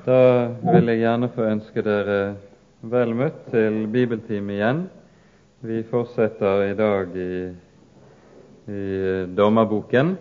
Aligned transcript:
Da 0.00 0.48
vil 0.64 0.88
jeg 0.88 1.02
gjerne 1.02 1.28
få 1.34 1.44
ønske 1.44 1.82
dere 1.84 2.14
vel 2.88 3.10
møtt 3.12 3.42
til 3.52 3.82
bibeltime 3.92 4.54
igjen. 4.54 4.80
Vi 5.60 5.82
fortsetter 5.90 6.62
i 6.70 6.76
dag 6.78 7.12
i, 7.20 7.34
i 8.72 8.84
dommerboken, 9.36 10.14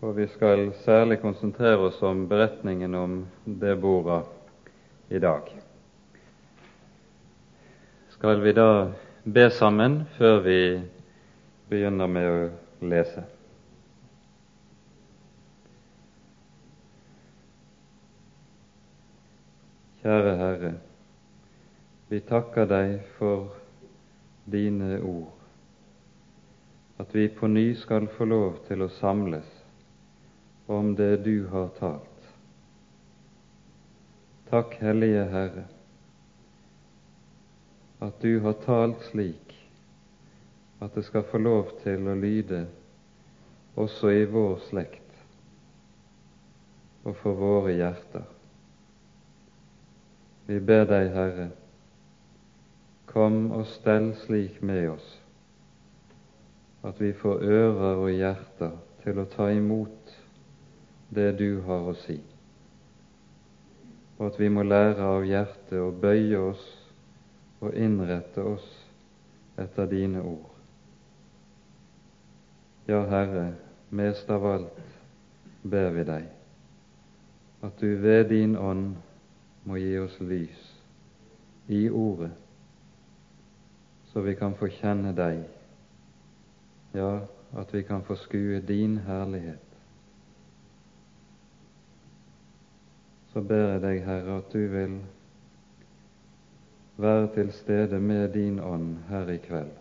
og 0.00 0.16
vi 0.16 0.24
skal 0.32 0.70
særlig 0.86 1.20
konsentrere 1.20 1.90
oss 1.90 2.00
om 2.00 2.24
beretningen 2.30 2.96
om 2.96 3.18
Debora 3.44 4.22
i 5.12 5.20
dag. 5.20 5.52
Skal 8.16 8.40
vi 8.40 8.56
da 8.56 8.70
be 9.24 9.50
sammen 9.52 10.06
før 10.16 10.40
vi 10.48 10.60
begynner 11.68 12.08
med 12.08 12.30
å 12.32 12.46
lese? 12.88 13.28
Kjære 20.08 20.36
Herre, 20.40 20.68
vi 22.08 22.18
takker 22.24 22.64
deg 22.64 22.94
for 23.18 23.50
dine 24.48 24.94
ord, 25.04 25.34
at 26.96 27.10
vi 27.12 27.26
på 27.28 27.50
ny 27.52 27.74
skal 27.76 28.06
få 28.14 28.24
lov 28.24 28.62
til 28.70 28.86
å 28.86 28.88
samles 28.88 29.50
om 30.64 30.94
det 30.96 31.10
du 31.26 31.44
har 31.52 31.68
talt. 31.76 32.30
Takk, 34.48 34.78
Hellige 34.80 35.26
Herre, 35.34 35.66
at 38.08 38.24
du 38.24 38.40
har 38.46 38.56
talt 38.64 39.04
slik 39.10 39.52
at 40.80 40.96
det 40.96 41.04
skal 41.10 41.28
få 41.28 41.42
lov 41.44 41.76
til 41.84 42.08
å 42.08 42.16
lyde 42.16 42.64
også 43.76 44.16
i 44.16 44.24
vår 44.32 44.56
slekt 44.70 45.22
og 47.04 47.12
for 47.20 47.36
våre 47.44 47.76
hjerter. 47.76 48.37
Vi 50.48 50.60
ber 50.64 50.86
deg, 50.88 51.10
Herre, 51.12 51.50
kom 53.10 53.50
og 53.52 53.66
stell 53.68 54.14
slik 54.24 54.62
med 54.64 54.86
oss 54.94 55.08
at 56.88 57.00
vi 57.02 57.10
får 57.12 57.42
ører 57.44 57.98
og 58.00 58.08
hjerter 58.14 58.76
til 59.02 59.18
å 59.20 59.26
ta 59.28 59.48
imot 59.52 60.12
det 61.12 61.34
du 61.36 61.60
har 61.66 61.90
å 61.90 61.94
si, 62.00 62.16
og 64.16 64.22
at 64.30 64.38
vi 64.40 64.48
må 64.52 64.64
lære 64.64 65.04
av 65.04 65.26
hjertet 65.28 65.82
å 65.82 65.90
bøye 65.92 66.38
oss 66.40 66.64
og 67.60 67.74
innrette 67.76 68.44
oss 68.44 68.68
etter 69.58 69.90
dine 69.90 70.22
ord. 70.22 70.46
Ja, 72.88 73.02
Herre, 73.10 73.50
mest 73.90 74.30
av 74.32 74.46
alt 74.48 74.80
ber 75.60 75.90
vi 75.92 76.06
deg 76.08 76.32
at 77.66 77.80
du 77.82 77.98
ved 78.00 78.30
din 78.30 78.56
ånd 78.56 78.96
må 79.68 79.76
gi 79.76 79.98
oss 80.00 80.14
lys 80.24 80.60
i 81.68 81.82
Ordet, 81.92 82.30
så 84.08 84.22
vi 84.24 84.32
kan 84.34 84.54
få 84.56 84.70
kjenne 84.72 85.12
Deg, 85.12 85.42
ja, 86.96 87.10
at 87.52 87.74
vi 87.74 87.82
kan 87.84 88.00
få 88.06 88.16
skue 88.16 88.62
Din 88.64 88.96
herlighet. 89.04 89.64
Så 93.28 93.42
ber 93.44 93.74
jeg 93.74 93.82
deg, 93.84 94.00
Herre, 94.06 94.38
at 94.40 94.48
du 94.52 94.64
vil 94.72 94.96
være 96.96 97.28
til 97.34 97.52
stede 97.52 98.00
med 98.00 98.32
din 98.32 98.56
ånd 98.58 98.96
her 99.10 99.28
i 99.28 99.36
kveld, 99.36 99.76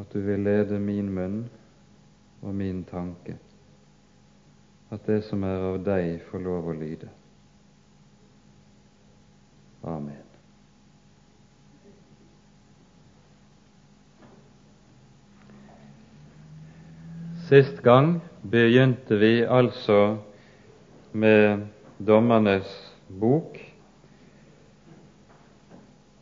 at 0.00 0.12
du 0.12 0.24
vil 0.24 0.40
lede 0.48 0.80
min 0.80 1.12
munn 1.12 1.44
og 2.40 2.54
min 2.54 2.82
tanke 2.88 3.36
at 4.90 5.06
det 5.06 5.20
som 5.24 5.44
er 5.46 5.62
av 5.70 5.78
deg, 5.86 6.18
får 6.30 6.42
lov 6.42 6.70
å 6.72 6.74
lyde. 6.74 7.10
Amen. 9.86 10.26
Sist 17.50 17.80
gang 17.82 18.20
begynte 18.42 19.16
vi 19.18 19.40
altså 19.42 20.18
med 21.12 21.64
Dommernes 21.98 22.68
bok, 23.08 23.56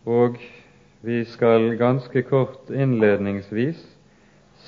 og 0.09 0.39
vi 1.05 1.19
skal 1.29 1.75
ganske 1.79 2.23
kort 2.27 2.71
innledningsvis 2.73 3.83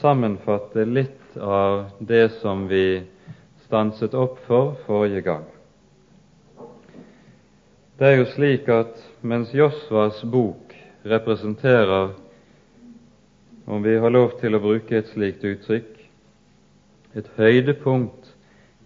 sammenfatte 0.00 0.84
litt 0.84 1.38
av 1.41 1.88
det 1.98 2.26
som 2.42 2.69
vi 2.69 3.03
stanset 3.70 4.14
opp 4.14 4.38
for 4.47 4.72
forrige 4.86 5.20
gang. 5.22 5.44
Det 7.98 8.08
er 8.08 8.16
jo 8.19 8.25
slik 8.32 8.66
at 8.72 8.97
mens 9.22 9.53
Josvas 9.54 10.25
bok 10.26 10.75
representerer, 11.06 12.10
om 13.70 13.84
vi 13.84 13.94
har 14.03 14.10
lov 14.10 14.34
til 14.41 14.59
å 14.59 14.62
bruke 14.64 14.98
et 14.98 15.12
slikt 15.12 15.47
uttrykk, 15.47 15.92
et 17.14 17.30
høydepunkt 17.36 18.32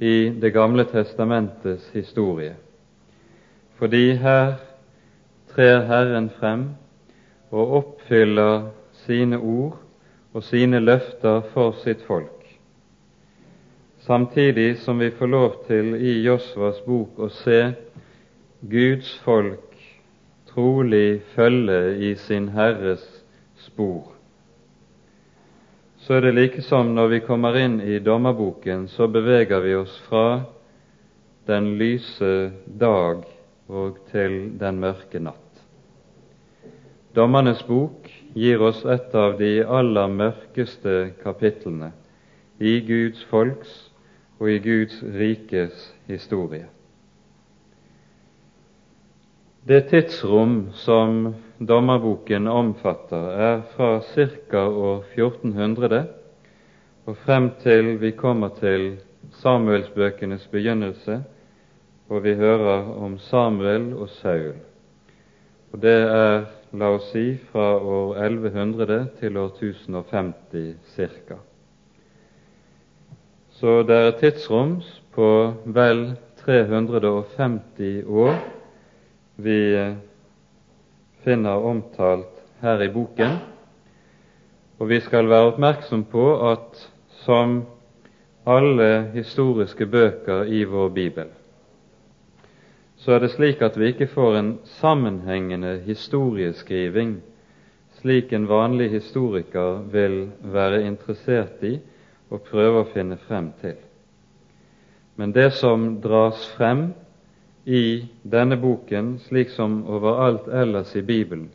i 0.05 0.29
Det 0.43 0.53
gamle 0.53 0.85
testamentets 0.91 1.89
historie, 1.95 2.53
fordi 3.81 4.19
her 4.21 4.59
trer 5.55 5.87
Herren 5.89 6.29
frem 6.37 6.69
og 7.55 7.77
oppfyller 7.81 8.69
sine 9.07 9.41
ord 9.41 9.81
og 10.35 10.45
sine 10.45 10.83
løfter 10.83 11.41
for 11.55 11.73
sitt 11.81 12.05
folk 12.05 12.34
samtidig 14.07 14.79
som 14.79 14.99
vi 14.99 15.11
får 15.11 15.27
lov 15.27 15.53
til 15.67 15.95
i 15.97 16.19
Josvas 16.27 16.83
bok 16.85 17.19
å 17.25 17.31
se 17.33 17.61
Guds 18.61 19.09
folk 19.25 19.79
trolig 20.51 21.23
følge 21.35 21.79
i 21.97 22.11
sin 22.21 22.51
Herres 22.53 23.05
spor. 23.65 24.13
Så 26.05 26.19
er 26.19 26.27
det 26.27 26.35
like 26.37 26.63
som 26.63 26.93
når 26.95 27.09
vi 27.15 27.21
kommer 27.25 27.57
inn 27.57 27.79
i 27.81 27.97
dommerboken, 27.99 28.89
så 28.93 29.09
beveger 29.09 29.65
vi 29.65 29.73
oss 29.79 29.97
fra 30.05 30.43
den 31.49 31.73
lyse 31.81 32.53
dag 32.67 33.25
og 33.73 34.03
til 34.13 34.53
den 34.61 34.85
mørke 34.85 35.21
natt. 35.21 35.41
Dommernes 37.17 37.65
bok 37.65 38.11
gir 38.37 38.61
oss 38.61 38.85
et 38.85 39.17
av 39.17 39.39
de 39.41 39.63
aller 39.65 40.13
mørkeste 40.13 41.15
kapitlene 41.23 41.95
i 42.61 42.79
Guds 42.85 43.25
folks 43.33 43.73
og 44.39 44.51
i 44.51 44.59
Guds 44.59 45.03
rikes 45.03 45.95
historie. 46.07 46.67
Det 49.69 49.87
tidsrom 49.89 50.69
som 50.77 51.35
dommerboken 51.69 52.47
omfatter, 52.47 53.31
er 53.31 53.63
fra 53.77 54.01
ca. 54.01 54.67
år 54.69 55.05
1400 55.15 56.05
og 57.07 57.17
frem 57.17 57.51
til 57.63 58.01
vi 58.01 58.11
kommer 58.11 58.49
til 58.59 58.99
Samuelsbøkenes 59.41 60.47
begynnelse, 60.53 61.23
og 62.09 62.25
vi 62.25 62.35
hører 62.35 62.85
om 63.01 63.19
Samuel 63.19 63.95
og 63.95 64.09
Saul. 64.09 64.55
Og 65.73 65.83
Det 65.83 65.97
er, 66.03 66.45
la 66.73 66.93
oss 66.95 67.11
si, 67.11 67.37
fra 67.53 67.77
år 67.79 68.17
1100 68.17 69.09
til 69.21 69.37
år 69.37 69.51
1050 69.57 70.77
ca. 70.97 71.39
Så 73.55 73.83
det 73.87 73.95
er 73.95 74.09
et 74.11 74.17
tidsrom 74.19 74.81
på 75.15 75.27
vel 75.65 76.01
350 76.43 78.03
år 78.05 78.35
vi 79.37 79.59
eh, 79.79 79.95
finner 81.23 81.63
omtalt 81.63 82.43
her 82.61 82.83
i 82.83 82.91
boken. 82.91 83.37
Og 84.79 84.91
vi 84.91 84.99
skal 85.01 85.31
være 85.31 85.53
oppmerksom 85.53 86.03
på 86.11 86.27
at 86.51 86.83
som 87.23 87.63
alle 88.47 88.91
historiske 89.15 89.87
bøker 89.87 90.51
i 90.51 90.65
vår 90.69 90.91
bibel, 90.93 91.31
så 92.99 93.15
er 93.15 93.23
det 93.23 93.31
slik 93.33 93.63
at 93.63 93.79
vi 93.79 93.93
ikke 93.93 94.11
får 94.13 94.37
en 94.37 94.51
sammenhengende 94.81 95.79
historieskriving, 95.87 97.17
slik 98.01 98.33
en 98.33 98.49
vanlig 98.49 98.91
historiker 98.91 99.81
vil 99.93 100.19
være 100.43 100.83
interessert 100.85 101.63
i 101.63 101.79
og 102.35 102.43
prøve 102.49 102.83
å 102.83 102.91
finne 102.91 103.19
frem 103.29 103.53
til. 103.61 103.77
Men 105.17 105.33
det 105.35 105.53
som 105.61 106.01
dras 106.03 106.43
frem 106.57 106.89
i 107.65 108.05
denne 108.27 108.59
boken, 108.61 109.19
slik 109.29 109.53
som 109.55 109.85
overalt 109.87 110.49
ellers 110.51 110.95
i 110.99 111.05
Bibelen, 111.07 111.53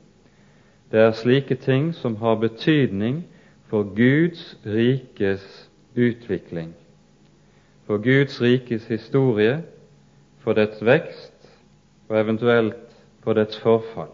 det 0.89 1.03
er 1.03 1.17
slike 1.17 1.59
ting 1.61 1.91
som 1.93 2.15
har 2.23 2.39
betydning 2.41 3.21
for 3.69 3.91
Guds 3.93 4.55
rikes 4.65 5.43
utvikling, 5.93 6.71
for 7.85 8.01
Guds 8.01 8.39
rikes 8.41 8.87
historie, 8.89 9.59
for 10.39 10.57
dets 10.57 10.79
vekst 10.81 11.51
og 12.07 12.17
eventuelt 12.17 12.95
for 13.21 13.37
dets 13.37 13.59
forfall. 13.59 14.09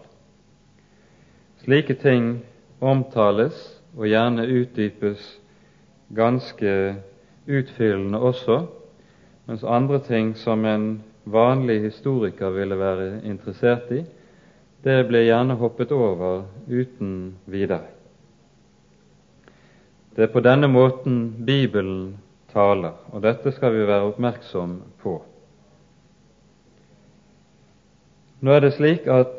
Slike 1.63 1.95
ting 2.01 2.41
omtales 2.81 3.55
og 3.95 4.09
gjerne 4.09 4.47
utdypes 4.49 5.21
ganske 6.09 6.95
utfyllende 7.45 8.19
også 8.19 8.65
mens 9.45 9.63
andre 9.63 9.99
ting 9.99 10.33
som 10.37 10.65
en 10.65 11.03
vanlig 11.25 11.79
historiker 11.81 12.53
ville 12.53 12.77
være 12.77 13.21
interessert 13.25 13.91
i, 13.93 14.01
det 14.85 15.03
ble 15.09 15.23
gjerne 15.25 15.57
hoppet 15.57 15.91
over 15.93 16.45
uten 16.69 17.35
videre. 17.49 17.87
Det 20.15 20.27
er 20.27 20.33
på 20.33 20.41
denne 20.45 20.69
måten 20.71 21.45
Bibelen 21.45 22.15
taler, 22.53 22.93
og 23.11 23.21
dette 23.25 23.51
skal 23.51 23.73
vi 23.75 23.87
være 23.87 24.11
oppmerksom 24.11 24.77
på. 25.01 25.17
Nå 28.45 28.53
er 28.53 28.61
det 28.63 28.75
slik 28.77 29.09
at 29.11 29.33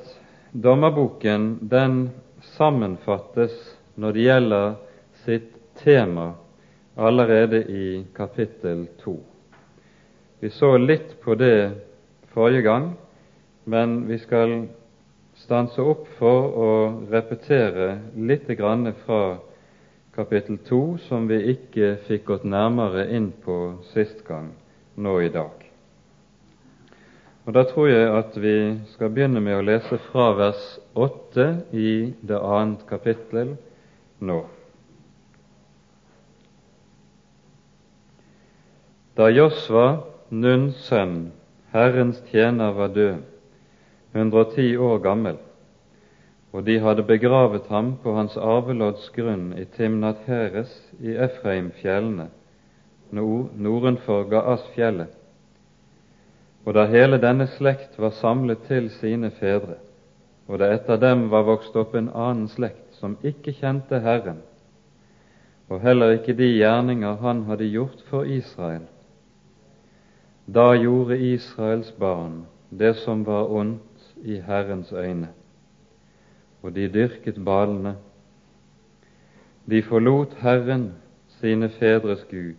dommerboken 0.52 1.68
den 1.70 2.10
sammenfattes 2.56 3.54
når 3.96 4.12
det 4.12 4.26
gjelder 4.26 4.74
sitt 5.24 5.52
tema, 5.80 6.34
allerede 6.96 7.62
i 7.62 8.06
kapittel 8.16 8.86
to. 9.02 9.18
Vi 10.40 10.50
så 10.50 10.76
litt 10.76 11.16
på 11.20 11.34
det 11.34 11.72
forrige 12.32 12.62
gang, 12.62 12.94
men 13.64 14.08
vi 14.08 14.18
skal 14.18 14.66
stanse 15.36 15.82
opp 15.82 16.08
for 16.18 16.56
å 16.56 16.70
repetere 17.10 17.98
litt 18.16 18.48
fra 19.04 19.38
kapittel 20.16 20.58
2, 20.64 20.98
som 21.08 21.28
vi 21.28 21.42
ikke 21.52 21.96
fikk 22.08 22.24
gått 22.24 22.44
nærmere 22.44 23.08
inn 23.12 23.32
på 23.44 23.76
sist 23.92 24.24
gang, 24.24 24.54
nå 24.96 25.20
i 25.20 25.28
dag. 25.28 25.66
Og 27.46 27.52
Da 27.52 27.62
tror 27.64 27.88
jeg 27.88 28.08
at 28.10 28.36
vi 28.42 28.80
skal 28.94 29.10
begynne 29.10 29.40
med 29.40 29.58
å 29.58 29.62
lese 29.62 29.98
fra 30.08 30.32
vers 30.34 30.78
8 30.94 31.44
i 31.72 32.12
det 32.20 32.40
annet 32.40 32.86
kapittel 32.88 33.56
nå. 34.18 34.40
Da 39.16 39.30
Josva, 39.32 40.02
Nuns 40.28 40.76
sønn, 40.90 41.30
Herrens 41.72 42.18
tjener, 42.28 42.74
var 42.76 42.90
død, 42.92 43.22
110 44.12 44.74
år 44.76 44.98
gammel, 45.00 45.36
og 46.52 46.66
de 46.66 46.74
hadde 46.84 47.04
begravet 47.08 47.70
ham 47.72 47.94
på 48.02 48.12
hans 48.12 48.34
arvelodds 48.36 49.06
grunn 49.14 49.54
i 49.56 49.64
Timnat 49.72 50.26
Heres 50.26 50.74
i 51.00 51.14
Efraimfjellene, 51.16 52.26
nordenfor 53.16 54.26
Gaasfjellet. 54.34 55.14
Og 56.66 56.76
da 56.76 56.84
hele 56.90 57.16
denne 57.22 57.46
slekt 57.54 57.96
var 57.96 58.12
samlet 58.18 58.66
til 58.68 58.90
sine 58.98 59.30
fedre, 59.38 59.78
og 60.44 60.60
det 60.60 60.68
etter 60.74 61.00
dem 61.00 61.30
var 61.32 61.46
vokst 61.48 61.78
opp 61.80 61.96
en 61.96 62.10
annen 62.12 62.50
slekt 62.52 63.00
som 63.00 63.16
ikke 63.24 63.56
kjente 63.62 64.02
Herren, 64.04 64.44
og 65.72 65.80
heller 65.80 66.18
ikke 66.18 66.36
de 66.36 66.50
gjerninger 66.58 67.16
han 67.24 67.46
hadde 67.48 67.70
gjort 67.72 68.04
for 68.10 68.28
Israel, 68.28 68.84
da 70.46 70.74
gjorde 70.74 71.18
Israels 71.18 71.90
barn 71.98 72.44
det 72.70 72.94
som 72.96 73.26
var 73.26 73.50
ondt 73.50 74.14
i 74.22 74.40
Herrens 74.40 74.92
øyne 74.92 75.28
og 76.66 76.74
de 76.74 76.88
dyrket 76.88 77.44
balene. 77.44 77.96
De 79.70 79.82
forlot 79.82 80.34
Herren, 80.40 80.94
sine 81.28 81.68
fedres 81.68 82.24
Gud, 82.30 82.54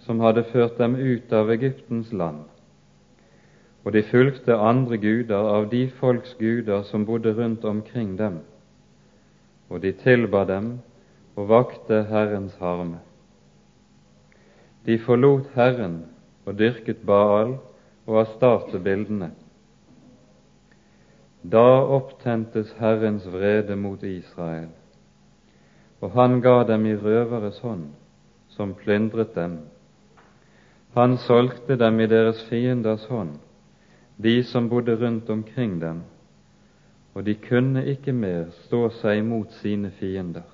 som 0.00 0.20
hadde 0.20 0.44
ført 0.44 0.78
dem 0.78 0.94
ut 0.94 1.32
av 1.32 1.50
Egyptens 1.50 2.12
land, 2.12 2.44
og 3.84 3.92
de 3.92 4.02
fulgte 4.02 4.56
andre 4.56 4.96
guder 4.96 5.48
av 5.56 5.68
de 5.70 5.90
folks 6.00 6.34
guder 6.38 6.82
som 6.88 7.06
bodde 7.06 7.34
rundt 7.36 7.64
omkring 7.64 8.16
dem, 8.18 8.38
og 9.68 9.82
de 9.82 9.92
tilba 9.92 10.44
dem 10.44 10.78
og 11.36 11.48
vakte 11.48 12.04
Herrens 12.08 12.56
harme. 12.60 13.00
De 14.86 14.98
forlot 14.98 15.52
Herren 15.54 16.02
og 16.46 16.58
dyrket 16.58 17.04
Baal 17.06 17.56
og 18.06 18.20
astarte 18.20 18.80
bildene. 18.82 19.30
Da 21.42 21.66
opptentes 21.96 22.70
Herrens 22.78 23.26
vrede 23.26 23.76
mot 23.76 24.02
Israel, 24.02 24.68
og 26.00 26.10
han 26.14 26.40
ga 26.42 26.62
dem 26.66 26.86
i 26.86 26.96
røveres 26.96 27.58
hånd, 27.62 27.88
som 28.48 28.74
plyndret 28.74 29.34
dem. 29.34 29.58
Han 30.94 31.16
solgte 31.18 31.76
dem 31.78 32.00
i 32.00 32.06
deres 32.06 32.44
fienders 32.48 33.04
hånd, 33.10 33.36
de 34.22 34.42
som 34.44 34.68
bodde 34.68 34.94
rundt 35.04 35.30
omkring 35.30 35.80
dem, 35.80 36.02
og 37.14 37.26
de 37.26 37.34
kunne 37.34 37.86
ikke 37.86 38.12
mer 38.12 38.50
stå 38.64 38.88
seg 39.00 39.24
mot 39.24 39.50
sine 39.60 39.90
fiender. 39.98 40.46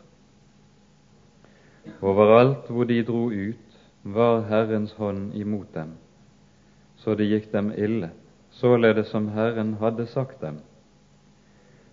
Overalt 2.00 2.69
hvor 2.70 2.85
de 2.85 3.02
dro 3.05 3.29
ut, 3.29 3.67
var 4.14 4.46
Herrens 4.49 4.93
hånd 4.99 5.34
imot 5.37 5.75
dem, 5.75 5.96
så 6.96 7.14
det 7.14 7.28
gikk 7.28 7.52
dem 7.52 7.72
ille, 7.76 8.10
således 8.50 9.12
som 9.12 9.28
Herren 9.34 9.76
hadde 9.82 10.06
sagt 10.06 10.40
dem 10.43 10.62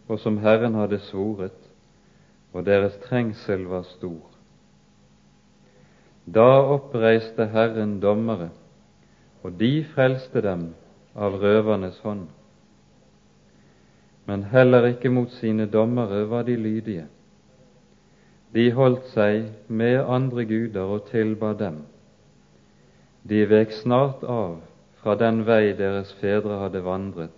og 0.08 0.20
som 0.20 0.38
Herren 0.38 0.76
hadde 0.76 1.00
svoret, 1.00 1.58
og 2.54 2.66
deres 2.66 2.98
trengsel 3.08 3.66
var 3.68 3.84
stor. 3.90 4.22
Da 6.26 6.48
oppreiste 6.76 7.46
Herren 7.54 8.00
dommere, 8.02 8.50
og 9.44 9.60
de 9.60 9.86
frelste 9.94 10.42
dem 10.42 10.70
av 11.16 11.38
røvernes 11.42 11.98
hånd. 12.04 12.28
Men 14.26 14.48
heller 14.50 14.88
ikke 14.90 15.10
mot 15.14 15.30
sine 15.38 15.68
dommere 15.70 16.24
var 16.30 16.48
de 16.48 16.56
lydige. 16.58 17.06
De 18.54 18.72
holdt 18.74 19.06
seg 19.14 19.52
med 19.68 20.00
andre 20.02 20.46
guder 20.46 20.96
og 20.96 21.10
tilba 21.12 21.54
dem. 21.54 21.84
De 23.26 23.46
vek 23.50 23.72
snart 23.74 24.24
av 24.24 24.60
fra 25.02 25.16
den 25.18 25.42
vei 25.48 25.74
deres 25.78 26.12
fedre 26.20 26.60
hadde 26.62 26.84
vandret, 26.86 27.34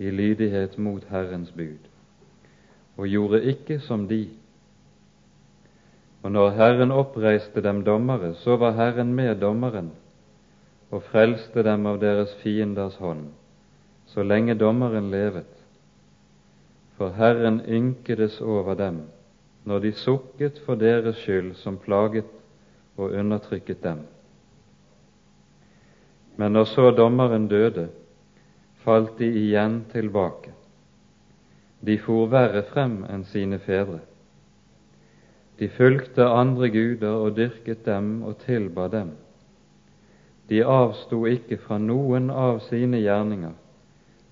i 0.00 0.10
lydighet 0.10 0.78
mot 0.80 1.04
Herrens 1.10 1.52
bud, 1.54 1.84
og 2.96 3.06
gjorde 3.08 3.42
ikke 3.52 3.78
som 3.84 4.08
de. 4.08 4.24
Og 6.24 6.32
når 6.32 6.56
Herren 6.56 6.90
oppreiste 6.92 7.60
dem 7.62 7.82
dommere, 7.84 8.32
så 8.40 8.56
var 8.56 8.78
Herren 8.78 9.12
med 9.14 9.36
dommeren 9.44 9.92
og 10.90 11.02
frelste 11.10 11.62
dem 11.66 11.84
av 11.86 12.00
deres 12.00 12.32
fienders 12.40 12.96
hånd, 12.96 13.26
så 14.08 14.24
lenge 14.24 14.56
dommeren 14.56 15.10
levet. 15.12 15.52
For 16.96 17.12
Herren 17.12 17.60
ynkedes 17.68 18.40
over 18.40 18.74
dem 18.78 19.02
når 19.64 19.78
de 19.84 19.92
sukket 19.92 20.60
for 20.64 20.80
deres 20.80 21.16
skyld 21.20 21.54
som 21.60 21.76
plaget 21.80 22.28
og 22.96 23.12
undertrykket 23.12 23.82
dem. 23.84 24.04
Men 26.36 26.52
når 26.52 26.64
så 26.64 26.90
dommeren 26.90 27.48
døde, 27.48 27.88
falt 28.84 29.18
de 29.18 29.28
igjen 29.44 29.84
tilbake. 29.92 30.52
De 31.84 31.98
for 32.00 32.28
verre 32.32 32.64
frem 32.68 33.02
enn 33.10 33.24
sine 33.28 33.58
fedre. 33.62 34.00
De 35.58 35.68
fulgte 35.70 36.26
andre 36.26 36.68
guder 36.74 37.20
og 37.26 37.36
dyrket 37.36 37.84
dem 37.86 38.22
og 38.26 38.38
tilba 38.42 38.88
dem. 38.88 39.12
De 40.48 40.64
avsto 40.64 41.22
ikke 41.30 41.60
fra 41.62 41.78
noen 41.78 42.30
av 42.30 42.58
sine 42.66 43.00
gjerninger 43.00 43.54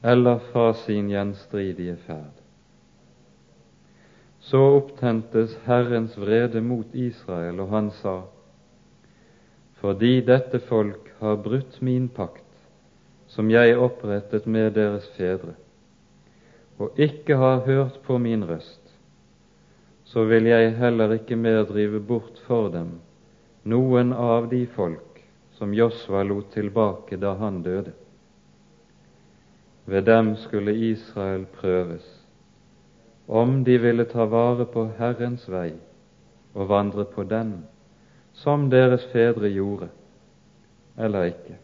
eller 0.03 0.41
fra 0.51 0.73
sin 0.75 1.09
gjenstridige 1.13 1.95
ferd. 2.07 2.35
Så 4.43 4.59
opptentes 4.81 5.55
Herrens 5.69 6.17
vrede 6.19 6.61
mot 6.61 6.95
Israel, 6.95 7.61
og 7.61 7.69
han 7.69 7.91
sa:" 7.91 8.23
Fordi 9.79 10.21
dette 10.21 10.59
folk 10.59 11.12
har 11.23 11.39
brutt 11.41 11.79
min 11.81 12.09
pakt, 12.13 12.49
som 13.31 13.51
jeg 13.51 13.79
opprettet 13.79 14.47
med 14.47 14.75
deres 14.77 15.07
fedre, 15.17 15.55
og 16.83 16.99
ikke 17.01 17.39
har 17.39 17.63
hørt 17.69 18.03
på 18.05 18.19
min 18.19 18.45
røst, 18.45 18.83
så 20.05 20.27
vil 20.29 20.51
jeg 20.51 20.75
heller 20.77 21.15
ikke 21.17 21.39
mer 21.39 21.63
drive 21.71 22.03
bort 22.05 22.43
for 22.47 22.69
dem 22.75 22.99
noen 23.63 24.13
av 24.13 24.49
de 24.51 24.67
folk 24.67 25.23
som 25.59 25.75
Josva 25.75 26.23
lot 26.27 26.51
tilbake 26.55 27.17
da 27.17 27.37
han 27.39 27.63
døde. 27.63 27.93
Ved 29.85 30.05
dem 30.07 30.35
skulle 30.37 30.75
Israel 30.75 31.45
prøves, 31.61 32.05
om 33.27 33.63
de 33.65 33.79
ville 33.79 34.05
ta 34.11 34.27
vare 34.27 34.67
på 34.67 34.89
Herrens 34.99 35.47
vei 35.51 35.73
og 36.55 36.69
vandre 36.69 37.05
på 37.07 37.25
den, 37.25 37.63
som 38.33 38.69
deres 38.71 39.05
fedre 39.13 39.51
gjorde, 39.53 39.89
eller 40.97 41.31
ikke. 41.33 41.59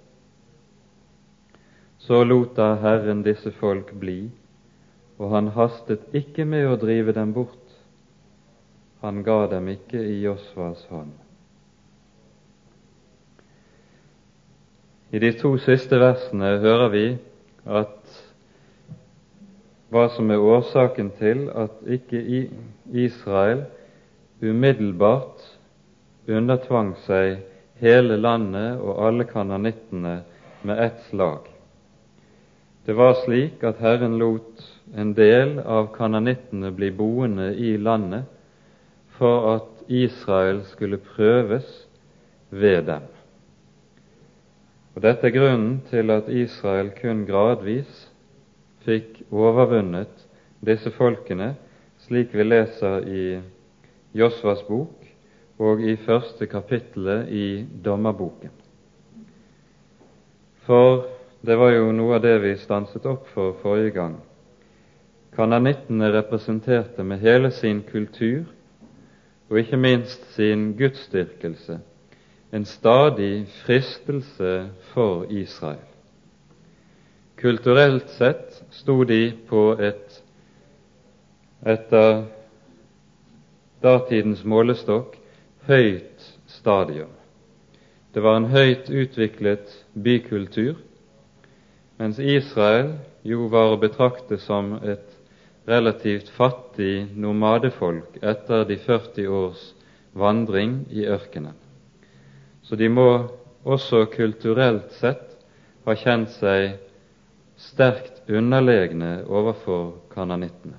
Så 1.99 2.23
lot 2.25 2.57
da 2.57 2.75
Herren 2.81 3.23
disse 3.27 3.53
folk 3.53 3.93
bli, 4.01 4.31
og 5.19 5.33
han 5.35 5.51
hastet 5.53 6.07
ikke 6.17 6.47
med 6.47 6.69
å 6.69 6.79
drive 6.81 7.13
dem 7.13 7.35
bort. 7.35 7.75
Han 9.03 9.23
ga 9.27 9.47
dem 9.51 9.69
ikke 9.75 10.01
i 10.01 10.21
Josvas 10.23 10.85
hånd. 10.91 11.13
I 15.11 15.19
de 15.19 15.31
to 15.41 15.55
siste 15.65 15.99
versene 16.01 16.59
hører 16.63 16.91
vi 16.93 17.05
at 17.65 18.17
hva 19.89 20.09
som 20.13 20.31
er 20.31 20.43
årsaken 20.45 21.15
til 21.17 21.47
at 21.57 21.79
ikke 21.89 22.21
Israel 22.93 23.65
umiddelbart 24.45 25.45
undertvang 26.29 26.93
seg 27.07 27.39
hele 27.81 28.17
landet 28.19 28.81
og 28.81 28.99
alle 29.07 29.27
kananittene 29.29 30.21
med 30.67 30.83
ett 30.85 31.03
slag. 31.11 31.47
Det 32.85 32.97
var 32.97 33.15
slik 33.25 33.63
at 33.69 33.83
Herren 33.85 34.17
lot 34.19 34.65
en 34.97 35.13
del 35.15 35.59
av 35.61 35.91
kananittene 35.95 36.71
bli 36.73 36.91
boende 36.91 37.51
i 37.55 37.77
landet 37.77 38.25
for 39.19 39.51
at 39.55 39.91
Israel 39.93 40.63
skulle 40.71 41.01
prøves 41.03 41.69
ved 42.51 42.87
dem. 42.89 43.05
Og 44.97 45.03
Dette 45.05 45.29
er 45.29 45.37
grunnen 45.37 45.81
til 45.91 46.11
at 46.11 46.31
Israel 46.33 46.91
kun 46.97 47.27
gradvis 47.29 48.09
fikk 48.87 49.21
overvunnet 49.31 50.25
disse 50.65 50.91
folkene, 50.97 51.53
slik 52.03 52.33
vi 52.35 52.47
leser 52.47 53.05
i 53.07 53.27
Josvas 54.17 54.65
bok 54.67 54.98
og 55.59 55.83
i 55.83 55.97
første 55.97 56.47
kapittelet 56.47 57.29
i 57.29 57.67
Dommerboken. 57.85 58.51
For 60.67 61.05
det 61.47 61.59
var 61.59 61.73
jo 61.75 61.93
noe 61.93 62.19
av 62.19 62.23
det 62.23 62.37
vi 62.43 62.55
stanset 62.61 63.07
opp 63.07 63.27
for 63.35 63.57
forrige 63.63 63.95
gang. 63.97 64.17
Kananittene 65.35 66.11
representerte 66.15 67.05
med 67.07 67.23
hele 67.23 67.51
sin 67.55 67.83
kultur 67.87 68.47
og 69.49 69.59
ikke 69.61 69.79
minst 69.81 70.25
sin 70.35 70.73
gudsdyrkelse 70.79 71.79
en 72.53 72.65
stadig 72.65 73.47
fristelse 73.65 74.71
for 74.81 75.25
Israel. 75.31 75.85
Kulturelt 77.37 78.11
sett 78.11 78.63
sto 78.71 79.05
de 79.05 79.33
på 79.49 79.77
et 79.79 80.23
etter 81.67 82.25
datidens 83.83 84.43
målestokk 84.45 85.18
høyt 85.69 86.25
stadium. 86.49 87.13
Det 88.13 88.23
var 88.25 88.39
en 88.39 88.49
høyt 88.51 88.89
utviklet 88.89 89.73
bykultur, 89.93 90.79
mens 92.01 92.19
Israel 92.19 92.95
jo 93.27 93.49
var 93.53 93.75
å 93.75 93.81
betrakte 93.81 94.39
som 94.41 94.79
et 94.81 95.15
relativt 95.69 96.31
fattig 96.33 97.11
nomadefolk 97.21 98.17
etter 98.23 98.65
de 98.69 98.79
40 98.81 99.29
års 99.29 99.65
vandring 100.17 100.87
i 100.91 101.05
ørkenen. 101.05 101.57
Så 102.63 102.77
de 102.77 102.89
må 102.89 103.29
også 103.69 104.07
kulturelt 104.13 104.93
sett 104.97 105.37
ha 105.85 105.97
kjent 105.97 106.33
seg 106.39 106.79
sterkt 107.59 108.23
underlegne 108.29 109.19
overfor 109.27 109.99
kananittene. 110.15 110.79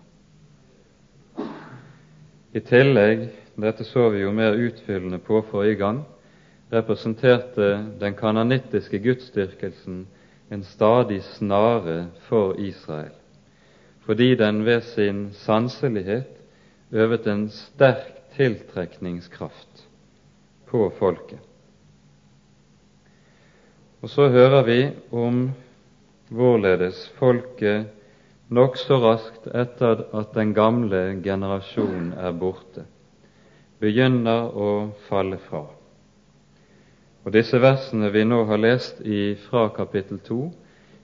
I 2.50 2.62
tillegg, 2.66 3.28
dette 3.62 3.84
så 3.84 4.10
vi 4.14 4.24
jo 4.24 4.32
mer 4.36 4.58
utfyllende 4.58 5.20
på 5.24 5.42
forrige 5.52 5.80
gang, 5.80 6.04
representerte 6.74 7.70
den 8.00 8.16
kananittiske 8.16 9.00
gudsdyrkelsen 9.00 10.04
en 10.50 10.64
stadig 10.64 11.24
snare 11.24 12.08
for 12.28 12.58
Israel, 12.60 13.14
fordi 14.06 14.36
den 14.36 14.66
ved 14.66 14.82
sin 14.82 15.30
sanselighet 15.34 16.40
øvet 16.92 17.28
en 17.28 17.50
sterk 17.50 18.16
tiltrekningskraft 18.38 19.86
på 20.70 20.90
folket. 21.00 21.40
Og 24.02 24.10
så 24.10 24.30
hører 24.30 24.64
vi 24.64 24.80
om 25.12 25.50
hvorledes 26.30 27.02
folket 27.20 27.90
nokså 28.50 28.98
raskt 29.04 29.50
etter 29.52 30.06
at 30.16 30.32
den 30.34 30.54
gamle 30.54 31.20
generasjonen 31.24 32.14
er 32.14 32.32
borte, 32.32 32.86
begynner 33.80 34.50
å 34.56 34.70
falle 35.08 35.40
fra. 35.50 35.66
Og 37.26 37.36
Disse 37.36 37.60
versene 37.62 38.12
vi 38.14 38.24
nå 38.26 38.44
har 38.50 38.62
lest 38.62 39.02
i, 39.02 39.36
fra 39.50 39.68
kapittel 39.76 40.22
2, 40.26 40.40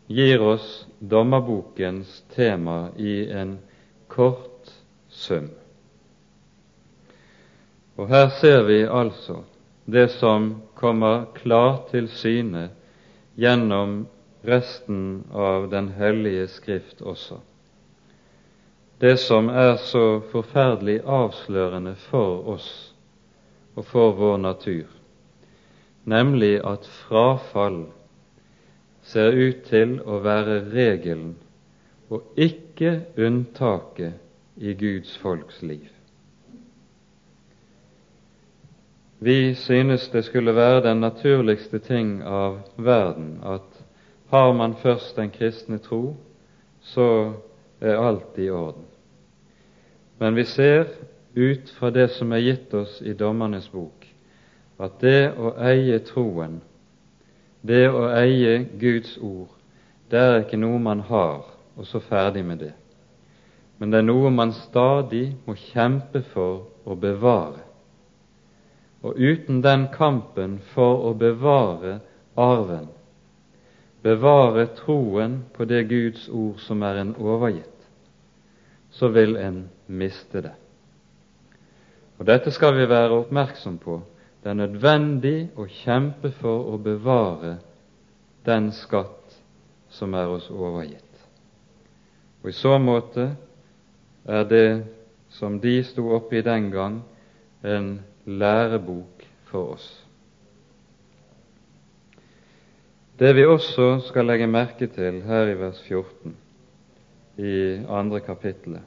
gir 0.07 0.41
oss 0.41 0.85
dommerbokens 0.99 2.21
tema 2.35 2.89
i 2.97 3.25
en 3.31 3.57
kort 4.11 4.71
sum. 5.09 5.49
Og 7.95 8.09
her 8.11 8.29
ser 8.39 8.63
vi 8.67 8.83
altså 8.83 9.41
det 9.85 10.09
som 10.17 10.49
kommer 10.75 11.27
klart 11.37 11.91
til 11.93 12.09
syne 12.11 12.67
gjennom 13.39 14.05
resten 14.45 15.25
av 15.33 15.69
Den 15.71 15.91
hellige 15.97 16.47
Skrift 16.51 17.01
også. 17.01 17.39
Det 19.05 19.17
som 19.21 19.49
er 19.49 19.75
så 19.77 20.21
forferdelig 20.31 21.01
avslørende 21.05 21.91
for 22.07 22.47
oss 22.49 22.69
og 23.77 23.85
for 23.85 24.15
vår 24.17 24.39
natur, 24.41 24.87
nemlig 26.09 26.55
at 26.65 26.87
frafall 27.03 27.83
ser 29.05 29.37
ut 29.37 29.59
til 29.67 29.99
å 30.01 30.17
være 30.25 30.55
regelen 30.71 31.35
og 32.09 32.41
ikke 32.47 32.95
unntaket 33.27 34.17
i 34.57 34.73
Guds 34.73 35.13
folks 35.21 35.61
liv. 35.61 35.85
Vi 39.21 39.53
synes 39.67 40.09
det 40.15 40.25
skulle 40.31 40.57
være 40.57 40.81
den 40.87 41.05
naturligste 41.05 41.83
ting 41.91 42.23
av 42.25 42.57
verden 42.81 43.37
at 43.45 43.85
har 44.33 44.57
man 44.57 44.73
først 44.81 45.13
den 45.21 45.29
kristne 45.29 45.77
tro, 45.77 46.15
så 46.81 47.07
er 47.85 48.01
alt 48.01 48.41
i 48.41 48.49
orden. 48.49 48.89
Men 50.17 50.35
vi 50.35 50.45
ser 50.45 50.87
ut 51.33 51.69
fra 51.69 51.91
det 51.91 52.07
som 52.15 52.31
er 52.31 52.43
gitt 52.43 52.73
oss 52.73 53.01
i 53.01 53.13
Dommernes 53.13 53.67
bok, 53.71 54.05
at 54.79 54.99
det 55.03 55.33
å 55.35 55.51
eie 55.59 55.99
troen, 56.07 56.61
det 57.61 57.87
å 57.89 58.07
eie 58.15 58.57
Guds 58.79 59.17
ord, 59.17 59.51
det 60.09 60.21
er 60.21 60.41
ikke 60.43 60.59
noe 60.61 60.79
man 60.79 61.01
har, 61.09 61.43
og 61.75 61.87
så 61.89 61.99
ferdig 61.99 62.45
med 62.45 62.61
det. 62.63 62.73
Men 63.77 63.91
det 63.91 63.99
er 63.99 64.07
noe 64.07 64.31
man 64.31 64.53
stadig 64.55 65.33
må 65.45 65.57
kjempe 65.59 66.21
for 66.31 66.67
å 66.87 66.95
bevare. 66.95 67.63
Og 69.03 69.19
uten 69.19 69.59
den 69.61 69.89
kampen 69.93 70.59
for 70.73 71.09
å 71.09 71.13
bevare 71.19 71.99
arven, 72.39 72.87
bevare 74.05 74.69
troen 74.79 75.41
på 75.53 75.67
det 75.67 75.83
Guds 75.89 76.29
ord 76.29 76.61
som 76.63 76.83
er 76.85 77.01
en 77.01 77.15
overgitt, 77.19 77.74
så 78.95 79.09
vil 79.11 79.35
en 79.37 79.65
miste 79.87 80.41
det. 80.41 80.53
Og 82.15 82.27
Dette 82.27 82.51
skal 82.55 82.77
vi 82.77 82.87
være 82.87 83.23
oppmerksom 83.25 83.79
på 83.83 83.99
det 84.45 84.51
er 84.53 84.59
nødvendig 84.59 85.37
å 85.57 85.63
kjempe 85.65 86.29
for 86.37 86.67
å 86.69 86.77
bevare 86.77 87.55
den 88.45 88.67
skatt 88.77 89.33
som 89.89 90.13
er 90.13 90.29
oss 90.29 90.51
overgitt. 90.53 91.01
Og 92.43 92.51
I 92.51 92.53
så 92.53 92.75
måte 92.77 93.31
er 94.21 94.45
det 94.45 94.67
som 95.33 95.57
de 95.59 95.79
sto 95.87 96.05
oppe 96.13 96.37
i 96.37 96.45
den 96.45 96.69
gang, 96.69 96.99
en 97.65 97.89
lærebok 98.29 99.25
for 99.49 99.73
oss. 99.73 99.89
Det 103.17 103.33
vi 103.33 103.47
også 103.49 103.95
skal 104.11 104.29
legge 104.29 104.45
merke 104.45 104.91
til 104.93 105.23
her 105.25 105.49
i 105.49 105.57
vers 105.57 105.81
14 105.89 106.37
i 107.37 107.83
andre 107.89 108.19
kapittelet, 108.19 108.83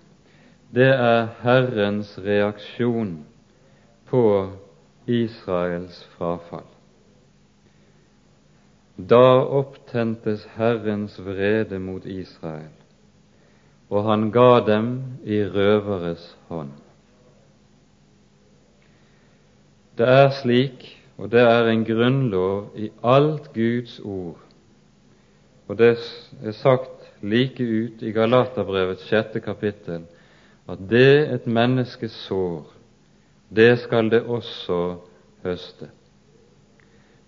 det 0.75 0.89
er 0.89 1.29
Herrens 1.43 2.19
reaksjon 2.21 3.15
på 4.09 4.23
Israels 5.09 6.03
frafall. 6.17 6.67
Da 8.99 9.23
opptentes 9.61 10.45
Herrens 10.57 11.17
vrede 11.25 11.79
mot 11.79 12.05
Israel, 12.05 12.75
og 13.89 14.05
han 14.11 14.29
ga 14.35 14.61
dem 14.67 14.91
i 15.25 15.39
røveres 15.45 16.37
hånd. 16.49 16.75
Det 19.99 20.09
er 20.09 20.29
slik, 20.43 20.85
og 21.17 21.31
det 21.33 21.41
er 21.41 21.71
en 21.71 21.85
grunnlov 21.87 22.77
i 22.77 22.91
alt 23.03 23.53
Guds 23.55 24.01
ord, 24.05 24.39
og 25.69 25.79
det 25.79 25.97
er 26.45 26.53
sagt 26.53 26.98
like 27.23 27.63
ut 27.63 28.03
i 28.03 28.13
Galaterbrevets 28.13 29.07
sjette 29.09 29.41
kapittel, 29.41 30.05
at 30.69 30.81
det 30.91 31.29
et 31.35 31.47
menneske 31.47 32.09
sår, 32.09 32.67
det 33.49 33.79
skal 33.85 34.11
det 34.13 34.23
også 34.23 34.99
høste. 35.45 35.89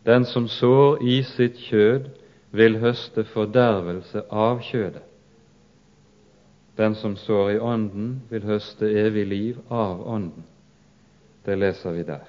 Den 0.07 0.25
som 0.25 0.49
sår 0.49 1.03
i 1.03 1.21
sitt 1.23 1.61
kjød, 1.69 2.11
vil 2.51 2.81
høste 2.83 3.23
fordervelse 3.31 4.25
av 4.31 4.59
kjødet. 4.67 5.05
Den 6.77 6.97
som 6.99 7.15
sår 7.17 7.51
i 7.55 7.59
Ånden, 7.63 8.23
vil 8.31 8.43
høste 8.49 8.89
evig 8.89 9.27
liv 9.29 9.59
av 9.71 10.01
Ånden. 10.03 10.47
Det 11.47 11.57
leser 11.59 11.95
vi 11.95 12.03
der. 12.09 12.25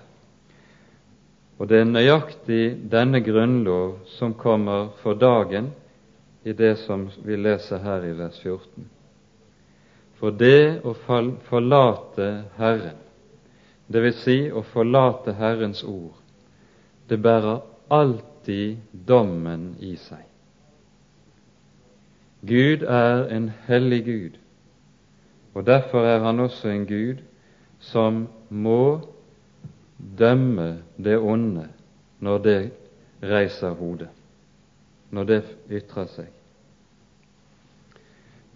Og 1.57 1.69
det 1.69 1.79
er 1.81 1.89
nøyaktig 1.89 2.63
denne 2.91 3.21
grunnlov 3.21 3.99
som 4.17 4.33
kommer 4.33 4.91
for 5.01 5.17
dagen 5.17 5.71
i 6.43 6.53
det 6.53 6.75
som 6.75 7.09
vi 7.23 7.37
leser 7.37 7.77
her 7.83 8.05
i 8.05 8.13
vers 8.17 8.39
14. 8.41 8.89
For 10.19 10.33
det 10.37 10.81
å 10.85 10.93
forlate 11.49 12.27
Herren, 12.57 12.97
dvs. 13.91 14.19
Si 14.23 14.37
å 14.53 14.63
forlate 14.73 15.35
Herrens 15.37 15.83
ord, 15.83 16.17
det 17.09 17.17
bærer 17.21 17.61
alltid 17.91 18.77
dommen 19.07 19.73
i 19.79 19.95
seg. 19.99 20.23
Gud 22.41 22.85
er 22.87 23.27
en 23.29 23.51
hellig 23.67 24.01
Gud, 24.05 24.37
og 25.53 25.65
derfor 25.67 26.07
er 26.07 26.23
han 26.23 26.39
også 26.39 26.71
en 26.71 26.87
Gud 26.89 27.21
som 27.81 28.23
må 28.49 29.01
dømme 29.97 30.81
det 30.97 31.17
onde 31.19 31.67
når 32.21 32.37
det 32.45 32.61
reiser 33.21 33.75
hodet, 33.77 34.09
når 35.11 35.27
det 35.29 35.41
ytrer 35.69 36.07
seg. 36.11 36.29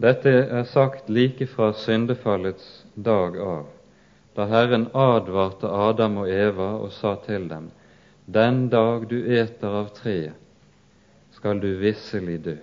Dette 0.02 0.32
er 0.32 0.68
sagt 0.68 1.10
like 1.10 1.48
fra 1.48 1.72
syndefallets 1.80 2.84
dag 2.96 3.38
av, 3.40 3.68
da 4.36 4.48
Herren 4.52 4.90
advarte 4.92 5.72
Adam 5.72 6.18
og 6.24 6.32
Eva 6.32 6.74
og 6.82 6.92
sa 6.92 7.16
til 7.28 7.48
dem:" 7.50 7.72
Den 8.26 8.70
dag 8.70 9.06
du 9.10 9.20
eter 9.22 9.68
av 9.70 9.92
treet, 9.94 10.34
skal 11.32 11.60
du 11.62 11.76
visselig 11.78 12.40
dø. 12.44 12.56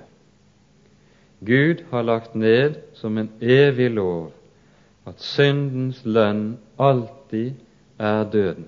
Gud 1.44 1.84
har 1.90 2.02
lagt 2.02 2.34
ned 2.34 2.80
som 2.94 3.18
en 3.18 3.30
evig 3.40 3.90
lov 3.90 4.32
at 5.06 5.20
syndens 5.20 6.02
lønn 6.04 6.58
alltid 6.78 7.54
er 7.98 8.24
døden. 8.24 8.66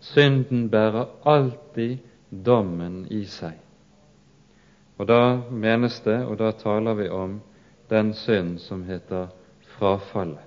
Synden 0.00 0.68
bærer 0.70 1.06
alltid 1.24 1.98
dommen 2.30 3.06
i 3.10 3.24
seg. 3.24 3.63
Og 4.98 5.08
da 5.10 5.20
menes 5.50 5.98
det, 6.04 6.20
og 6.26 6.38
da 6.38 6.52
taler 6.54 6.94
vi 6.94 7.08
om 7.08 7.40
den 7.90 8.12
synd 8.14 8.58
som 8.62 8.84
heter 8.86 9.32
frafallet. 9.76 10.42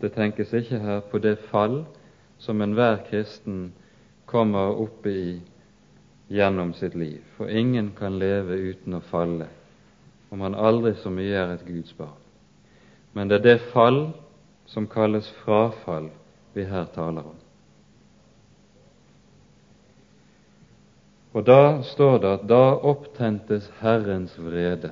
Det 0.00 0.12
tenkes 0.14 0.52
ikke 0.54 0.78
her 0.82 1.00
på 1.10 1.18
det 1.22 1.36
fall 1.50 1.84
som 2.38 2.62
enhver 2.62 3.00
kristen 3.08 3.72
kommer 4.26 4.74
opp 4.82 5.06
i 5.06 5.40
gjennom 6.28 6.74
sitt 6.76 6.94
liv, 6.94 7.22
for 7.36 7.48
ingen 7.48 7.92
kan 7.98 8.18
leve 8.18 8.58
uten 8.68 8.98
å 8.98 9.04
falle 9.10 9.48
om 10.28 10.42
han 10.44 10.54
aldri 10.54 10.92
så 11.00 11.10
mye 11.10 11.34
er 11.40 11.54
et 11.54 11.66
Guds 11.66 11.94
barn. 11.96 12.16
Men 13.16 13.30
det 13.30 13.38
er 13.38 13.46
det 13.46 13.70
fall 13.72 14.10
som 14.68 14.86
kalles 14.90 15.30
frafall, 15.42 16.10
vi 16.52 16.66
her 16.68 16.84
taler 16.94 17.24
om. 17.24 17.38
Og 21.38 21.44
da 21.46 21.82
står 21.86 22.16
det 22.18 22.30
at 22.34 22.46
da 22.50 22.62
opptentes 22.82 23.68
Herrens 23.78 24.32
vrede. 24.42 24.90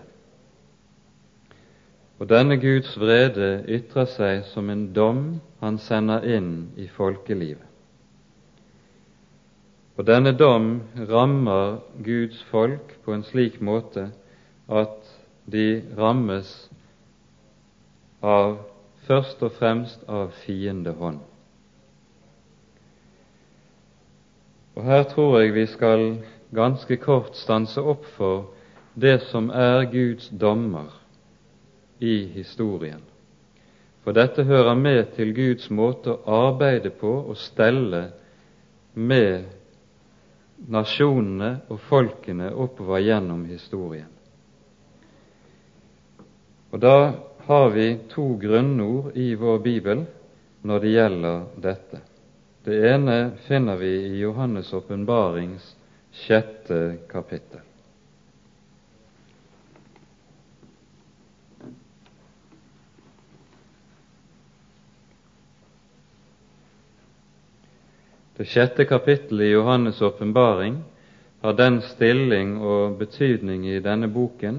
Og 2.22 2.28
denne 2.30 2.54
Guds 2.62 2.92
vrede 3.02 3.64
ytrer 3.66 4.06
seg 4.12 4.44
som 4.52 4.70
en 4.70 4.84
dom 4.94 5.24
han 5.58 5.80
sender 5.82 6.22
inn 6.22 6.68
i 6.78 6.86
folkelivet. 6.86 7.64
Og 9.98 10.06
denne 10.06 10.36
dom 10.38 10.68
rammer 11.10 11.80
Guds 12.06 12.38
folk 12.52 12.94
på 13.02 13.16
en 13.16 13.26
slik 13.26 13.58
måte 13.64 14.10
at 14.70 15.10
de 15.50 15.82
rammes 15.98 16.52
av 18.22 18.60
først 19.08 19.42
og 19.42 19.56
fremst 19.58 20.06
av 20.06 20.30
fiendehånd. 20.44 21.18
Og 24.76 24.84
Her 24.84 25.06
tror 25.10 25.38
jeg 25.40 25.54
vi 25.56 25.66
skal 25.72 26.02
ganske 26.50 26.96
kort 26.96 27.34
stanse 27.34 27.80
opp 27.80 28.04
for 28.16 28.46
det 28.94 29.18
som 29.30 29.50
er 29.50 29.84
Guds 29.92 30.28
dommer 30.30 30.92
i 31.98 32.24
historien. 32.32 33.02
For 34.04 34.14
dette 34.14 34.44
hører 34.46 34.74
med 34.78 35.16
til 35.16 35.34
Guds 35.34 35.70
måte 35.70 36.14
å 36.14 36.40
arbeide 36.48 36.92
på 36.94 37.10
og 37.26 37.36
stelle 37.40 38.06
med 38.94 39.48
nasjonene 40.70 41.56
og 41.68 41.80
folkene 41.88 42.52
oppover 42.54 43.02
gjennom 43.02 43.44
historien. 43.50 44.12
Og 46.72 46.80
Da 46.80 46.98
har 47.46 47.70
vi 47.70 47.98
to 48.10 48.36
grunnord 48.40 49.16
i 49.16 49.34
vår 49.34 49.58
bibel 49.58 50.04
når 50.66 50.80
det 50.80 50.90
gjelder 50.92 51.42
dette. 51.62 52.00
Det 52.64 52.78
ene 52.90 53.18
finner 53.46 53.76
vi 53.78 53.92
i 54.08 54.22
Johannes' 54.22 54.74
åpenbarings 54.74 55.76
sjette 56.16 56.96
kapittel. 57.10 57.60
Det 68.36 68.44
sjette 68.44 68.84
kapittelet 68.84 69.46
i 69.46 69.52
Johannes' 69.54 70.02
åpenbaring 70.02 70.82
har 71.40 71.52
den 71.52 71.78
stilling 71.82 72.56
og 72.60 72.98
betydning 72.98 73.64
i 73.68 73.78
denne 73.80 74.08
boken 74.12 74.58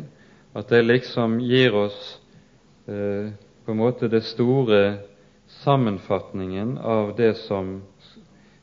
at 0.57 0.71
det 0.73 0.85
liksom 0.85 1.37
gir 1.45 1.75
oss 1.77 1.99
eh, 2.89 3.29
på 3.65 3.73
en 3.73 3.77
måte 3.77 4.09
det 4.09 4.23
store 4.25 4.97
sammenfatningen 5.61 6.77
av 6.77 7.13
det 7.17 7.35
som 7.43 7.83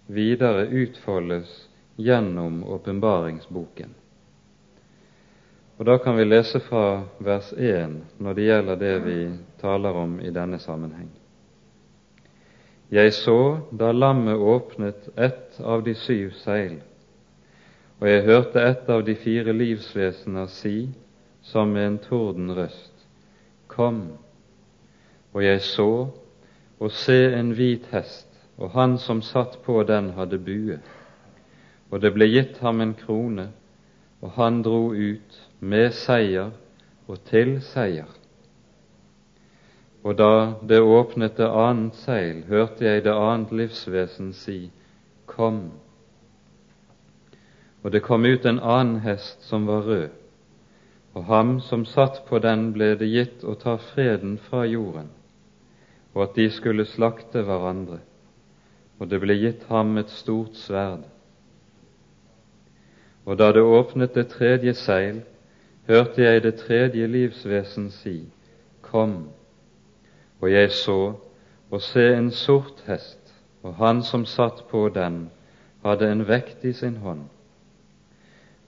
videre 0.07 0.66
utfoldes 0.66 1.52
gjennom 1.96 2.64
åpenbaringsboken. 2.64 3.94
Og 5.76 5.85
Da 5.85 5.98
kan 5.98 6.16
vi 6.16 6.24
lese 6.24 6.61
fra 6.61 7.02
vers 7.18 7.52
1 7.52 8.02
når 8.18 8.35
det 8.35 8.44
gjelder 8.44 8.76
det 8.76 8.98
vi 9.04 9.18
taler 9.61 9.92
om 9.92 10.20
i 10.20 10.30
denne 10.30 10.59
sammenheng. 10.59 11.11
Jeg 12.90 13.12
så 13.12 13.59
da 13.72 13.92
lammet 13.92 14.37
åpnet 14.37 15.09
ett 15.16 15.61
av 15.61 15.83
de 15.83 15.94
syv 15.94 16.30
seil, 16.30 16.83
og 18.00 18.09
jeg 18.09 18.24
hørte 18.24 18.62
ett 18.62 18.90
av 18.90 19.04
de 19.04 19.14
fire 19.14 19.52
livsvesener 19.52 20.46
si 20.46 20.88
som 21.42 21.72
med 21.72 21.87
en 21.87 21.98
tordenrøst, 21.98 22.92
Kom! 23.66 24.18
Og 25.33 25.42
jeg 25.44 25.61
så 25.61 26.09
og 26.78 26.90
se 26.90 27.35
en 27.35 27.50
hvit 27.57 27.87
hest, 27.90 28.28
og 28.57 28.70
han 28.70 28.98
som 28.98 29.22
satt 29.22 29.59
på 29.64 29.83
den, 29.83 30.11
hadde 30.14 30.38
bue. 30.38 30.78
Og 31.92 32.01
det 32.03 32.12
ble 32.14 32.27
gitt 32.31 32.59
ham 32.64 32.81
en 32.81 32.94
krone, 32.99 33.49
og 34.25 34.35
han 34.38 34.62
dro 34.64 34.92
ut 34.92 35.38
med 35.61 35.92
seier 35.97 36.53
og 37.07 37.20
til 37.29 37.59
seier. 37.62 38.09
Og 40.05 40.16
da 40.20 40.31
det 40.68 40.81
åpnet 40.81 41.37
det 41.40 41.49
annet 41.49 41.97
seil, 41.97 42.42
hørte 42.49 42.85
jeg 42.85 43.05
det 43.05 43.14
annet 43.14 43.53
livsvesen 43.53 44.33
si, 44.37 44.70
Kom. 45.27 45.73
Og 47.83 47.92
det 47.92 48.03
kom 48.05 48.25
ut 48.25 48.44
en 48.47 48.61
annen 48.61 49.01
hest 49.05 49.42
som 49.49 49.66
var 49.66 49.88
rød, 49.88 50.09
og 51.14 51.25
ham 51.29 51.55
som 51.61 51.85
satt 51.88 52.23
på 52.29 52.38
den, 52.44 52.73
ble 52.77 52.92
det 53.01 53.09
gitt 53.09 53.44
å 53.44 53.57
ta 53.61 53.77
freden 53.81 54.37
fra 54.38 54.64
jorden, 54.68 55.09
og 56.14 56.29
at 56.29 56.37
de 56.37 56.51
skulle 56.53 56.87
slakte 56.88 57.42
hverandre 57.44 58.01
og 58.99 59.11
det 59.11 59.20
ble 59.23 59.37
gitt 59.38 59.66
ham 59.70 59.99
et 59.99 60.12
stort 60.12 60.57
sverd. 60.59 61.05
Og 63.25 63.39
da 63.39 63.53
det 63.53 63.63
åpnet 63.63 64.15
det 64.15 64.29
tredje 64.29 64.75
seil, 64.75 65.23
hørte 65.89 66.23
jeg 66.23 66.43
det 66.43 66.55
tredje 66.61 67.07
livsvesen 67.07 67.91
si, 67.91 68.25
Kom. 68.83 69.29
Og 70.41 70.53
jeg 70.53 70.71
så, 70.71 71.15
og 71.71 71.81
se 71.83 72.05
en 72.17 72.31
sort 72.31 72.85
hest, 72.87 73.33
og 73.63 73.75
han 73.75 74.03
som 74.03 74.27
satt 74.29 74.67
på 74.71 74.89
den, 74.89 75.31
hadde 75.85 76.11
en 76.13 76.27
vekt 76.29 76.65
i 76.65 76.73
sin 76.73 76.97
hånd. 76.97 77.25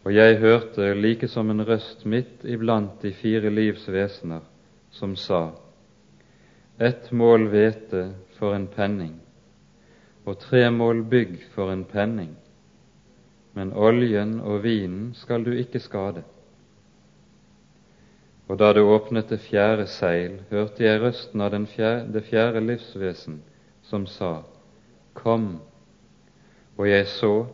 Og 0.05 0.15
jeg 0.15 0.39
hørte 0.39 0.95
like 0.95 1.29
som 1.29 1.51
en 1.51 1.65
røst 1.69 2.07
midt 2.07 2.45
iblant 2.45 3.03
de 3.03 3.13
fire 3.13 3.51
livsvesener, 3.51 4.41
som 4.91 5.17
sa, 5.17 5.51
Ett 6.81 7.13
mål 7.13 7.49
hvete 7.49 8.11
for 8.39 8.55
en 8.55 8.67
penning, 8.69 9.15
og 10.25 10.39
tre 10.39 10.71
mål 10.71 11.05
bygg 11.05 11.39
for 11.55 11.73
en 11.73 11.85
penning, 11.85 12.37
men 13.57 13.73
oljen 13.73 14.37
og 14.45 14.61
vinen 14.67 15.15
skal 15.17 15.45
du 15.45 15.55
ikke 15.57 15.81
skade. 15.81 16.23
Og 18.47 18.59
da 18.61 18.69
det 18.77 18.85
åpnet 18.85 19.33
det 19.33 19.41
fjerde 19.49 19.87
seil, 19.91 20.43
hørte 20.51 20.85
jeg 20.85 21.01
røsten 21.03 21.41
av 21.41 21.57
fjerde, 21.73 22.13
det 22.13 22.23
fjerde 22.29 22.61
livsvesen, 22.61 23.41
som 23.83 24.05
sa, 24.07 24.43
Kom. 25.17 25.63
Og 26.77 26.89
jeg 26.89 27.09
så, 27.09 27.47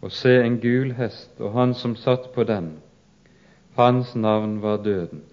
og 0.00 0.12
se 0.12 0.36
en 0.38 0.60
gul 0.62 0.94
hest, 0.94 1.34
og 1.40 1.52
han 1.58 1.74
som 1.74 1.96
satt 1.96 2.30
på 2.32 2.44
den. 2.46 2.76
Hans 3.74 4.14
navn 4.14 4.60
var 4.62 4.78
Døden, 4.86 5.24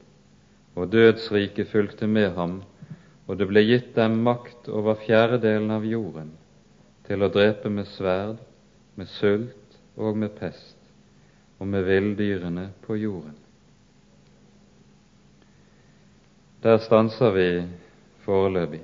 og 0.75 0.91
dødsriket 0.91 1.69
fulgte 1.69 2.07
med 2.07 2.33
ham, 2.33 2.63
og 3.27 3.37
det 3.37 3.47
ble 3.47 3.61
gitt 3.61 3.93
dem 3.95 4.17
makt 4.25 4.67
over 4.67 4.97
fjerdedelen 5.05 5.69
av 5.71 5.85
jorden, 5.85 6.33
til 7.05 7.21
å 7.21 7.29
drepe 7.29 7.69
med 7.69 7.85
sverd, 7.93 8.41
med 8.97 9.07
sult 9.07 9.60
og 10.01 10.17
med 10.17 10.33
pest, 10.37 10.77
og 11.61 11.69
med 11.69 11.85
villdyrene 11.85 12.71
på 12.85 12.97
jorden. 12.97 13.37
Der 16.63 16.77
stanser 16.81 17.31
vi 17.33 17.47
foreløpig. 18.25 18.81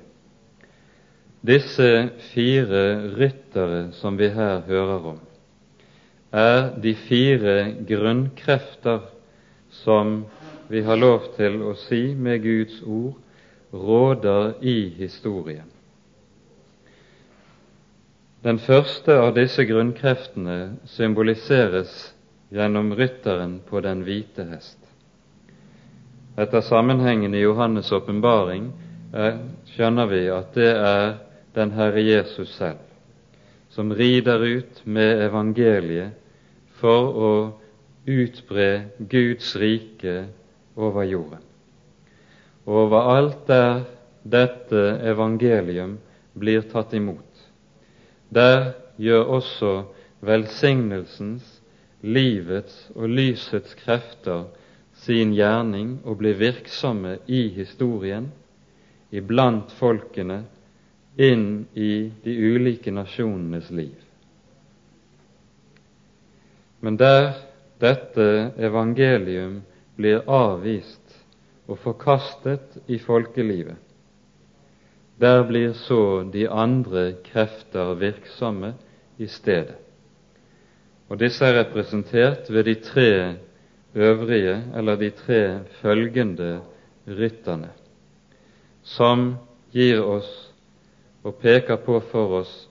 Disse 1.46 2.10
fire 2.32 2.82
ryttere 3.14 3.92
som 3.94 4.18
vi 4.18 4.28
her 4.34 4.60
hører 4.66 5.06
om, 5.14 5.20
er 6.32 6.74
de 6.82 6.94
fire 6.94 7.74
grunnkrefter 7.88 9.06
som 9.70 10.24
vi 10.68 10.82
har 10.82 10.98
lov 11.00 11.30
til 11.36 11.62
å 11.64 11.74
si 11.86 12.14
med 12.14 12.42
Guds 12.44 12.82
ord 12.82 13.16
råder 13.72 14.58
i 14.60 14.88
historien. 14.98 15.77
Den 18.48 18.56
første 18.64 19.12
av 19.20 19.34
disse 19.36 19.66
grunnkreftene 19.68 20.78
symboliseres 20.88 21.90
gjennom 22.48 22.94
rytteren 22.96 23.58
på 23.68 23.82
den 23.84 24.06
hvite 24.06 24.46
hest. 24.48 24.78
Etter 26.40 26.64
sammenhengen 26.64 27.34
i 27.36 27.42
Johannes' 27.42 27.92
åpenbaring 27.92 28.70
eh, 29.12 29.36
skjønner 29.74 30.08
vi 30.08 30.22
at 30.32 30.56
det 30.56 30.70
er 30.70 31.04
den 31.58 31.74
Herre 31.76 32.00
Jesus 32.00 32.54
selv 32.56 32.80
som 33.68 33.92
rider 33.92 34.40
ut 34.40 34.80
med 34.88 35.20
evangeliet 35.28 36.16
for 36.80 37.20
å 37.28 37.32
utbre 38.08 38.68
Guds 39.12 39.52
rike 39.60 40.22
over 40.72 41.04
jorden. 41.04 41.44
Overalt 42.64 43.44
der 43.50 43.84
dette 44.24 44.86
evangelium 45.12 45.98
blir 46.32 46.64
tatt 46.72 46.96
imot, 46.96 47.27
der 48.34 48.72
gjør 48.98 49.24
også 49.38 49.72
velsignelsens, 50.20 51.46
livets 52.02 52.90
og 52.94 53.08
lysets 53.08 53.74
krefter 53.74 54.44
sin 54.98 55.32
gjerning 55.34 55.98
og 56.04 56.18
blir 56.20 56.38
virksomme 56.38 57.18
i 57.26 57.48
historien, 57.54 58.30
iblant 59.10 59.72
folkene, 59.78 60.42
inn 61.18 61.66
i 61.74 62.10
de 62.22 62.34
ulike 62.54 62.92
nasjonenes 62.94 63.70
liv. 63.74 63.96
Men 66.80 66.98
der 66.98 67.32
dette 67.82 68.52
evangelium 68.58 69.60
blir 69.98 70.22
avvist 70.30 71.16
og 71.66 71.80
forkastet 71.82 72.78
i 72.86 73.00
folkelivet, 73.02 73.76
der 75.18 75.44
blir 75.44 75.72
så 75.72 76.22
de 76.32 76.48
andre 76.48 77.12
krefter 77.24 77.94
virksomme 77.94 78.74
i 79.18 79.26
stedet. 79.26 79.76
Og 81.08 81.18
disse 81.20 81.44
er 81.44 81.60
representert 81.60 82.50
ved 82.52 82.64
de 82.64 82.74
tre 82.74 83.34
øvrige, 83.94 84.62
eller 84.76 84.96
de 84.96 85.10
tre 85.10 85.60
følgende 85.80 86.60
rytterne, 87.08 87.70
som 88.82 89.36
gir 89.72 90.02
oss 90.04 90.28
og 91.24 91.34
peker 91.42 91.76
på 91.76 92.00
for 92.12 92.40
oss 92.40 92.68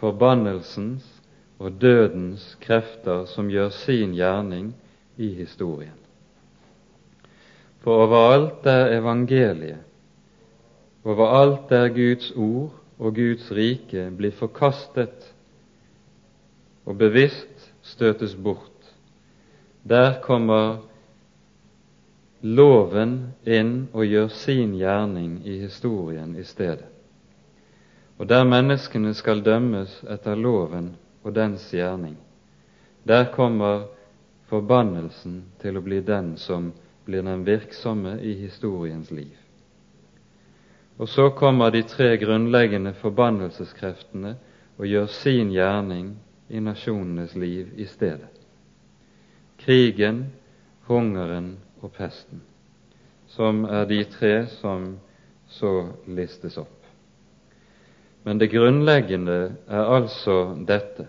forbannelsens 0.00 1.06
og 1.58 1.80
dødens 1.80 2.56
krefter 2.60 3.24
som 3.30 3.50
gjør 3.50 3.70
sin 3.74 4.14
gjerning 4.14 4.72
i 5.16 5.32
historien. 5.34 5.98
For 7.82 8.04
overalt 8.04 8.64
der 8.64 8.98
evangeliet, 8.98 9.82
overalt 11.04 11.68
der 11.70 11.88
Guds 11.88 12.30
ord 12.36 12.72
og 12.98 13.14
Guds 13.14 13.50
rike 13.52 14.06
blir 14.16 14.34
forkastet 14.38 15.32
og 16.86 16.98
bevisst 16.98 17.70
støtes 17.82 18.34
bort, 18.34 18.94
der 19.82 20.20
kommer 20.22 20.82
loven 22.42 23.34
inn 23.46 23.88
og 23.92 24.06
gjør 24.06 24.30
sin 24.34 24.74
gjerning 24.78 25.40
i 25.46 25.58
historien 25.62 26.36
i 26.38 26.44
stedet. 26.46 26.86
Og 28.18 28.28
der 28.30 28.44
menneskene 28.46 29.14
skal 29.18 29.42
dømmes 29.42 30.02
etter 30.10 30.38
loven 30.38 30.92
og 31.22 31.34
dens 31.34 31.64
gjerning, 31.74 32.16
der 33.02 33.30
kommer 33.34 33.88
forbannelsen 34.50 35.42
til 35.62 35.78
å 35.78 35.82
bli 35.82 36.02
den 36.06 36.36
som 36.38 36.70
blir 37.06 37.24
den 37.26 37.46
virksomme 37.46 38.18
i 38.22 38.34
historiens 38.38 39.10
liv. 39.10 39.41
Og 41.02 41.08
så 41.10 41.30
kommer 41.34 41.72
de 41.74 41.80
tre 41.82 42.12
grunnleggende 42.20 42.92
forbannelseskreftene 42.94 44.36
og 44.78 44.86
gjør 44.86 45.08
sin 45.10 45.48
gjerning 45.50 46.12
i 46.46 46.60
nasjonenes 46.62 47.32
liv 47.34 47.72
i 47.74 47.88
stedet. 47.90 48.30
Krigen, 49.58 50.28
hungeren 50.86 51.56
og 51.82 51.90
pesten, 51.96 52.44
som 53.26 53.64
er 53.66 53.88
de 53.90 53.98
tre 54.12 54.46
som 54.60 54.92
så 55.50 55.72
listes 56.06 56.58
opp. 56.62 56.78
Men 58.22 58.38
det 58.38 58.52
grunnleggende 58.52 59.38
er 59.66 59.90
altså 59.96 60.36
dette 60.68 61.08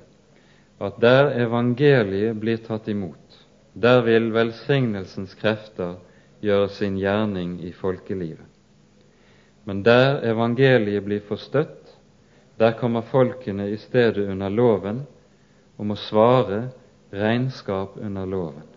at 0.82 0.98
der 1.06 1.36
evangeliet 1.46 2.40
blir 2.42 2.58
tatt 2.66 2.90
imot, 2.90 3.38
der 3.78 4.02
vil 4.10 4.32
velsignelsens 4.34 5.38
krefter 5.38 6.00
gjøre 6.42 6.74
sin 6.74 6.98
gjerning 6.98 7.60
i 7.62 7.72
folkelivet. 7.78 8.53
Men 9.64 9.84
der 9.84 10.24
evangeliet 10.28 11.04
blir 11.06 11.24
forstøtt, 11.28 11.94
der 12.60 12.76
kommer 12.78 13.02
folkene 13.02 13.70
i 13.70 13.78
stedet 13.78 14.30
under 14.30 14.50
loven 14.50 15.04
og 15.78 15.86
må 15.86 15.96
svare 15.96 16.70
regnskap 17.14 17.98
under 17.98 18.26
loven. 18.26 18.68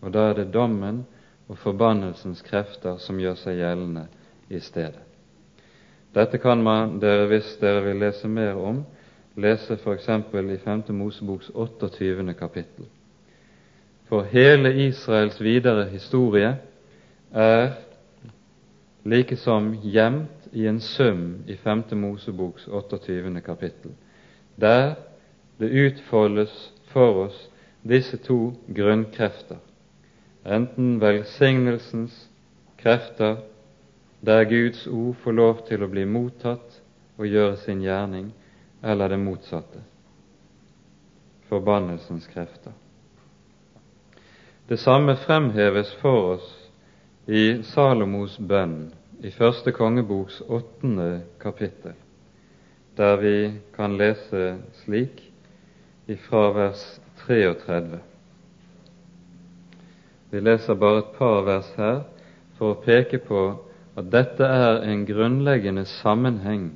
Og 0.00 0.12
da 0.12 0.30
er 0.30 0.40
det 0.40 0.52
dommen 0.54 1.04
og 1.48 1.58
forbannelsens 1.58 2.42
krefter 2.42 2.98
som 2.98 3.20
gjør 3.20 3.36
seg 3.38 3.60
gjeldende 3.60 4.06
i 4.50 4.60
stedet. 4.60 5.02
Dette 6.12 6.38
kan 6.38 6.60
man 6.60 6.98
dere, 7.00 7.28
hvis 7.30 7.54
dere 7.60 7.84
vil 7.86 8.02
lese 8.02 8.28
mer 8.28 8.58
om, 8.60 8.82
lese 9.36 9.78
f.eks. 9.80 10.08
i 10.08 10.58
5. 10.64 10.82
Moseboks 10.92 11.50
28. 11.54 12.34
kapittel. 12.34 12.88
For 14.08 14.28
hele 14.28 14.74
Israels 14.88 15.40
videre 15.40 15.86
historie 15.88 16.56
er 17.32 17.70
likesom 19.04 19.74
gjemt 19.82 20.48
i 20.52 20.66
en 20.66 20.80
sum 20.80 21.42
i 21.46 21.56
5. 21.56 21.82
Moseboks 21.92 22.68
28. 22.68 23.40
kapittel, 23.44 23.94
der 24.56 24.94
det 25.58 25.70
utfoldes 25.70 26.72
for 26.92 27.26
oss 27.26 27.38
disse 27.82 28.16
to 28.16 28.52
grunnkrefter, 28.68 29.58
enten 30.44 31.00
velsignelsens 31.00 32.28
krefter 32.78 33.36
der 34.20 34.44
Guds 34.44 34.86
ord 34.86 35.16
får 35.22 35.32
lov 35.32 35.64
til 35.66 35.82
å 35.82 35.90
bli 35.90 36.04
mottatt 36.06 36.82
og 37.18 37.26
gjøre 37.26 37.56
sin 37.64 37.82
gjerning, 37.82 38.30
eller 38.82 39.10
det 39.10 39.18
motsatte 39.18 39.82
forbannelsens 41.52 42.26
krefter. 42.32 42.72
Det 44.68 44.78
samme 44.80 45.16
fremheves 45.16 45.90
for 46.00 46.34
oss 46.34 46.46
i 47.26 47.62
Salomos 47.62 48.34
bønn 48.38 48.88
i 49.22 49.30
første 49.30 49.70
kongeboks 49.72 50.40
åttende 50.50 51.22
kapittel, 51.38 51.94
der 52.98 53.16
vi 53.20 53.36
kan 53.76 53.94
lese 53.94 54.56
slik 54.82 55.22
ifra 56.10 56.48
vers 56.56 56.82
33. 57.22 58.00
Vi 60.32 60.40
leser 60.40 60.74
bare 60.74 61.04
et 61.04 61.14
par 61.18 61.44
vers 61.46 61.70
her 61.76 62.02
for 62.58 62.74
å 62.74 62.80
peke 62.82 63.22
på 63.22 63.44
at 63.94 64.10
dette 64.10 64.42
er 64.42 64.82
en 64.88 65.06
grunnleggende 65.06 65.84
sammenheng 65.86 66.72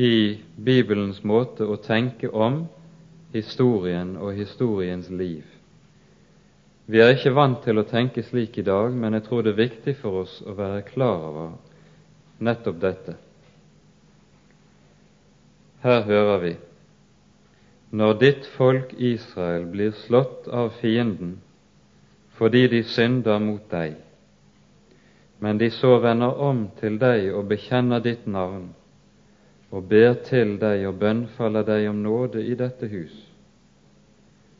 i 0.00 0.38
Bibelens 0.56 1.20
måte 1.24 1.66
å 1.68 1.76
tenke 1.76 2.30
om 2.32 2.62
historien 3.34 4.16
og 4.16 4.32
historiens 4.38 5.10
liv. 5.10 5.44
Vi 6.86 6.98
er 6.98 7.14
ikke 7.14 7.34
vant 7.36 7.60
til 7.62 7.78
å 7.78 7.86
tenke 7.86 8.24
slik 8.26 8.58
i 8.58 8.66
dag, 8.66 8.90
men 8.94 9.14
jeg 9.14 9.26
tror 9.28 9.44
det 9.44 9.52
er 9.54 9.62
viktig 9.62 9.94
for 10.00 10.24
oss 10.24 10.40
å 10.42 10.56
være 10.58 10.82
klar 10.88 11.28
over 11.28 11.52
nettopp 12.42 12.80
dette. 12.82 13.14
Her 15.82 16.02
hører 16.06 16.38
vi 16.42 16.52
når 17.92 18.14
ditt 18.20 18.46
folk 18.56 18.94
Israel 18.96 19.66
blir 19.68 19.92
slått 20.06 20.46
av 20.48 20.70
fienden 20.80 21.34
fordi 22.38 22.62
de 22.72 22.80
synder 22.88 23.38
mot 23.42 23.66
deg, 23.70 23.98
men 25.44 25.58
de 25.60 25.68
så 25.70 25.98
vender 26.00 26.40
om 26.40 26.64
til 26.80 26.96
deg 27.02 27.28
og 27.36 27.50
bekjenner 27.50 28.00
ditt 28.00 28.24
navn, 28.26 28.70
og 29.70 29.84
ber 29.90 30.16
til 30.24 30.56
deg 30.62 30.86
og 30.88 30.96
bønnfaller 31.04 31.68
deg 31.68 31.90
om 31.90 32.00
nåde 32.02 32.40
i 32.42 32.56
dette 32.58 32.88
hus, 32.88 33.14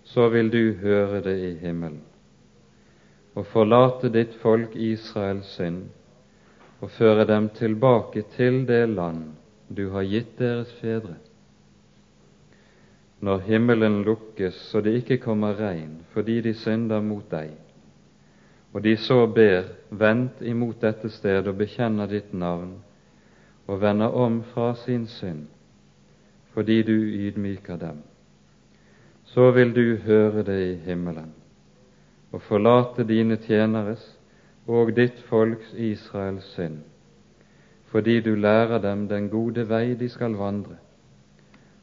så 0.04 0.28
vil 0.28 0.52
du 0.52 0.76
høre 0.84 1.22
det 1.24 1.38
i 1.40 1.52
himmelen, 1.64 2.02
og 3.34 3.46
forlate 3.48 4.10
ditt 4.12 4.34
folk 4.42 4.74
Israels 4.76 5.54
synd, 5.56 5.86
og 6.82 6.90
føre 6.90 7.24
dem 7.28 7.48
tilbake 7.56 8.24
til 8.36 8.64
det 8.68 8.88
land 8.88 9.32
du 9.72 9.88
har 9.94 10.04
gitt 10.04 10.34
deres 10.38 10.72
fedre. 10.80 11.16
Når 13.22 13.44
himmelen 13.46 14.02
lukkes 14.02 14.58
så 14.68 14.82
det 14.82 14.96
ikke 15.00 15.20
kommer 15.22 15.54
regn 15.56 16.00
fordi 16.12 16.40
de 16.44 16.54
synder 16.58 17.00
mot 17.00 17.24
deg, 17.30 17.54
og 18.72 18.82
de 18.84 18.96
så 18.96 19.26
ber, 19.26 19.68
vent 19.90 20.40
imot 20.42 20.80
dette 20.82 21.08
sted 21.12 21.46
og 21.46 21.60
bekjenner 21.60 22.08
ditt 22.10 22.32
navn, 22.32 22.80
og 23.68 23.80
vender 23.80 24.12
om 24.12 24.40
fra 24.52 24.72
sin 24.74 25.06
synd, 25.06 25.46
fordi 26.52 26.82
du 26.82 26.96
ydmyker 26.96 27.78
dem, 27.80 28.02
så 29.24 29.50
vil 29.54 29.72
du 29.72 29.96
høre 30.04 30.42
det 30.44 30.58
i 30.66 30.74
himmelen 30.88 31.30
og 32.32 32.42
forlate 32.48 33.04
dine 33.08 33.36
tjeneres 33.36 34.04
og 34.66 34.94
ditt 34.96 35.18
folks 35.28 35.72
Israels 35.74 36.46
synd, 36.54 36.80
fordi 37.92 38.20
du 38.20 38.34
lærer 38.34 38.78
dem 38.80 39.08
den 39.08 39.28
gode 39.30 39.66
vei 39.68 39.94
de 39.94 40.08
skal 40.08 40.38
vandre, 40.38 40.78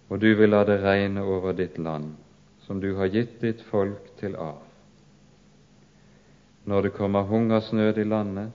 og 0.09 0.21
du 0.21 0.33
vil 0.35 0.49
la 0.49 0.63
det 0.65 0.81
regne 0.83 1.23
over 1.23 1.53
ditt 1.53 1.77
land, 1.77 2.15
som 2.65 2.81
du 2.81 2.95
har 2.97 3.13
gitt 3.13 3.39
ditt 3.41 3.61
folk 3.69 4.17
til 4.17 4.35
arv 4.35 4.69
når 6.69 6.81
det 6.81 6.93
kommer 6.93 7.21
hungersnød 7.21 7.97
i 7.97 8.03
landet, 8.03 8.51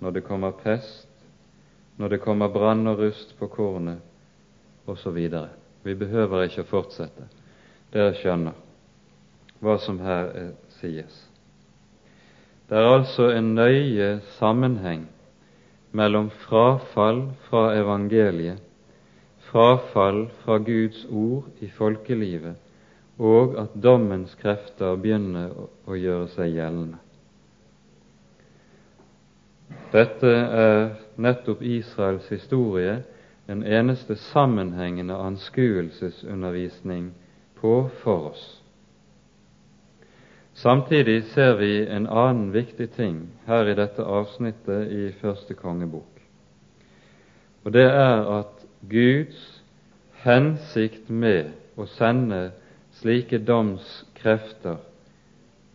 når 0.00 0.10
det 0.10 0.24
kommer 0.24 0.50
pest, 0.50 1.08
når 1.96 2.08
det 2.08 2.20
kommer 2.20 2.48
brann 2.48 2.86
og 2.86 2.98
rust 2.98 3.38
på 3.38 3.46
kornet, 3.46 3.98
osv. 4.86 5.18
Vi 5.82 5.94
behøver 5.94 6.46
ikke 6.46 6.64
å 6.64 6.70
fortsette. 6.70 7.26
Dere 7.92 8.14
skjønner 8.16 8.56
hva 9.60 9.76
som 9.78 10.00
her 10.00 10.32
er, 10.32 10.54
sies. 10.80 11.29
Det 12.70 12.78
er 12.78 12.86
altså 12.86 13.24
en 13.34 13.54
nøye 13.54 14.20
sammenheng 14.38 15.08
mellom 15.92 16.28
frafall 16.30 17.24
fra 17.48 17.64
evangeliet, 17.74 18.60
frafall 19.50 20.28
fra 20.44 20.58
Guds 20.58 21.00
ord 21.10 21.48
i 21.60 21.68
folkelivet, 21.74 22.54
og 23.18 23.58
at 23.58 23.74
dommens 23.82 24.36
krefter 24.38 24.94
begynner 25.02 25.50
å 25.90 25.98
gjøre 25.98 26.28
seg 26.36 26.54
gjeldende. 26.60 27.02
Dette 29.90 30.30
er 30.62 30.86
nettopp 31.18 31.66
Israels 31.66 32.30
historie 32.30 33.00
en 33.50 33.66
eneste 33.66 34.14
sammenhengende 34.30 35.18
anskuelsesundervisning 35.18 37.10
på 37.58 37.88
for 38.04 38.30
oss. 38.30 38.59
Samtidig 40.60 41.24
ser 41.24 41.54
vi 41.56 41.86
en 41.88 42.04
annen 42.06 42.50
viktig 42.52 42.90
ting 42.92 43.20
her 43.46 43.64
i 43.70 43.74
dette 43.78 44.04
avsnittet 44.04 44.90
i 44.92 45.06
første 45.16 45.54
kongebok. 45.56 46.18
Og 47.64 47.72
det 47.72 47.86
er 47.88 48.26
at 48.34 48.66
Guds 48.90 49.38
hensikt 50.20 51.08
med 51.08 51.54
å 51.80 51.86
sende 51.88 52.50
slike 52.98 53.40
domskrefter 53.48 54.82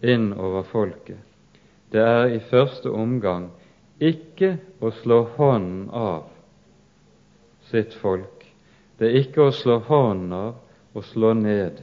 inn 0.05 0.27
over 0.37 0.67
folket, 0.69 1.17
det 1.89 2.05
er 2.05 2.35
i 2.35 2.43
første 2.51 2.93
omgang 2.93 3.49
ikke 3.97 4.51
å 4.85 4.93
slå 5.01 5.23
hånden 5.39 5.89
av 5.97 6.29
sitt 7.71 7.97
folk. 8.03 8.45
Det 8.99 9.09
er 9.09 9.19
ikke 9.23 9.49
å 9.49 9.57
slå 9.63 9.79
hånden 9.89 10.37
av 10.37 10.93
og 10.93 11.09
slå 11.09 11.33
ned, 11.41 11.81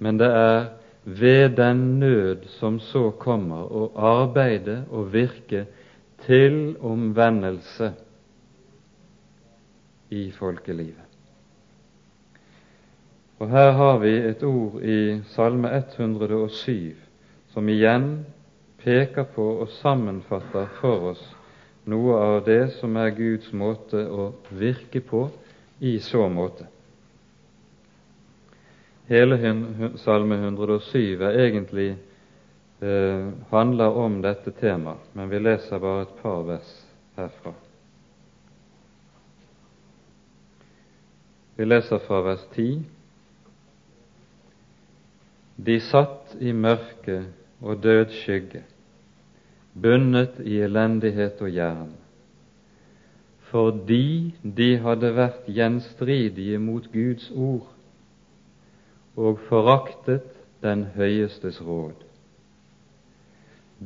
men 0.00 0.24
det 0.24 0.32
er 0.32 0.68
ved 1.06 1.56
den 1.56 1.98
nød 2.00 2.48
som 2.58 2.80
så 2.82 3.10
kommer, 3.10 3.62
å 3.70 3.90
arbeide 3.94 4.80
og 4.90 5.12
virke 5.12 5.66
til 6.26 6.74
omvendelse 6.82 7.92
i 10.10 10.30
folkelivet. 10.34 11.06
Og 13.38 13.50
Her 13.52 13.70
har 13.78 13.98
vi 14.02 14.14
et 14.16 14.42
ord 14.42 14.82
i 14.82 15.20
Salme 15.30 15.70
107 15.76 16.96
som 17.52 17.68
igjen 17.68 18.24
peker 18.82 19.28
på 19.34 19.46
og 19.62 19.68
sammenfatter 19.78 20.70
for 20.80 21.12
oss 21.12 21.26
noe 21.86 22.16
av 22.18 22.38
det 22.48 22.62
som 22.80 22.96
er 22.98 23.14
Guds 23.14 23.52
måte 23.54 24.02
å 24.10 24.32
virke 24.50 25.04
på 25.06 25.28
i 25.78 25.98
så 26.02 26.26
måte. 26.32 26.66
Hele 29.06 29.38
Salme 30.02 30.34
107 30.34 31.22
er 31.22 31.36
egentlig 31.44 31.90
eh, 32.82 33.28
handler 33.52 33.98
om 34.02 34.16
dette 34.22 34.50
temaet, 34.58 35.04
men 35.14 35.30
vi 35.30 35.38
leser 35.38 35.78
bare 35.78 36.08
et 36.08 36.16
par 36.22 36.42
vers 36.48 36.72
herfra. 37.14 37.52
Vi 41.56 41.68
leser 41.68 42.02
fra 42.02 42.18
vers 42.26 42.42
10. 42.56 42.80
De 45.56 45.78
satt 45.80 46.34
i 46.42 46.50
mørke 46.52 47.20
og 47.62 47.78
død 47.82 48.10
skygge 48.24 48.64
bundet 49.76 50.40
i 50.40 50.58
elendighet 50.64 51.40
og 51.44 51.52
jern, 51.52 51.94
fordi 53.52 54.34
de 54.42 54.68
hadde 54.82 55.14
vært 55.14 55.48
gjenstridige 55.52 56.58
mot 56.58 56.90
Guds 56.92 57.30
ord 57.30 57.75
og 59.16 59.38
foraktet 59.48 60.26
den 60.62 60.84
høyestes 60.96 61.60
råd. 61.64 61.96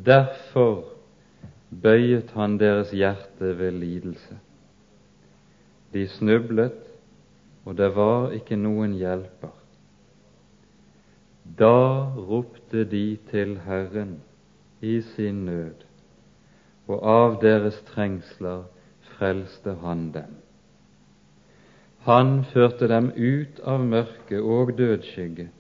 Derfor 0.07 0.85
bøyet 1.83 2.31
han 2.35 2.59
deres 2.59 2.91
hjerte 2.91 3.59
ved 3.59 3.71
lidelse. 3.79 4.39
De 5.93 6.09
snublet, 6.09 6.79
og 7.65 7.77
det 7.79 7.91
var 7.95 8.31
ikke 8.35 8.59
noen 8.59 8.95
hjelper. 8.99 9.55
Da 11.59 11.75
ropte 12.15 12.85
de 12.85 13.19
til 13.31 13.57
Herren 13.67 14.21
i 14.81 15.01
sin 15.15 15.45
nød, 15.47 15.87
og 16.87 17.03
av 17.07 17.41
deres 17.43 17.81
trengsler 17.91 18.63
frelste 19.17 19.75
han 19.83 20.11
dem. 20.15 20.40
Han 22.07 22.45
førte 22.45 22.89
dem 22.89 23.11
ut 23.17 23.61
av 23.61 23.83
mørke 23.85 24.41
og 24.41 24.73
dødsskygge 24.79 25.51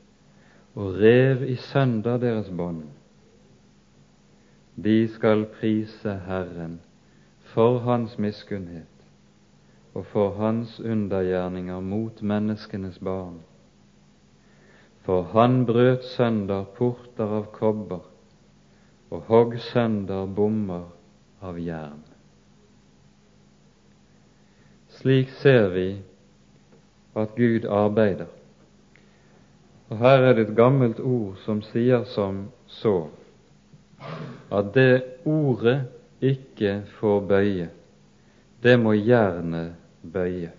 og 0.74 0.96
rev 1.02 1.42
i 1.44 1.56
sønder 1.60 2.16
deres 2.22 2.48
bånd. 2.56 2.86
De 4.80 5.08
skal 5.12 5.44
prise 5.58 6.14
Herren 6.24 6.78
for 7.52 7.82
Hans 7.84 8.16
miskunnhet 8.18 8.86
og 9.94 10.06
for 10.06 10.32
Hans 10.38 10.78
undergjerninger 10.80 11.80
mot 11.80 12.22
menneskenes 12.22 12.98
barn. 13.04 13.40
For 15.04 15.22
han 15.32 15.64
brøt 15.66 16.04
sønder 16.04 16.64
porter 16.76 17.32
av 17.40 17.50
kobber 17.52 18.06
og 19.10 19.26
hogg 19.28 19.56
sønder 19.72 20.28
bommer 20.36 20.86
av 21.42 21.58
jern. 21.58 22.04
Slik 25.00 25.32
ser 25.40 25.68
vi 25.74 25.88
at 27.16 27.34
Gud 27.36 27.64
arbeider. 27.64 28.26
Og 29.90 29.98
Her 29.98 30.22
er 30.28 30.32
det 30.32 30.48
et 30.48 30.56
gammelt 30.56 31.00
ord 31.00 31.38
som 31.44 31.62
sier 31.62 32.04
som 32.04 32.44
så 32.66 33.08
at 34.50 34.70
det 34.74 35.02
ordet 35.28 35.82
ikke 36.20 36.80
får 36.98 37.20
bøye, 37.28 37.68
det 38.62 38.76
må 38.80 38.94
jernet 38.96 39.74
bøye. 40.02 40.50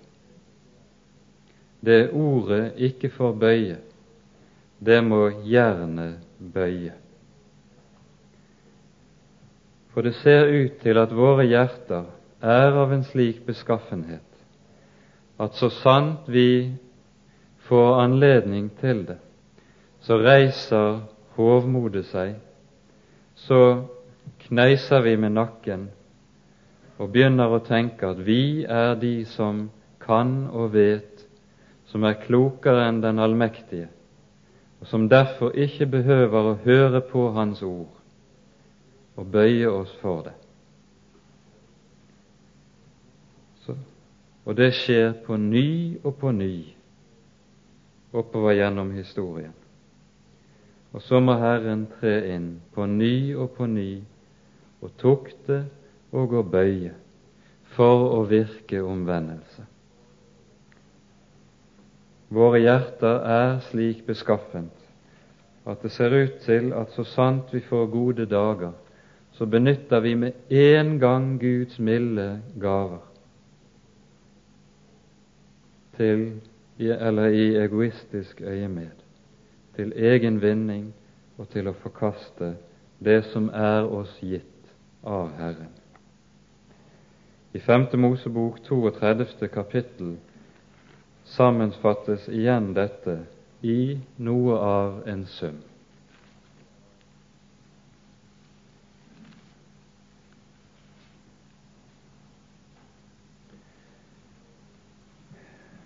Det 1.82 2.12
ordet 2.14 2.74
ikke 2.78 3.10
får 3.10 3.34
bøye, 3.42 3.78
det 4.80 5.00
må 5.04 5.24
jernet 5.50 6.22
bøye. 6.40 6.94
For 9.92 10.06
det 10.06 10.16
ser 10.22 10.48
ut 10.48 10.78
til 10.84 10.98
at 11.02 11.16
våre 11.16 11.46
hjerter 11.50 12.06
er 12.42 12.78
av 12.84 12.94
en 12.94 13.04
slik 13.04 13.42
beskaffenhet 13.46 14.31
at 15.42 15.58
så 15.58 15.72
sant 15.74 16.28
vi 16.30 16.74
får 17.66 18.02
anledning 18.04 18.70
til 18.82 19.06
det, 19.08 19.18
så 20.02 20.20
reiser 20.22 21.02
hovmodet 21.38 22.06
seg, 22.12 22.36
så 23.36 23.62
kneiser 24.46 25.02
vi 25.06 25.16
med 25.18 25.34
nakken 25.38 25.88
og 27.02 27.10
begynner 27.14 27.50
å 27.56 27.64
tenke 27.66 28.12
at 28.14 28.22
vi 28.26 28.68
er 28.70 28.94
de 29.02 29.24
som 29.26 29.70
kan 30.02 30.50
og 30.54 30.76
vet, 30.76 31.26
som 31.90 32.06
er 32.06 32.20
klokere 32.22 32.86
enn 32.90 33.02
den 33.04 33.20
allmektige, 33.22 33.90
og 34.82 34.90
som 34.90 35.10
derfor 35.10 35.58
ikke 35.58 35.90
behøver 35.90 36.52
å 36.52 36.60
høre 36.66 37.02
på 37.10 37.32
Hans 37.38 37.64
ord 37.66 37.98
og 39.18 39.28
bøye 39.34 39.70
oss 39.70 39.92
for 40.02 40.24
det. 40.26 40.38
Og 44.46 44.58
det 44.58 44.72
skjer 44.74 45.14
på 45.26 45.38
ny 45.38 45.98
og 46.04 46.16
på 46.22 46.32
ny 46.34 46.54
oppover 48.12 48.58
gjennom 48.58 48.92
historien. 48.96 49.54
Og 50.92 51.04
så 51.06 51.22
må 51.24 51.38
Herren 51.40 51.86
tre 52.00 52.18
inn 52.34 52.56
på 52.74 52.86
ny 52.90 53.36
og 53.38 53.54
på 53.56 53.68
ny 53.70 54.02
og 54.82 54.96
tukte 55.00 55.62
og 56.12 56.34
å 56.36 56.44
bøye 56.44 56.96
for 57.76 58.10
å 58.18 58.24
virke 58.28 58.82
omvendelse. 58.84 59.64
Våre 62.32 62.60
hjerter 62.64 63.24
er 63.28 63.54
slik 63.70 64.06
beskaffent 64.08 64.78
at 65.68 65.84
det 65.86 65.92
ser 65.94 66.16
ut 66.16 66.42
til 66.44 66.72
at 66.74 66.92
så 66.96 67.06
sant 67.06 67.52
vi 67.54 67.62
får 67.62 67.88
gode 67.94 68.26
dager, 68.26 68.74
så 69.38 69.46
benytter 69.46 70.02
vi 70.04 70.16
med 70.18 70.50
en 70.50 70.96
gang 71.00 71.36
Guds 71.40 71.78
milde 71.80 72.42
gaver 72.60 73.11
til, 75.98 76.42
eller 76.80 77.26
i 77.26 77.56
egoistisk 77.64 78.42
øyemed, 78.42 78.92
til 79.76 79.94
egen 79.96 80.42
vinning 80.42 80.94
og 81.38 81.50
til 81.50 81.68
å 81.68 81.78
forkaste 81.84 82.56
det 83.00 83.24
som 83.32 83.50
er 83.54 83.88
oss 83.90 84.14
gitt 84.22 84.74
av 85.04 85.32
Herren. 85.38 85.72
I 87.54 87.60
5. 87.60 87.88
Mosebok 88.00 88.62
32. 88.64 89.48
kapittel 89.48 90.16
sammenfattes 91.24 92.28
igjen 92.32 92.72
dette 92.76 93.18
i 93.62 93.98
noe 94.18 94.56
av 94.58 95.02
en 95.10 95.26
sum. 95.26 95.60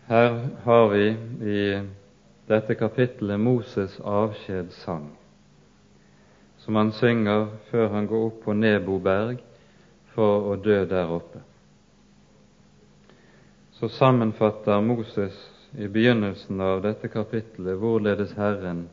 Her 0.07 0.47
har 0.63 0.89
vi 0.89 1.05
i 1.51 1.81
dette 2.45 2.75
kapittelet 2.75 3.39
Moses' 3.39 4.01
avskjedssang, 4.01 5.07
som 6.61 6.75
han 6.75 6.91
synger 6.93 7.47
før 7.71 7.87
han 7.89 8.05
går 8.11 8.25
opp 8.27 8.37
på 8.43 8.53
Nebo 8.53 8.99
berg 9.01 9.41
for 10.13 10.51
å 10.51 10.59
dø 10.61 10.77
der 10.85 11.09
oppe. 11.09 11.41
Så 13.79 13.89
sammenfatter 13.97 14.85
Moses 14.85 15.41
i 15.73 15.89
begynnelsen 15.89 16.61
av 16.61 16.85
dette 16.85 17.09
kapittelet 17.09 17.81
hvorledes 17.81 18.37
Herren 18.37 18.85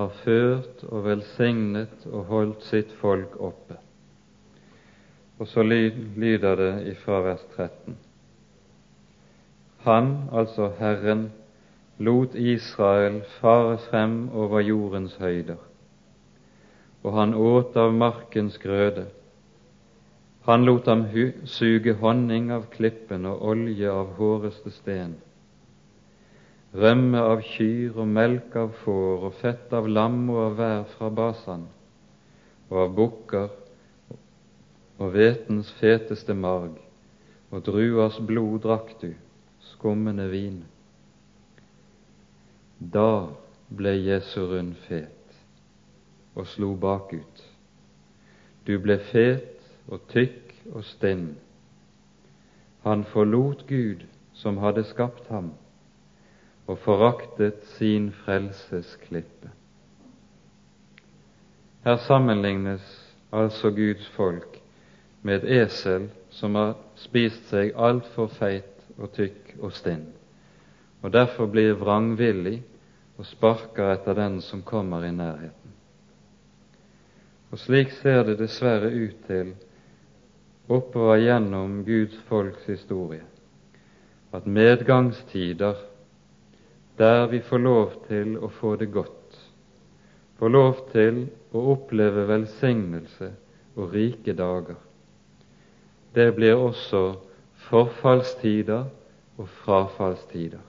har 0.00 0.16
ført 0.24 0.80
og 0.88 1.04
velsignet 1.10 2.08
og 2.08 2.24
holdt 2.32 2.64
sitt 2.72 2.96
folk 3.04 3.36
oppe. 3.36 3.76
Og 5.36 5.46
så 5.52 5.60
lyder 5.62 6.56
det 6.56 6.74
ifra 6.96 7.20
vers 7.28 7.44
13. 7.52 8.07
Han, 9.86 10.28
altså 10.32 10.72
Herren, 10.78 11.32
lot 11.98 12.34
Israel 12.34 13.22
fare 13.40 13.78
frem 13.78 14.30
over 14.34 14.60
jordens 14.60 15.14
høyder, 15.16 15.60
og 17.02 17.14
han 17.14 17.34
åt 17.34 17.76
av 17.76 17.94
markens 17.94 18.58
grøde. 18.58 19.06
Han 20.48 20.64
lot 20.64 20.86
ham 20.88 21.04
suge 21.44 21.94
honning 22.00 22.50
av 22.54 22.66
klippen 22.72 23.26
og 23.26 23.42
olje 23.52 23.90
av 23.92 24.14
håreste 24.18 24.72
sten, 24.72 25.16
rømme 26.74 27.20
av 27.20 27.42
kyr 27.44 27.98
og 27.98 28.08
melk 28.08 28.56
av 28.56 28.74
får 28.84 29.28
og 29.28 29.38
fett 29.42 29.72
av 29.72 29.88
lam 29.88 30.22
og 30.30 30.42
av 30.46 30.58
vær 30.58 30.84
fra 30.96 31.10
Basan, 31.10 31.66
og 32.70 32.82
av 32.82 32.94
bukker 32.96 33.48
og 34.98 35.14
hvetens 35.14 35.70
feteste 35.80 36.34
marg, 36.34 36.74
og 37.50 37.64
druas 37.64 38.18
blod 38.20 38.62
drakk 38.66 38.94
du, 39.00 39.12
skummende 39.78 40.30
vin. 40.30 40.64
Da 42.80 43.30
ble 43.70 43.92
Jesu 43.94 44.40
rund 44.50 44.74
fet 44.88 45.36
og 46.34 46.46
slo 46.46 46.72
bakut. 46.74 47.42
Du 48.66 48.74
ble 48.82 48.98
fet 49.10 49.62
og 49.86 50.02
tykk 50.10 50.54
og 50.74 50.82
stinn. 50.86 51.28
Han 52.82 53.04
forlot 53.12 53.66
Gud 53.68 54.02
som 54.34 54.58
hadde 54.62 54.84
skapt 54.86 55.30
ham, 55.30 55.52
og 56.66 56.78
foraktet 56.82 57.62
sin 57.78 58.10
frelsesklippe. 58.24 59.50
Her 61.84 61.96
sammenlignes 62.06 62.84
altså 63.32 63.70
Guds 63.70 64.08
folk 64.16 64.58
med 65.22 65.42
et 65.42 65.62
esel 65.62 66.10
som 66.30 66.58
har 66.58 66.74
spist 66.98 67.46
seg 67.50 67.74
altfor 67.74 68.30
feit 68.38 68.90
og 68.98 69.14
tykk 69.16 69.47
og 69.60 69.72
stinn 69.76 70.06
og 71.02 71.12
derfor 71.12 71.46
blir 71.50 71.76
vrangvillig 71.78 72.58
og 73.18 73.26
sparker 73.26 73.92
etter 73.92 74.16
den 74.18 74.40
som 74.42 74.62
kommer 74.66 75.04
i 75.06 75.14
nærheten. 75.14 75.74
Og 77.50 77.58
slik 77.62 77.92
ser 78.02 78.24
det 78.28 78.38
dessverre 78.40 78.90
ut 78.92 79.22
til 79.26 79.54
oppover 80.68 81.22
gjennom 81.22 81.80
Guds 81.86 82.18
folks 82.28 82.66
historie, 82.68 83.24
at 84.32 84.46
medgangstider 84.46 85.78
der 86.98 87.26
vi 87.30 87.40
får 87.40 87.62
lov 87.62 87.94
til 88.08 88.34
å 88.42 88.50
få 88.52 88.74
det 88.76 88.90
godt, 88.92 89.38
får 90.38 90.50
lov 90.50 90.82
til 90.92 91.24
å 91.54 91.62
oppleve 91.72 92.26
velsignelse 92.28 93.30
og 93.78 93.94
rike 93.94 94.34
dager, 94.34 94.76
det 96.14 96.32
blir 96.34 96.58
også 96.58 97.02
forfallstider 97.68 98.88
og 99.38 99.48
frafallstider. 99.62 100.62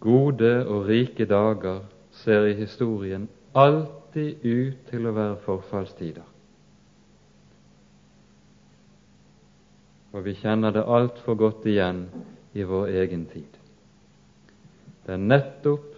Gode 0.00 0.66
og 0.66 0.86
rike 0.88 1.24
dager 1.24 1.80
ser 2.22 2.46
i 2.46 2.54
historien 2.54 3.28
alltid 3.56 4.44
ut 4.44 4.88
til 4.90 5.08
å 5.08 5.14
være 5.16 5.36
forfallstider. 5.44 6.24
Og 10.12 10.24
vi 10.24 10.36
kjenner 10.40 10.72
det 10.72 10.84
altfor 10.86 11.36
godt 11.36 11.66
igjen 11.68 12.06
i 12.56 12.64
vår 12.64 12.92
egen 13.02 13.26
tid. 13.32 13.58
Det 15.04 15.16
er 15.16 15.22
nettopp 15.22 15.92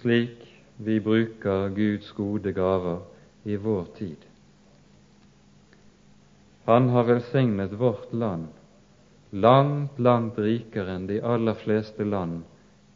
slik 0.00 0.42
vi 0.82 0.98
bruker 1.00 1.70
Guds 1.74 2.10
gode 2.16 2.52
gaver 2.52 3.04
i 3.44 3.56
vår 3.56 3.84
tid. 3.98 4.18
Han 6.66 6.88
har 6.90 7.06
velsignet 7.06 7.78
vårt 7.78 8.12
land 8.12 8.48
langt, 9.36 9.98
langt 9.98 10.38
rikere 10.38 10.96
enn 10.96 11.06
de 11.10 11.20
aller 11.24 11.56
fleste 11.60 12.04
land 12.04 12.42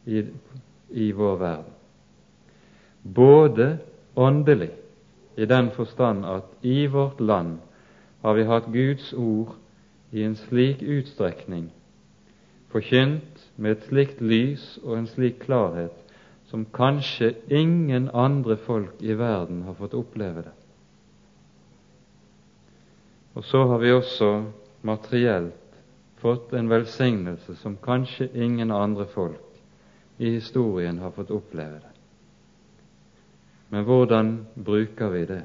i, 0.05 0.23
i 0.89 1.11
vår 1.15 1.37
verden. 1.41 1.73
Både 3.01 3.77
åndelig, 4.15 4.71
i 5.35 5.45
den 5.45 5.71
forstand 5.71 6.25
at 6.27 6.49
i 6.61 6.87
vårt 6.91 7.21
land 7.21 7.59
har 8.21 8.35
vi 8.37 8.45
hatt 8.45 8.67
Guds 8.73 9.13
ord 9.13 9.55
i 10.11 10.25
en 10.25 10.35
slik 10.35 10.81
utstrekning, 10.83 11.69
forkynt 12.69 13.45
med 13.55 13.77
et 13.77 13.87
slikt 13.87 14.21
lys 14.21 14.65
og 14.83 14.97
en 14.97 15.07
slik 15.09 15.39
klarhet 15.45 15.95
som 16.51 16.65
kanskje 16.75 17.31
ingen 17.47 18.09
andre 18.13 18.57
folk 18.59 18.99
i 18.99 19.15
verden 19.15 19.63
har 19.63 19.77
fått 19.79 19.95
oppleve 19.95 20.43
det. 20.43 20.53
Og 23.39 23.47
så 23.47 23.63
har 23.71 23.79
vi 23.79 23.93
også 23.95 24.31
materielt 24.83 25.60
fått 26.21 26.53
en 26.53 26.69
velsignelse 26.69 27.55
som 27.55 27.77
kanskje 27.81 28.29
ingen 28.33 28.71
andre 28.71 29.05
folk 29.05 29.61
i 30.17 30.29
historien 30.29 30.99
har 30.99 31.11
fått 31.11 31.31
oppleve 31.31 31.79
det. 31.81 31.93
Men 33.69 33.83
hvordan 33.83 34.45
bruker 34.53 35.09
vi 35.09 35.25
det? 35.25 35.41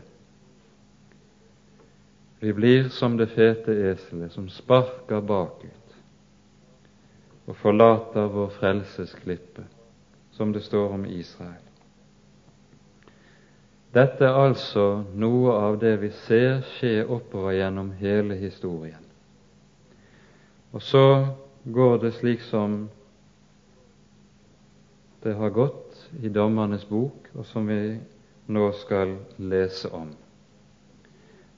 Vi 2.38 2.52
blir 2.52 2.88
som 2.88 3.16
det 3.16 3.26
fete 3.32 3.72
eselet 3.72 4.32
som 4.32 4.48
sparker 4.52 5.20
bakut 5.24 5.96
og 7.46 7.56
forlater 7.56 8.26
vår 8.34 8.50
frelses 8.58 9.14
klippe, 9.22 9.62
som 10.34 10.52
det 10.52 10.64
står 10.66 10.92
om 10.98 11.06
Israel. 11.06 11.62
Dette 13.94 14.26
er 14.26 14.36
altså 14.42 15.04
noe 15.14 15.54
av 15.56 15.78
det 15.80 15.94
vi 16.02 16.10
ser 16.26 16.58
skje 16.74 17.06
oppover 17.06 17.54
gjennom 17.56 17.94
hele 18.02 18.36
historien. 18.36 19.05
Og 20.76 20.82
så 20.82 21.26
går 21.64 21.98
det 22.02 22.10
slik 22.18 22.42
som 22.44 22.90
det 25.22 25.32
har 25.38 25.50
gått 25.50 26.02
i 26.20 26.28
Dommernes 26.28 26.84
bok, 26.84 27.30
og 27.32 27.46
som 27.48 27.64
vi 27.70 27.96
nå 28.52 28.66
skal 28.82 29.14
lese 29.40 29.88
om. 29.96 30.10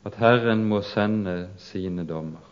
At 0.06 0.20
Herren 0.22 0.62
må 0.70 0.78
sende 0.86 1.48
sine 1.58 2.04
dommer. 2.06 2.44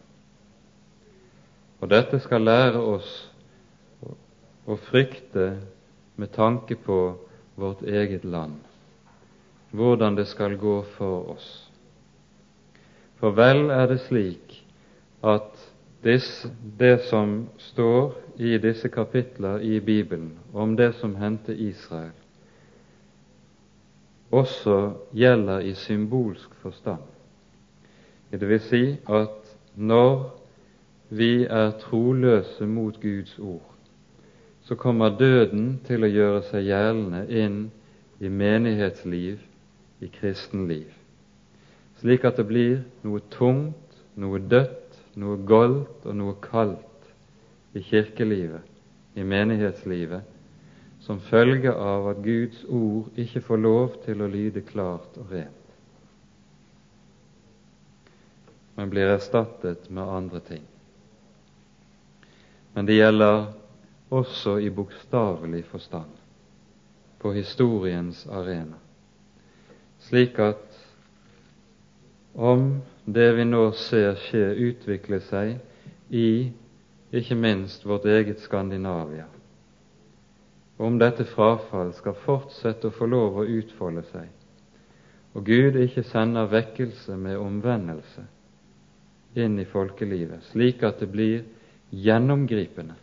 Og 1.79 1.93
dette 1.93 2.19
skal 2.25 2.43
lære 2.43 2.83
oss 2.83 3.13
å 4.67 4.77
frykte 4.89 5.47
med 6.19 6.35
tanke 6.35 6.75
på 6.83 6.99
vårt 7.55 7.87
eget 7.87 8.27
land, 8.27 8.59
hvordan 9.71 10.19
det 10.19 10.27
skal 10.35 10.59
gå 10.59 10.81
for 10.97 11.31
oss. 11.37 11.49
For 13.23 13.39
vel 13.39 13.71
er 13.71 13.87
det 13.95 14.03
slik 14.09 14.59
at 15.23 15.56
det 16.07 16.99
som 17.09 17.49
står 17.59 18.15
i 18.39 18.59
disse 18.63 18.89
kapitler 18.89 19.61
i 19.61 19.81
Bibelen 19.81 20.39
om 20.53 20.77
det 20.77 20.93
som 21.01 21.17
hendte 21.19 21.55
Israel, 21.55 22.15
også 24.31 24.93
gjelder 25.15 25.59
i 25.59 25.75
symbolsk 25.75 26.55
forstand. 26.63 27.03
Det 28.31 28.49
vil 28.49 28.61
si 28.61 28.83
at 29.09 29.57
når 29.75 30.37
vi 31.09 31.45
er 31.45 31.71
troløse 31.81 32.67
mot 32.67 33.01
Guds 33.01 33.39
ord, 33.39 33.75
så 34.63 34.75
kommer 34.75 35.19
døden 35.19 35.81
til 35.87 36.03
å 36.03 36.11
gjøre 36.11 36.43
seg 36.49 36.67
gjeldende 36.67 37.23
inn 37.31 37.61
i 38.19 38.29
menighetsliv, 38.29 39.39
i 40.03 40.09
kristenliv, 40.13 40.91
slik 42.03 42.27
at 42.29 42.37
det 42.37 42.45
blir 42.51 42.83
noe 43.07 43.23
tungt, 43.33 44.03
noe 44.21 44.41
dødt, 44.43 44.86
noe 45.17 45.41
goldt 45.49 46.05
og 46.07 46.17
noe 46.17 46.37
kaldt 46.45 47.77
i 47.77 47.83
kirkelivet, 47.85 48.65
i 49.17 49.25
menighetslivet, 49.25 50.25
som 51.01 51.21
følge 51.21 51.73
av 51.73 52.09
at 52.11 52.23
Guds 52.25 52.65
ord 52.73 53.21
ikke 53.21 53.43
får 53.45 53.61
lov 53.63 53.99
til 54.05 54.23
å 54.23 54.31
lyde 54.31 54.65
klart 54.67 55.17
og 55.21 55.33
rent, 55.33 55.63
men 58.77 58.93
blir 58.93 59.09
erstattet 59.09 59.89
med 59.89 60.17
andre 60.19 60.41
ting. 60.45 60.65
Men 62.77 62.89
det 62.89 62.99
gjelder 62.99 63.47
også 64.13 64.59
i 64.61 64.69
bokstavelig 64.73 65.63
forstand, 65.71 66.11
på 67.17 67.33
historiens 67.33 68.27
arena, 68.29 68.77
slik 70.05 70.37
at 70.45 70.83
om 72.37 72.69
det 73.07 73.33
vi 73.33 73.45
nå 73.47 73.71
ser 73.79 74.17
skje, 74.19 74.47
utvikle 74.71 75.21
seg 75.23 75.57
i 76.11 76.51
ikke 77.15 77.37
minst 77.39 77.85
vårt 77.87 78.05
eget 78.11 78.43
Skandinavia, 78.43 79.29
om 80.77 80.99
dette 80.99 81.25
frafall 81.31 81.93
skal 81.97 82.17
fortsette 82.25 82.91
å 82.91 82.97
få 82.97 83.07
lov 83.09 83.39
å 83.41 83.47
utfolde 83.47 84.03
seg, 84.11 84.27
og 85.39 85.47
Gud 85.47 85.79
ikke 85.79 86.03
sender 86.09 86.51
vekkelse 86.51 87.17
med 87.21 87.39
omvendelse 87.39 88.27
inn 89.39 89.59
i 89.61 89.69
folkelivet, 89.69 90.43
slik 90.51 90.83
at 90.83 90.99
det 91.01 91.11
blir 91.13 91.45
gjennomgripende, 91.95 92.97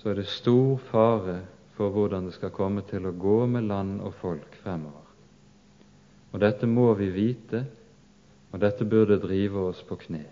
så 0.00 0.14
er 0.14 0.22
det 0.22 0.30
stor 0.32 0.80
fare 0.88 1.42
for 1.76 1.92
hvordan 1.92 2.30
det 2.30 2.38
skal 2.38 2.54
komme 2.56 2.86
til 2.88 3.04
å 3.04 3.12
gå 3.12 3.42
med 3.50 3.68
land 3.68 4.00
og 4.00 4.16
folk 4.22 4.56
fremover. 4.62 4.99
Og 6.30 6.40
dette 6.42 6.66
må 6.66 6.92
vi 6.98 7.08
vite, 7.14 7.64
og 8.50 8.60
dette 8.62 8.86
burde 8.86 9.18
drive 9.22 9.66
oss 9.70 9.82
på 9.86 9.98
kne. 10.04 10.24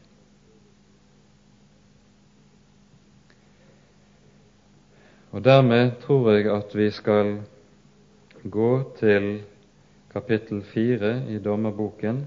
Og 5.30 5.44
dermed 5.44 5.98
tror 6.02 6.30
jeg 6.32 6.48
at 6.50 6.74
vi 6.74 6.90
skal 6.90 7.36
gå 8.50 8.70
til 8.98 9.42
kapittel 10.12 10.62
fire 10.72 11.18
i 11.28 11.38
dommerboken 11.38 12.22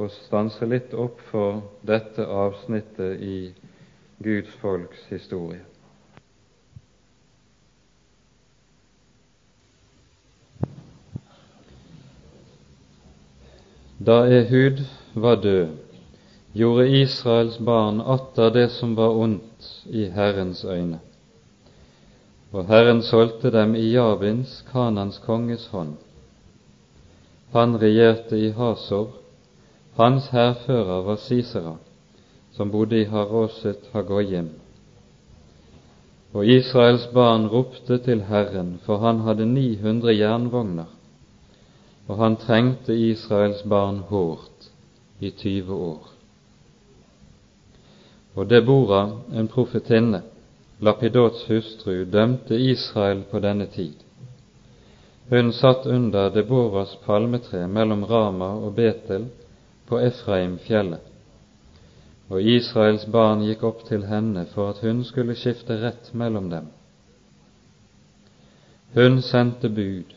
og 0.00 0.08
stanse 0.14 0.66
litt 0.66 0.94
opp 0.96 1.20
for 1.30 1.60
dette 1.86 2.24
avsnittet 2.24 3.20
i 3.20 3.40
Guds 4.24 4.54
folks 4.62 5.04
historie. 5.12 5.69
Da 14.06 14.24
Ehud 14.26 14.80
var 15.14 15.34
død, 15.36 15.68
gjorde 16.54 16.88
Israels 16.88 17.58
barn 17.58 18.00
atter 18.00 18.50
det 18.50 18.70
som 18.72 18.94
var 18.96 19.12
ondt 19.12 19.66
i 19.86 20.06
Herrens 20.08 20.64
øyne. 20.64 21.00
Og 22.52 22.64
Herren 22.66 23.02
solgte 23.02 23.50
dem 23.52 23.74
i 23.74 23.92
Javins, 23.92 24.64
Kanans 24.72 25.18
konges 25.18 25.66
hånd. 25.66 25.98
Han 27.52 27.76
regjerte 27.82 28.38
i 28.38 28.48
Hasor. 28.50 29.10
Hans 29.96 30.28
hærfører 30.28 31.02
var 31.02 31.16
Sisera, 31.16 31.74
som 32.52 32.70
bodde 32.70 33.00
i 33.00 33.04
Haroset 33.04 33.90
Hagoyim. 33.92 34.48
Og 36.32 36.46
Israels 36.46 37.06
barn 37.14 37.46
ropte 37.46 37.98
til 37.98 38.22
Herren, 38.22 38.80
for 38.82 38.96
han 38.96 39.20
hadde 39.20 39.46
900 39.46 40.18
jernvogner 40.18 40.88
og 42.10 42.18
han 42.18 42.34
trengte 42.42 42.94
Israels 42.98 43.62
barn 43.70 44.00
hårdt 44.08 44.70
i 45.22 45.30
tyve 45.30 45.74
år. 45.74 46.08
Og 48.34 48.48
Debora, 48.50 49.02
en 49.34 49.48
profetinne, 49.48 50.22
Lapidots 50.80 51.44
hustru, 51.46 52.04
dømte 52.04 52.56
Israel 52.56 53.22
på 53.30 53.38
denne 53.44 53.66
tid. 53.70 53.94
Hun 55.28 55.52
satt 55.52 55.86
under 55.86 56.32
Deboras 56.34 56.96
palmetre 57.04 57.66
mellom 57.68 58.04
Rama 58.04 58.48
og 58.64 58.74
Betel 58.74 59.28
på 59.86 60.00
Efraimfjellet, 60.02 61.04
og 62.30 62.42
Israels 62.42 63.04
barn 63.06 63.44
gikk 63.46 63.62
opp 63.70 63.84
til 63.86 64.08
henne 64.10 64.48
for 64.54 64.72
at 64.72 64.82
hun 64.82 65.04
skulle 65.04 65.38
skifte 65.38 65.78
rett 65.82 66.10
mellom 66.14 66.48
dem. 66.50 66.72
Hun 68.96 69.20
sendte 69.22 69.70
bud 69.70 70.16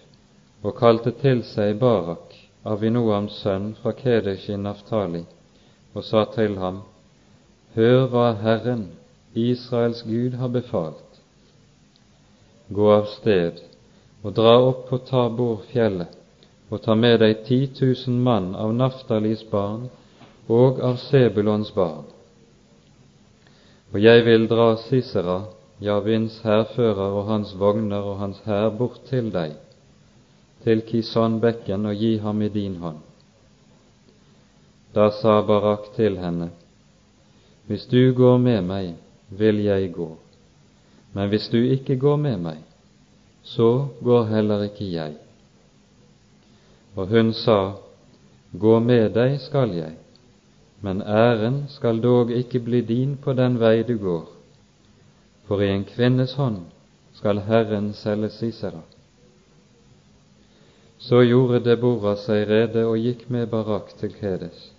og 0.64 0.76
kalte 0.80 1.11
til 1.20 1.43
seg 1.43 1.78
Barak, 1.80 2.34
Avinoams 2.64 3.36
sønn 3.43 3.74
fra 3.82 3.91
Kedesh 3.97 4.49
i 4.49 4.57
Naftali, 4.57 5.26
og 5.93 6.03
sa 6.07 6.24
til 6.36 6.57
ham, 6.57 6.82
Hør 7.76 8.07
hva 8.07 8.28
Herren, 8.39 8.88
Israels 9.34 10.03
Gud, 10.07 10.38
har 10.39 10.51
befalt. 10.53 11.20
Gå 12.70 12.89
av 12.93 13.09
sted 13.18 13.59
og 14.24 14.36
dra 14.38 14.53
opp 14.70 14.86
på 14.89 14.99
Tabor-fjellet 15.09 16.20
og 16.72 16.82
ta 16.82 16.95
med 16.97 17.20
deg 17.22 17.43
ti 17.47 17.59
tusen 17.78 18.22
mann 18.24 18.53
av 18.57 18.72
Naftalis 18.74 19.43
barn 19.51 19.89
og 20.49 20.80
av 20.82 20.95
Sebulons 21.01 21.74
barn. 21.76 22.05
Og 23.93 23.99
jeg 24.01 24.24
vil 24.26 24.47
dra 24.49 24.72
Sisera, 24.88 25.43
Javins 25.84 26.39
hærfører 26.45 27.18
og 27.20 27.28
hans 27.28 27.53
vogner 27.59 28.01
og 28.01 28.18
hans 28.22 28.39
hær 28.47 28.72
bort 28.78 29.03
til 29.09 29.30
deg, 29.34 29.53
til 30.64 30.82
Kisonbekken 30.88 31.86
og 31.86 31.95
gi 31.95 32.18
ham 32.18 32.41
i 32.41 32.49
din 32.49 32.76
hånd. 32.82 32.99
Da 34.95 35.09
sa 35.09 35.41
Barak 35.41 35.93
til 35.95 36.18
henne, 36.18 36.49
Hvis 37.68 37.86
du 37.86 38.14
går 38.14 38.38
med 38.38 38.61
meg, 38.61 38.95
vil 39.30 39.64
jeg 39.64 39.93
gå, 39.93 40.18
men 41.14 41.30
hvis 41.30 41.47
du 41.49 41.57
ikke 41.57 41.95
går 41.95 42.16
med 42.16 42.38
meg, 42.38 42.57
så 43.43 43.88
går 44.03 44.26
heller 44.26 44.64
ikke 44.64 44.91
jeg. 44.91 45.16
Og 46.95 47.07
hun 47.07 47.34
sa, 47.34 47.74
Gå 48.59 48.80
med 48.80 49.14
deg 49.16 49.39
skal 49.41 49.72
jeg, 49.74 49.95
men 50.82 51.01
æren 51.01 51.64
skal 51.68 52.01
dog 52.03 52.32
ikke 52.32 52.59
bli 52.59 52.82
din 52.82 53.18
på 53.18 53.34
den 53.34 53.59
vei 53.59 53.84
du 53.84 53.97
går, 53.97 54.28
for 55.47 55.61
i 55.61 55.72
en 55.74 55.86
kvinnes 55.86 56.34
hånd 56.34 56.59
skal 57.14 57.39
Herren 57.47 57.93
selge 57.93 58.30
Sisera. 58.30 58.84
Så 61.03 61.19
gjorde 61.27 61.59
Debora 61.59 62.13
seg 62.15 62.45
rede 62.47 62.85
og 62.87 62.95
gikk 62.95 63.25
med 63.27 63.49
Barak 63.51 63.89
til 63.99 64.13
Kedes. 64.15 64.69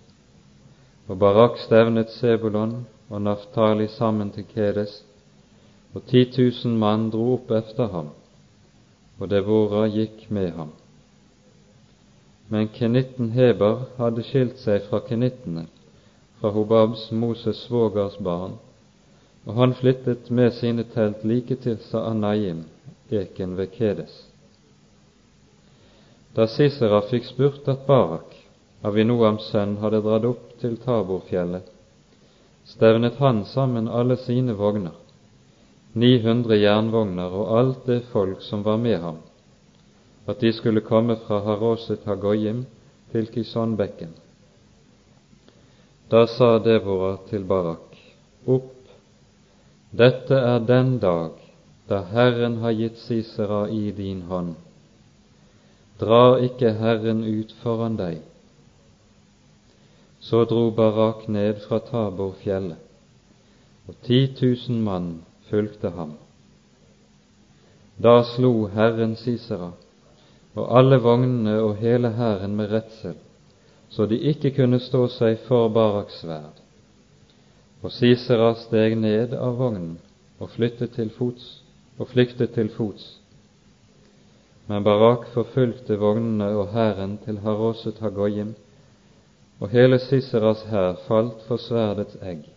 Og 1.05 1.19
Barak 1.21 1.59
stevnet 1.61 2.09
Sebulon 2.15 2.79
og 3.13 3.21
Naftali 3.21 3.85
sammen 3.93 4.31
til 4.33 4.47
Kedes, 4.49 5.03
og 5.93 6.01
ti 6.09 6.23
tusen 6.25 6.79
mann 6.81 7.11
dro 7.13 7.35
opp 7.35 7.53
efter 7.53 7.93
ham, 7.93 8.09
og 9.19 9.29
Debora 9.29 9.85
gikk 9.93 10.25
med 10.33 10.49
ham. 10.57 10.73
Men 12.49 12.73
kenitten 12.73 13.29
Heber 13.37 13.85
hadde 14.01 14.25
skilt 14.25 14.57
seg 14.65 14.89
fra 14.89 15.05
kenittene, 15.05 15.67
fra 16.41 16.49
Hobabs, 16.57 17.11
Moses 17.11 17.67
svogers 17.67 18.17
barn, 18.17 18.57
og 19.45 19.61
han 19.61 19.77
flyttet 19.77 20.33
med 20.33 20.57
sine 20.57 20.89
telt 20.89 21.21
like 21.21 21.61
til 21.61 21.77
Saanayim, 21.85 22.65
eken 23.13 23.59
ved 23.61 23.75
Kedes. 23.77 24.24
Da 26.35 26.47
Sisera 26.51 26.99
fikk 27.07 27.29
spurt 27.29 27.67
at 27.71 27.85
Barak, 27.87 28.33
Avinoams 28.83 29.45
sønn, 29.53 29.77
hadde 29.79 30.01
dratt 30.03 30.25
opp 30.27 30.57
til 30.59 30.75
Taborfjellet, 30.83 31.69
stevnet 32.67 33.21
han 33.23 33.45
sammen 33.47 33.87
alle 33.87 34.17
sine 34.19 34.57
vogner, 34.59 34.97
900 35.95 36.57
jernvogner 36.59 37.37
og 37.39 37.53
alt 37.59 37.87
det 37.87 38.01
folk 38.11 38.43
som 38.43 38.65
var 38.67 38.81
med 38.83 38.99
ham, 38.99 39.21
at 40.27 40.43
de 40.43 40.51
skulle 40.51 40.83
komme 40.83 41.15
fra 41.23 41.39
Haroset 41.45 42.03
Hagoyim 42.03 42.65
til 43.13 43.31
Kisonbekken. 43.31 44.11
Da 46.11 46.25
sa 46.27 46.57
Devora 46.59 47.15
til 47.29 47.47
Barak, 47.47 47.95
opp, 48.43 48.75
dette 49.95 50.35
er 50.35 50.59
den 50.67 50.97
dag 50.99 51.39
da 51.87 52.03
Herren 52.11 52.59
har 52.59 52.75
gitt 52.75 52.99
Sisera 52.99 53.69
i 53.71 53.87
din 53.95 54.25
hånd 54.27 54.55
drar 55.99 56.41
ikke 56.43 56.73
Herren 56.79 57.23
ut 57.23 57.53
foran 57.61 57.95
deg? 57.99 58.19
Så 60.19 60.43
dro 60.49 60.69
Barak 60.75 61.27
ned 61.29 61.61
fra 61.67 61.79
Taborfjellet, 61.79 62.81
og 63.87 63.97
ti 64.03 64.25
tusen 64.35 64.81
mann 64.83 65.09
fulgte 65.49 65.91
ham. 65.93 66.15
Da 68.01 68.23
slo 68.23 68.67
Herren 68.73 69.15
Sisera 69.15 69.71
og 70.55 70.71
alle 70.77 70.97
vognene 71.03 71.59
og 71.61 71.75
hele 71.77 72.09
hæren 72.15 72.55
med 72.55 72.71
redsel, 72.71 73.15
så 73.89 74.05
de 74.05 74.17
ikke 74.19 74.51
kunne 74.55 74.79
stå 74.79 75.05
seg 75.11 75.37
for 75.47 75.69
Baraks 75.69 76.21
sverd. 76.23 76.55
Og 77.83 77.91
Sisera 77.91 78.53
steg 78.59 78.95
ned 78.97 79.35
av 79.37 79.59
vognen 79.59 79.97
og 80.39 80.49
flyttet 80.55 80.95
til 80.95 81.11
fots 81.13 81.59
og 81.99 82.09
flyktet 82.11 82.55
til 82.55 82.71
fots 82.73 83.05
men 84.67 84.83
Barak 84.83 85.27
forfulgte 85.33 85.97
vognene 86.01 86.47
og 86.57 86.71
hæren 86.73 87.17
til 87.25 87.37
Haroset 87.43 87.99
Hagoyim, 87.99 88.55
og 89.59 89.69
hele 89.69 89.99
Siseras 89.99 90.65
hær 90.69 90.97
falt 91.07 91.43
for 91.47 91.61
sverdets 91.61 92.17
egg. 92.21 92.47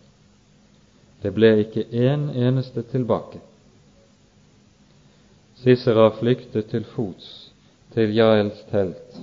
Det 1.23 1.33
ble 1.35 1.51
ikke 1.63 1.85
én 1.91 2.29
eneste 2.35 2.81
tilbake. 2.91 3.39
Sisera 5.59 6.09
flyktet 6.19 6.69
til 6.71 6.85
fots 6.95 7.51
til 7.93 8.15
Jaels 8.15 8.63
telt. 8.71 9.19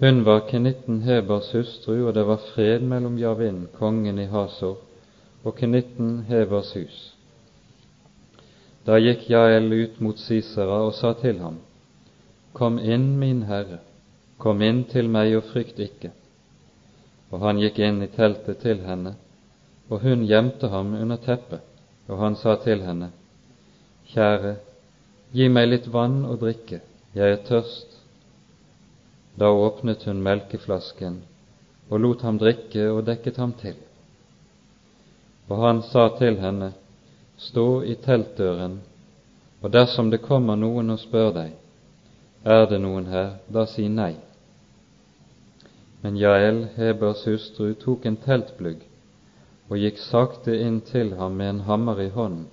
Hun 0.00 0.24
var 0.24 0.46
Kenitten 0.48 1.02
Hebers 1.02 1.52
hustru, 1.52 2.06
og 2.06 2.14
det 2.14 2.26
var 2.26 2.40
fred 2.54 2.80
mellom 2.80 3.18
Javin, 3.18 3.68
kongen 3.78 4.18
i 4.18 4.26
Hasor, 4.26 4.78
og 5.44 5.54
Kenitten 5.54 6.24
Hebers 6.28 6.72
hus. 6.74 7.02
Da 8.86 8.98
gikk 8.98 9.28
Jael 9.30 9.70
ut 9.72 10.00
mot 10.00 10.18
Sisera 10.18 10.80
og 10.82 10.94
sa 10.98 11.12
til 11.20 11.38
ham, 11.38 11.60
Kom 12.52 12.78
inn, 12.78 13.18
min 13.18 13.42
herre, 13.48 13.78
kom 14.38 14.62
inn 14.62 14.84
til 14.90 15.08
meg 15.08 15.36
og 15.38 15.46
frykt 15.52 15.78
ikke. 15.80 16.10
Og 17.32 17.40
han 17.40 17.60
gikk 17.62 17.78
inn 17.80 18.02
i 18.04 18.10
teltet 18.12 18.60
til 18.60 18.82
henne, 18.84 19.14
og 19.88 20.04
hun 20.04 20.26
gjemte 20.28 20.68
ham 20.68 20.92
under 20.98 21.16
teppet, 21.16 21.64
og 22.08 22.18
han 22.20 22.36
sa 22.36 22.58
til 22.60 22.84
henne, 22.84 23.12
Kjære, 24.12 24.56
Gi 25.32 25.46
meg 25.48 25.70
litt 25.70 25.86
vann 25.88 26.26
å 26.28 26.34
drikke, 26.36 26.82
jeg 27.16 27.34
er 27.34 27.44
tørst. 27.46 27.94
Da 29.40 29.48
åpnet 29.48 30.04
hun 30.04 30.20
melkeflasken 30.20 31.22
og 31.88 32.00
lot 32.00 32.24
ham 32.24 32.36
drikke 32.40 32.84
og 32.92 33.06
dekket 33.06 33.38
ham 33.40 33.54
til. 33.56 33.78
Og 35.48 35.56
han 35.64 35.80
sa 35.88 36.10
til 36.18 36.36
henne, 36.40 36.72
Stå 37.42 37.82
i 37.88 37.96
teltdøren, 37.98 38.76
og 39.64 39.72
dersom 39.72 40.12
det 40.12 40.20
kommer 40.22 40.54
noen 40.56 40.92
og 40.94 41.00
spør 41.00 41.32
deg, 41.34 41.56
er 42.44 42.66
det 42.66 42.80
noen 42.82 43.06
her, 43.06 43.36
da 43.48 43.66
si 43.66 43.88
nei. 43.88 44.16
Men 46.02 46.16
Jael, 46.16 46.64
Hebers 46.76 47.26
hustru, 47.26 47.74
tok 47.74 48.06
en 48.06 48.16
teltplugg 48.16 48.82
og 49.70 49.78
gikk 49.78 50.00
sakte 50.02 50.56
inn 50.58 50.80
til 50.86 51.14
ham 51.18 51.38
med 51.38 51.48
en 51.48 51.64
hammer 51.68 52.00
i 52.02 52.10
hånden 52.10 52.50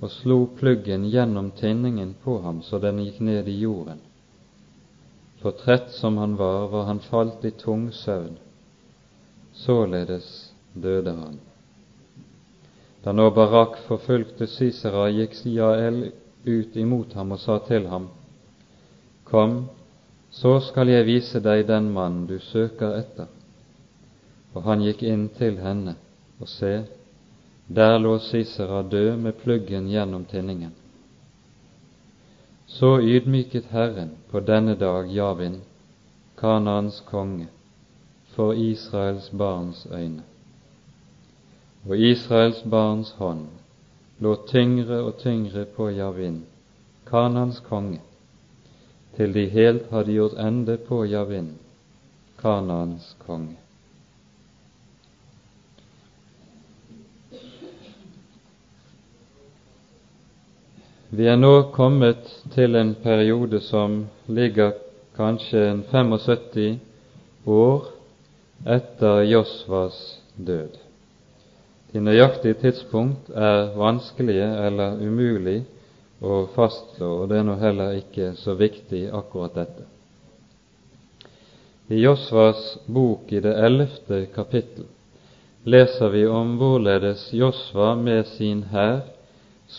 og 0.00 0.10
slo 0.12 0.44
pluggen 0.58 1.06
gjennom 1.08 1.50
tinningen 1.50 2.14
på 2.22 2.38
ham 2.44 2.60
så 2.62 2.78
den 2.78 3.00
gikk 3.04 3.20
ned 3.20 3.48
i 3.48 3.58
jorden. 3.60 4.00
For 5.40 5.56
trett 5.56 5.90
som 5.92 6.18
han 6.18 6.36
var, 6.36 6.68
var 6.68 6.84
han 6.84 7.00
falt 7.00 7.44
i 7.44 7.50
tung 7.50 7.88
søvn. 7.92 8.36
Således 9.52 10.52
døde 10.72 11.12
han. 11.12 11.38
Da 13.04 13.12
nå 13.12 13.30
Barak 13.30 13.78
forfulgte 13.86 14.46
Sisera, 14.46 15.08
gikk 15.10 15.36
Jael 15.44 16.10
ut 16.44 16.76
imot 16.76 17.14
ham 17.14 17.32
og 17.32 17.40
sa 17.40 17.58
til 17.64 17.86
ham, 17.88 18.08
Kom, 19.30 19.68
så 20.30 20.60
skal 20.60 20.90
jeg 20.92 21.06
vise 21.06 21.40
deg 21.42 21.64
den 21.66 21.90
mann 21.94 22.26
du 22.30 22.38
søker 22.38 22.94
etter. 23.00 23.26
Og 24.54 24.62
han 24.64 24.84
gikk 24.86 25.02
inn 25.02 25.26
til 25.34 25.58
henne, 25.60 25.96
og 26.40 26.48
se, 26.48 26.84
der 27.66 27.98
lå 27.98 28.18
Sisera 28.22 28.82
død 28.82 29.16
med 29.18 29.34
pluggen 29.42 29.88
gjennom 29.90 30.24
tinningen. 30.30 30.72
Så 32.66 32.98
ydmyket 33.00 33.66
Herren 33.70 34.14
på 34.30 34.40
denne 34.40 34.74
dag 34.78 35.10
Javin, 35.10 35.60
Kanaans 36.38 37.00
konge, 37.10 37.48
for 38.34 38.54
Israels 38.54 39.30
barns 39.30 39.86
øyne. 39.90 40.22
Og 41.88 41.98
Israels 41.98 42.62
barns 42.70 43.10
hånd 43.18 43.46
lå 44.18 44.34
tyngre 44.48 45.02
og 45.02 45.18
tyngre 45.18 45.64
på 45.64 45.90
Javin, 45.90 46.44
Kanans 47.06 47.60
konge, 47.60 48.00
til 49.16 49.32
de 49.34 49.46
helt 49.48 49.90
hadde 49.90 50.12
gjort 50.12 50.36
ende 50.40 50.76
på 50.76 51.04
Javin, 51.04 51.54
Kanaans 52.40 53.14
konge. 53.26 53.56
Vi 61.16 61.26
er 61.30 61.36
nå 61.38 61.70
kommet 61.72 62.26
til 62.52 62.76
en 62.76 62.94
periode 63.00 63.60
som 63.64 64.02
ligger 64.26 64.74
kanskje 65.16 65.62
en 65.70 65.84
75 65.88 66.80
år 67.46 67.86
etter 68.66 69.22
Josvas 69.30 69.96
død. 70.36 70.74
De 71.92 72.02
nøyaktige 72.02 72.58
tidspunkt 72.60 73.30
er 73.30 73.70
vanskelige 73.78 74.48
eller 74.66 74.98
umulig 75.00 75.62
å 76.20 76.46
fastslå, 76.54 77.10
og 77.22 77.28
det 77.28 77.40
er 77.40 77.46
nå 77.46 77.56
heller 77.60 77.98
ikke 78.00 78.32
så 78.40 78.56
viktig 78.56 79.06
akkurat 79.12 79.54
dette. 79.54 79.86
I 81.88 82.00
Josvas 82.02 82.78
bok 82.86 83.32
i 83.32 83.40
det 83.40 83.52
ellevte 83.62 84.24
kapittel 84.34 84.88
leser 85.66 86.10
vi 86.10 86.26
om 86.26 86.56
hvorledes 86.58 87.28
Josva 87.34 87.94
med 87.98 88.26
sin 88.26 88.62
hær 88.70 89.00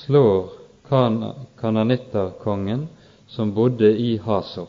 slår 0.04 0.50
kan 0.88 1.20
kananitterkongen 1.60 2.88
som 3.28 3.54
bodde 3.56 3.92
i 3.92 4.18
Hasor. 4.18 4.68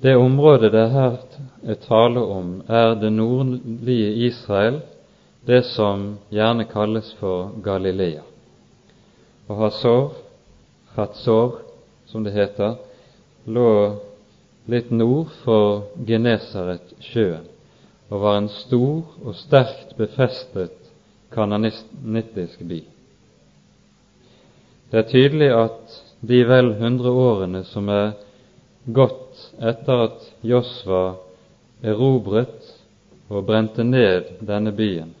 Det 0.00 0.16
området 0.16 0.72
det 0.72 0.86
her 0.94 1.18
er 1.64 1.80
tale 1.84 2.20
om, 2.20 2.62
er 2.68 2.94
det 3.00 3.12
nordlige 3.12 4.14
Israel, 4.28 4.80
det 5.44 5.62
som 5.74 6.18
gjerne 6.32 6.64
kalles 6.64 7.12
for 7.20 7.52
Galilea. 7.64 8.29
Og 9.50 9.56
Hazor, 9.64 10.12
Hatzor, 10.94 11.56
som 12.06 12.22
det 12.22 12.36
heter, 12.36 12.76
lå 13.50 13.70
litt 14.70 14.92
nord 14.94 15.32
for 15.42 15.88
Genesaret-sjøen 16.06 17.48
og 18.10 18.22
var 18.22 18.38
en 18.38 18.48
stor 18.50 19.26
og 19.26 19.34
sterkt 19.38 19.96
befestet 19.98 20.90
kananittisk 21.34 22.62
by. 22.66 22.80
Det 24.90 24.98
er 24.98 25.10
tydelig 25.10 25.50
at 25.54 25.98
de 26.26 26.40
vel 26.46 26.72
hundre 26.80 27.10
årene 27.14 27.62
som 27.66 27.90
er 27.90 28.16
gått 28.86 29.46
etter 29.62 30.06
at 30.08 30.26
Josva 30.46 31.04
erobret 31.86 32.74
og 33.30 33.46
brente 33.46 33.86
ned 33.86 34.36
denne 34.46 34.74
byen, 34.74 35.14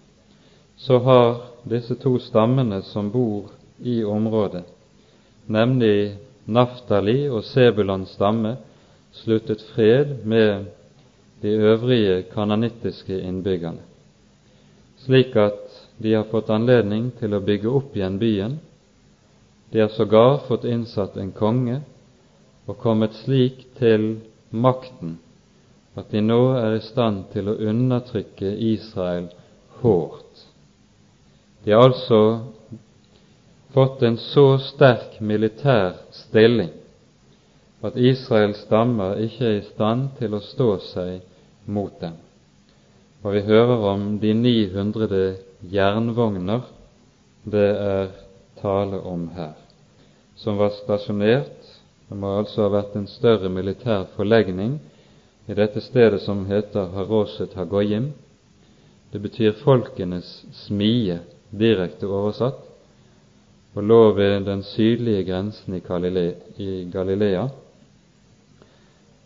så 0.76 0.98
har 1.06 1.30
disse 1.70 1.94
to 2.02 2.16
stammene 2.22 2.82
som 2.90 3.10
bor 3.14 3.50
i 3.82 4.04
området, 4.04 4.64
nemlig 5.46 6.16
Naftali 6.44 7.28
og 7.28 7.44
Sebulans 7.44 8.14
stamme, 8.16 8.56
sluttet 9.12 9.62
fred 9.74 10.24
med 10.24 10.64
de 11.42 11.48
øvrige 11.48 12.22
kananittiske 12.34 13.20
innbyggerne, 13.20 13.82
slik 15.04 15.36
at 15.36 15.62
de 16.02 16.14
har 16.14 16.28
fått 16.30 16.50
anledning 16.50 17.10
til 17.18 17.34
å 17.34 17.42
bygge 17.44 17.68
opp 17.68 17.96
igjen 17.96 18.18
byen. 18.20 18.58
De 19.70 19.80
har 19.80 19.88
sågar 19.94 20.40
fått 20.48 20.64
innsatt 20.64 21.16
en 21.16 21.32
konge 21.32 21.80
og 22.66 22.78
kommet 22.78 23.14
slik 23.22 23.66
til 23.78 24.16
makten 24.50 25.18
at 25.98 26.10
de 26.12 26.22
nå 26.22 26.40
er 26.58 26.76
i 26.76 26.84
stand 26.84 27.26
til 27.32 27.50
å 27.50 27.58
undertrykke 27.70 28.52
Israel 28.70 29.28
hårdt. 29.80 30.46
De 31.64 31.74
har 31.74 31.90
altså 31.90 32.20
fått 33.72 34.02
en 34.02 34.16
så 34.18 34.58
sterk 34.58 35.20
militær 35.20 35.92
stilling 36.12 36.72
at 37.80 37.96
Israels 37.96 38.64
stammer 38.66 39.20
ikke 39.24 39.46
er 39.46 39.58
i 39.60 39.68
stand 39.70 40.10
til 40.18 40.34
å 40.36 40.42
stå 40.44 40.70
seg 40.90 41.68
mot 41.70 41.94
dem. 42.00 42.18
Og 43.24 43.36
vi 43.36 43.44
hører 43.46 43.86
om 43.92 44.04
de 44.20 44.34
900 44.36 45.20
jernvogner 45.72 46.66
det 47.44 47.68
er 47.72 48.10
tale 48.60 49.00
om 49.08 49.28
her, 49.36 49.54
som 50.36 50.60
var 50.60 50.74
stasjonert 50.82 51.56
Det 52.10 52.16
må 52.18 52.32
altså 52.40 52.64
ha 52.64 52.70
vært 52.72 52.96
en 52.98 53.06
større 53.06 53.46
militær 53.54 54.08
forlegning 54.16 54.80
i 55.46 55.54
dette 55.54 55.78
stedet 55.78 56.18
som 56.24 56.40
heter 56.48 56.88
Haroset 56.90 57.54
Hagoyim. 57.54 58.08
Det 59.12 59.20
betyr 59.22 59.52
folkenes 59.62 60.26
smie, 60.64 61.20
direkte 61.54 62.10
oversatt, 62.10 62.64
og 63.74 63.82
lå 63.82 64.12
ved 64.12 64.44
den 64.44 64.62
sydlige 64.62 65.24
grensen 65.24 65.74
i 65.74 66.90
Galilea. 66.92 67.48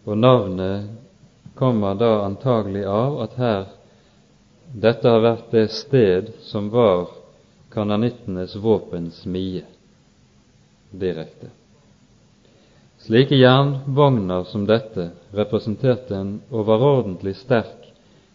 Og 0.05 0.19
navnet 0.19 0.89
kommer 1.55 1.95
da 1.95 2.11
antagelig 2.27 2.85
av 2.85 3.21
at 3.25 3.37
her 3.41 3.65
dette 4.75 5.09
har 5.09 5.23
vært 5.23 5.53
det 5.55 5.69
sted 5.73 6.33
som 6.43 6.69
var 6.73 7.07
kananittenes 7.73 8.57
våpensmie 8.57 9.63
direkte. 10.91 11.51
Slike 13.05 13.37
jernvogner 13.37 14.45
som 14.49 14.67
dette 14.67 15.11
representerte 15.37 16.17
en 16.17 16.37
overordentlig 16.51 17.37
sterk 17.37 17.91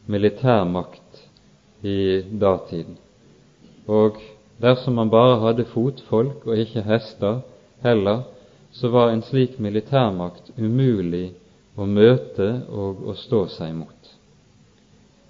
militærmakt 0.06 1.24
i 1.82 2.22
datiden, 2.22 2.98
og 3.88 4.20
dersom 4.62 4.96
man 5.00 5.10
bare 5.10 5.40
hadde 5.44 5.68
fotfolk 5.72 6.46
og 6.48 6.58
ikke 6.60 6.84
hester 6.88 7.42
heller, 7.84 8.26
så 8.72 8.92
var 8.94 9.10
en 9.10 9.24
slik 9.26 9.58
militærmakt 9.60 10.52
umulig 10.58 11.32
å 11.80 11.88
møte 11.88 12.50
og 12.70 13.06
å 13.08 13.16
stå 13.18 13.46
seg 13.56 13.74
mot. 13.78 14.12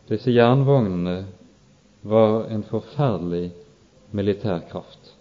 Disse 0.09 0.33
jernvognene 0.33 1.19
var 2.09 2.49
en 2.49 2.63
forferdelig 2.65 3.51
militærkraft. 4.11 5.13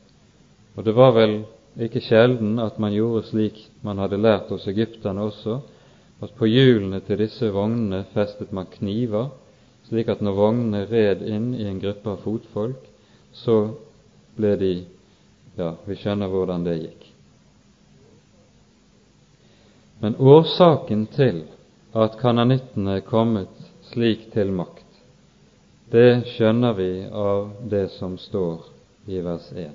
Og 0.76 0.84
det 0.86 0.94
var 0.96 1.12
vel 1.16 1.40
ikke 1.78 2.02
sjelden 2.02 2.56
at 2.62 2.78
man 2.80 2.94
gjorde 2.94 3.26
slik 3.28 3.58
man 3.84 4.00
hadde 4.00 4.20
lært 4.20 4.48
hos 4.50 4.66
egypterne 4.70 5.28
også, 5.28 5.60
at 6.18 6.32
på 6.34 6.48
hjulene 6.50 7.00
til 7.06 7.20
disse 7.20 7.50
vognene 7.54 8.06
festet 8.14 8.50
man 8.54 8.70
kniver, 8.72 9.28
slik 9.86 10.08
at 10.10 10.22
når 10.24 10.38
vognene 10.38 10.86
red 10.90 11.22
inn 11.22 11.52
i 11.54 11.68
en 11.68 11.78
gruppe 11.82 12.10
av 12.14 12.24
fotfolk, 12.24 12.80
så 13.32 13.58
ble 14.38 14.54
de 14.56 14.72
Ja, 15.58 15.72
vi 15.84 15.96
skjønner 15.98 16.30
hvordan 16.30 16.62
det 16.62 16.76
gikk. 16.78 17.06
Men 19.98 20.14
årsaken 20.22 21.08
til 21.10 21.40
at 21.98 22.14
kananittene 22.20 23.00
er 23.00 23.06
kommet 23.06 23.50
slik 23.90 24.28
til 24.30 24.52
makt, 24.54 24.86
det 25.90 26.28
skjønner 26.36 26.76
vi 26.78 26.90
av 27.10 27.48
det 27.72 27.88
som 27.96 28.14
står 28.22 28.68
i 29.10 29.18
vers 29.24 29.50
1. 29.50 29.72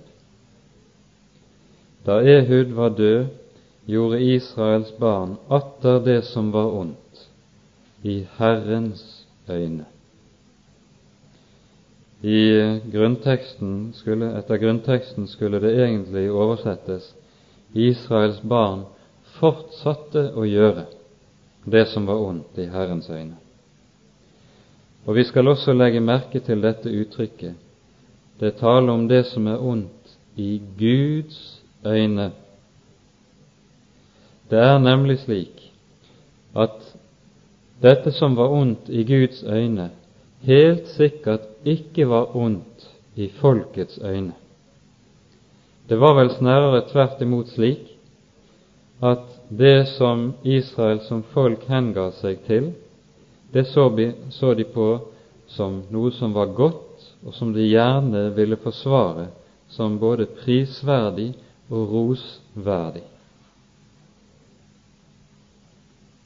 Da 2.08 2.22
Ehud 2.22 2.72
var 2.78 2.96
død, 2.96 3.26
gjorde 3.86 4.22
Israels 4.24 4.94
barn 5.00 5.36
atter 5.52 6.00
det 6.06 6.22
som 6.30 6.52
var 6.56 6.72
ondt, 6.80 7.28
i 8.04 8.22
Herrens 8.38 9.26
øyne. 9.50 9.93
I 12.24 12.80
grunnteksten 12.92 13.94
skulle, 13.94 14.30
etter 14.40 14.58
grunnteksten 14.58 15.28
skulle 15.28 15.60
det 15.60 15.74
egentlig 15.76 16.30
oversettes 16.32 17.10
Israels 17.76 18.40
barn 18.42 18.86
fortsatte 19.40 20.30
å 20.32 20.46
gjøre 20.48 20.86
det 21.66 21.84
som 21.92 22.06
var 22.08 22.22
ondt 22.24 22.60
i 22.64 22.70
Herrens 22.72 23.10
øyne. 23.10 23.36
Og 25.04 25.18
vi 25.18 25.26
skal 25.28 25.52
også 25.52 25.74
legge 25.76 26.00
merke 26.00 26.40
til 26.40 26.64
dette 26.64 26.92
uttrykket. 26.92 27.58
Det 28.40 28.56
taler 28.60 28.94
om 28.94 29.08
det 29.08 29.26
som 29.28 29.48
er 29.48 29.60
ondt 29.60 30.16
i 30.40 30.62
Guds 30.80 31.60
øyne. 31.84 32.30
Det 34.48 34.64
er 34.64 34.80
nemlig 34.80 35.20
slik 35.26 35.60
at 36.56 36.80
dette 37.84 38.16
som 38.16 38.38
var 38.40 38.54
ondt 38.56 38.88
i 38.88 39.04
Guds 39.04 39.44
øyne, 39.44 39.90
helt 40.46 40.88
sikkert 40.88 41.48
ikke 41.66 42.08
var 42.10 42.36
ondt 42.36 42.88
i 43.16 43.30
folkets 43.40 44.00
øyne. 44.04 44.34
Det 45.90 46.00
var 46.00 46.16
vel 46.16 46.32
snarere 46.32 46.86
tvert 46.90 47.22
imot 47.22 47.52
slik 47.54 47.90
at 49.04 49.26
det 49.50 49.88
som 49.98 50.34
Israel 50.44 51.02
som 51.04 51.24
folk 51.34 51.66
henga 51.68 52.10
seg 52.22 52.40
til, 52.48 52.72
det 53.54 53.68
så, 53.68 53.90
de 54.56 54.64
på 54.64 54.88
som 55.48 55.84
noe 55.92 56.12
som 56.16 56.34
var 56.34 56.54
godt, 56.56 57.04
og 57.26 57.34
som 57.36 57.52
de 57.54 57.68
gjerne 57.68 58.30
ville 58.36 58.58
forsvare 58.58 59.28
som 59.70 60.00
både 60.00 60.26
prisverdig 60.26 61.34
og 61.70 61.92
rosverdig. 61.92 63.04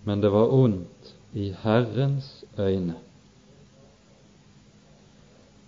Men 0.07 0.21
det 0.21 0.31
var 0.31 0.53
ondt 0.53 1.13
i 1.33 1.51
Herrens 1.63 2.45
øyne. 2.57 3.06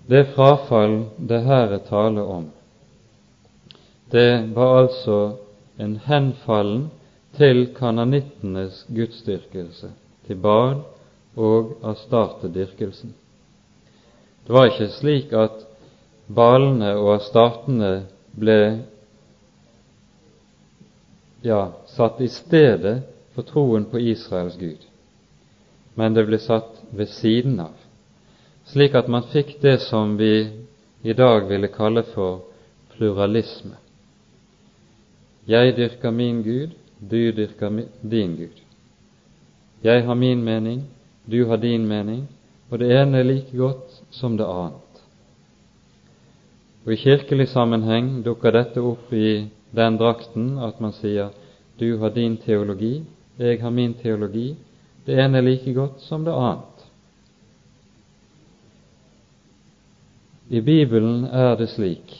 Det 0.09 0.23
frafall 0.33 1.03
det 1.17 1.43
her 1.45 1.75
er 1.75 1.83
tale 1.85 2.21
om, 2.21 2.47
det 4.09 4.49
var 4.55 4.79
altså 4.79 5.17
en 5.77 5.99
henfallen 6.01 6.87
til 7.37 7.67
kananittenes 7.77 8.85
gudsdyrkelse, 8.89 9.91
til 10.25 10.39
Baal 10.41 10.79
og 11.37 11.75
Astarte-dyrkelsen. 11.91 13.13
Det 14.47 14.55
var 14.55 14.71
ikke 14.71 14.89
slik 14.95 15.33
at 15.37 15.61
Balene 16.25 16.95
og 16.97 17.11
Astartene 17.19 17.91
ble 18.33 18.59
ja, 21.45 21.61
satt 21.93 22.17
i 22.21 22.31
stedet 22.33 22.95
for 23.35 23.45
troen 23.45 23.85
på 23.91 24.01
Israels 24.01 24.57
Gud, 24.57 24.81
men 25.93 26.17
det 26.17 26.25
ble 26.25 26.41
satt 26.41 26.81
ved 26.89 27.13
siden 27.13 27.61
av, 27.61 27.77
slik 28.69 28.95
at 28.95 29.07
man 29.09 29.25
fikk 29.31 29.57
det 29.61 29.79
som 29.81 30.17
vi 30.17 30.49
i 31.01 31.13
dag 31.13 31.47
ville 31.49 31.67
kalle 31.73 32.03
for 32.13 32.41
pluralisme. 32.93 33.77
Jeg 35.47 35.75
dyrker 35.77 36.11
min 36.11 36.43
Gud, 36.43 36.75
du 36.99 37.31
dyrker 37.31 37.85
din 38.01 38.35
Gud. 38.37 38.57
Jeg 39.83 40.05
har 40.05 40.15
min 40.15 40.43
mening, 40.43 40.83
du 41.25 41.45
har 41.45 41.57
din 41.57 41.87
mening, 41.87 42.27
og 42.69 42.79
det 42.79 42.91
ene 42.93 43.19
er 43.19 43.23
like 43.23 43.57
godt 43.57 44.01
som 44.11 44.37
det 44.37 44.45
annet. 44.45 45.01
Og 46.85 46.93
I 46.93 47.01
kirkelig 47.01 47.47
sammenheng 47.49 48.21
dukker 48.25 48.51
dette 48.51 48.81
opp 48.81 49.13
i 49.13 49.47
den 49.75 49.97
drakten 49.97 50.57
at 50.61 50.79
man 50.81 50.93
sier 50.93 51.33
du 51.79 51.97
har 51.97 52.09
din 52.13 52.37
teologi, 52.37 53.03
jeg 53.39 53.61
har 53.61 53.71
min 53.71 53.93
teologi, 53.93 54.55
det 55.05 55.17
ene 55.17 55.37
er 55.39 55.47
like 55.47 55.73
godt 55.73 56.01
som 56.03 56.25
det 56.25 56.33
annet. 56.35 56.68
I 60.49 60.61
Bibelen 60.61 61.25
er 61.25 61.55
det 61.55 61.69
slik 61.69 62.15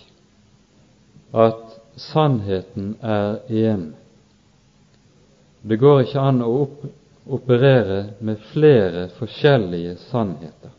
at 1.34 1.80
sannheten 1.98 2.96
er 3.02 3.40
én. 3.50 3.94
Det 5.62 5.80
går 5.80 6.04
ikke 6.06 6.22
an 6.22 6.44
å 6.46 6.52
operere 7.30 8.14
med 8.22 8.42
flere 8.52 9.08
forskjellige 9.18 9.96
sannheter. 10.10 10.74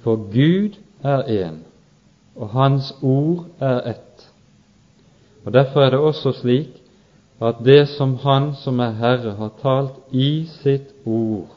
For 0.00 0.16
Gud 0.32 0.78
er 1.04 1.28
én, 1.28 1.60
og 2.36 2.54
Hans 2.56 2.94
ord 3.02 3.44
er 3.60 3.82
ett. 3.92 4.26
Og 5.44 5.52
Derfor 5.52 5.84
er 5.84 5.90
det 5.90 6.00
også 6.00 6.32
slik 6.40 6.80
at 7.40 7.60
det 7.64 7.88
som 7.88 8.16
Han 8.24 8.54
som 8.56 8.80
er 8.80 8.96
Herre, 8.96 9.36
har 9.36 9.52
talt 9.60 10.00
i 10.12 10.46
sitt 10.62 10.92
ord, 11.04 11.48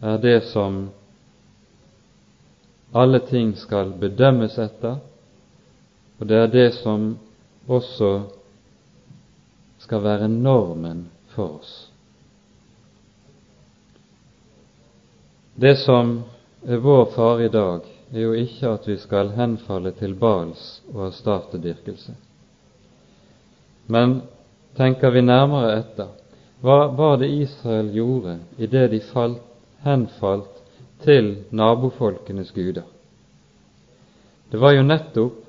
er 0.00 0.16
det 0.18 0.42
som 0.48 0.88
alle 2.92 3.20
ting 3.20 3.54
skal 3.56 3.92
bedømmes 4.00 4.58
etter, 4.58 4.98
og 6.18 6.28
det 6.28 6.36
er 6.36 6.50
det 6.52 6.68
som 6.74 7.14
også 7.70 8.10
skal 9.80 10.02
være 10.04 10.28
normen 10.28 11.06
for 11.34 11.60
oss. 11.60 11.74
Det 15.54 15.76
som 15.78 16.22
er 16.66 16.82
vår 16.82 17.04
fare 17.14 17.46
i 17.46 17.52
dag, 17.52 17.86
er 18.12 18.20
jo 18.24 18.32
ikke 18.34 18.68
at 18.74 18.88
vi 18.88 18.96
skal 18.98 19.32
henfalle 19.36 19.92
til 19.94 20.14
Bals 20.18 20.80
og 20.92 21.06
Astarte-dyrkelse. 21.06 22.14
Men 23.86 24.20
tenker 24.76 25.10
vi 25.14 25.22
nærmere 25.22 25.76
etter, 25.78 26.08
hva 26.60 26.88
var 26.96 27.20
det 27.20 27.30
Israel 27.30 27.92
gjorde 27.94 28.38
i 28.58 28.66
det 28.66 28.88
de 28.92 29.00
falt, 29.12 29.44
henfalt 29.84 30.59
til 31.04 31.32
nabofolkenes 31.50 32.52
guder? 32.56 32.86
Det 34.50 34.60
var 34.60 34.74
jo 34.74 34.82
nettopp 34.82 35.46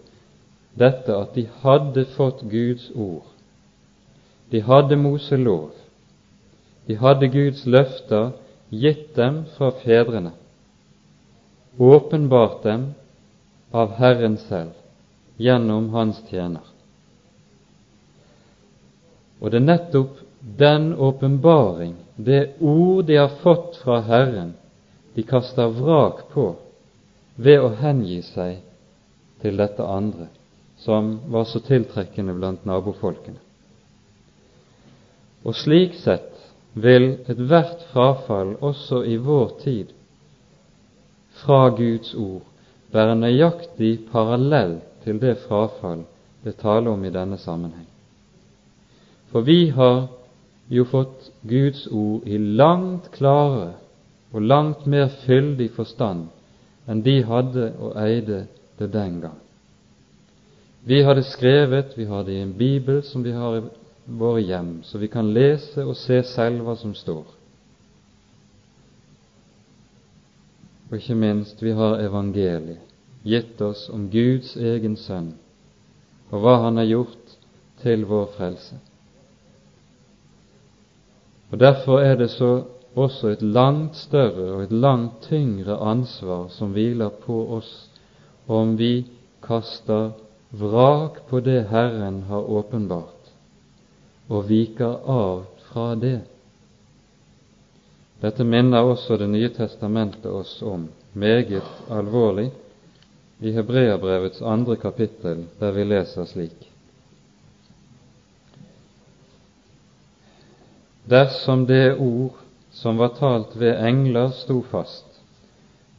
dette 0.78 1.16
at 1.16 1.36
de 1.36 1.48
hadde 1.64 2.06
fått 2.16 2.46
Guds 2.52 2.92
ord 2.96 3.32
de 4.52 4.60
hadde 4.62 4.96
Moselov. 4.96 5.72
De 6.86 6.98
hadde 7.00 7.30
Guds 7.32 7.64
løfter 7.66 8.34
gitt 8.70 9.14
dem 9.16 9.46
fra 9.56 9.72
fedrene, 9.84 10.34
åpenbart 11.80 12.64
dem 12.64 12.90
av 13.72 13.96
Herren 14.00 14.36
selv 14.42 14.76
gjennom 15.40 15.90
Hans 15.96 16.20
tjener. 16.28 16.66
Og 19.40 19.54
det 19.54 19.62
er 19.62 19.70
nettopp 19.70 20.20
den 20.60 20.92
åpenbaring, 21.00 21.96
det 22.16 22.58
ord 22.60 23.08
de 23.08 23.22
har 23.22 23.40
fått 23.46 23.80
fra 23.82 24.02
Herren, 24.06 24.52
de 25.14 25.24
kaster 25.24 25.68
vrak 25.68 26.28
på 26.34 26.56
ved 27.36 27.60
å 27.60 27.72
hengi 27.82 28.22
seg 28.24 28.62
til 29.42 29.58
dette 29.58 29.84
andre, 29.84 30.28
som 30.78 31.18
var 31.32 31.48
så 31.50 31.62
tiltrekkende 31.66 32.36
blant 32.38 32.66
nabofolkene. 32.66 33.40
Og 35.42 35.58
slik 35.58 35.98
sett 35.98 36.30
vil 36.74 37.16
ethvert 37.30 37.82
frafall 37.92 38.56
også 38.62 39.02
i 39.04 39.18
vår 39.18 39.50
tid 39.64 39.92
fra 41.42 41.70
Guds 41.76 42.14
ord 42.16 42.46
være 42.94 43.18
nøyaktig 43.18 43.94
parallell 44.12 44.78
til 45.04 45.20
det 45.20 45.38
frafall 45.48 46.06
det 46.44 46.58
taler 46.62 46.92
om 46.94 47.04
i 47.06 47.14
denne 47.14 47.38
sammenheng. 47.42 47.88
For 49.32 49.46
vi 49.48 49.70
har 49.74 50.08
jo 50.72 50.86
fått 50.88 51.32
Guds 51.48 51.88
ord 51.88 52.28
i 52.28 52.38
langt 52.38 53.10
klarere 53.16 53.74
og 54.32 54.42
langt 54.42 54.86
mer 54.88 55.10
fyldig 55.26 55.72
forstand 55.76 56.28
enn 56.90 57.04
de 57.06 57.18
hadde 57.28 57.72
og 57.80 57.98
eide 58.02 58.46
det 58.80 58.90
den 58.94 59.20
gang. 59.22 59.38
Vi 60.84 61.02
har 61.06 61.16
det 61.16 61.28
skrevet, 61.30 61.94
vi 61.98 62.08
har 62.10 62.24
det 62.26 62.40
i 62.40 62.42
en 62.42 62.56
bibel 62.58 63.04
som 63.04 63.24
vi 63.24 63.32
har 63.32 63.60
i 63.60 63.62
våre 64.06 64.42
hjem, 64.42 64.80
så 64.84 64.98
vi 64.98 65.08
kan 65.08 65.30
lese 65.34 65.86
og 65.86 65.96
se 65.96 66.24
selv 66.26 66.66
hva 66.66 66.76
som 66.76 66.96
står. 66.98 67.28
og 70.92 70.98
ikke 70.98 71.16
minst 71.16 71.62
vi 71.64 71.72
har 71.72 72.02
evangeliet, 72.04 72.80
gitt 73.24 73.62
oss 73.64 73.86
om 73.94 74.10
Guds 74.12 74.58
egen 74.58 74.98
sønn 75.00 75.30
og 76.32 76.42
hva 76.44 76.58
han 76.66 76.80
har 76.82 76.90
gjort 76.90 77.36
til 77.80 78.04
vår 78.10 78.26
frelse. 78.36 78.76
Og 81.52 81.60
Derfor 81.60 82.00
er 82.00 82.16
det 82.20 82.30
så 82.32 82.64
også 82.96 83.28
et 83.32 83.42
langt 83.42 83.96
større 83.96 84.52
og 84.56 84.64
et 84.64 84.72
langt 84.72 85.22
tyngre 85.30 85.78
ansvar 85.80 86.50
som 86.52 86.74
hviler 86.76 87.10
på 87.24 87.38
oss 87.58 87.72
om 88.52 88.76
vi 88.78 89.06
kaster 89.44 90.12
vrak 90.52 91.22
på 91.30 91.40
det 91.40 91.70
Herren 91.70 92.24
har 92.28 92.50
åpenbart, 92.50 93.32
og 94.28 94.50
viker 94.50 94.98
av 95.08 95.46
fra 95.70 95.94
det. 95.96 96.20
Dette 98.22 98.44
minner 98.44 98.84
også 98.86 99.18
Det 99.18 99.30
nye 99.30 99.50
testamentet 99.50 100.26
oss 100.32 100.62
om 100.62 100.90
meget 101.14 101.64
alvorlig 101.90 102.52
i 103.40 103.52
Hebreabrevets 103.52 104.42
andre 104.42 104.76
kapittel, 104.76 105.46
der 105.60 105.72
vi 105.72 105.84
leser 105.84 106.26
slik 106.26 106.68
Dersom 111.10 111.66
det 111.66 111.98
ord 111.98 112.38
som 112.72 112.98
var 112.98 113.16
talt 113.20 113.56
ved 113.56 113.80
engler, 113.88 114.32
sto 114.36 114.62
fast, 114.72 115.06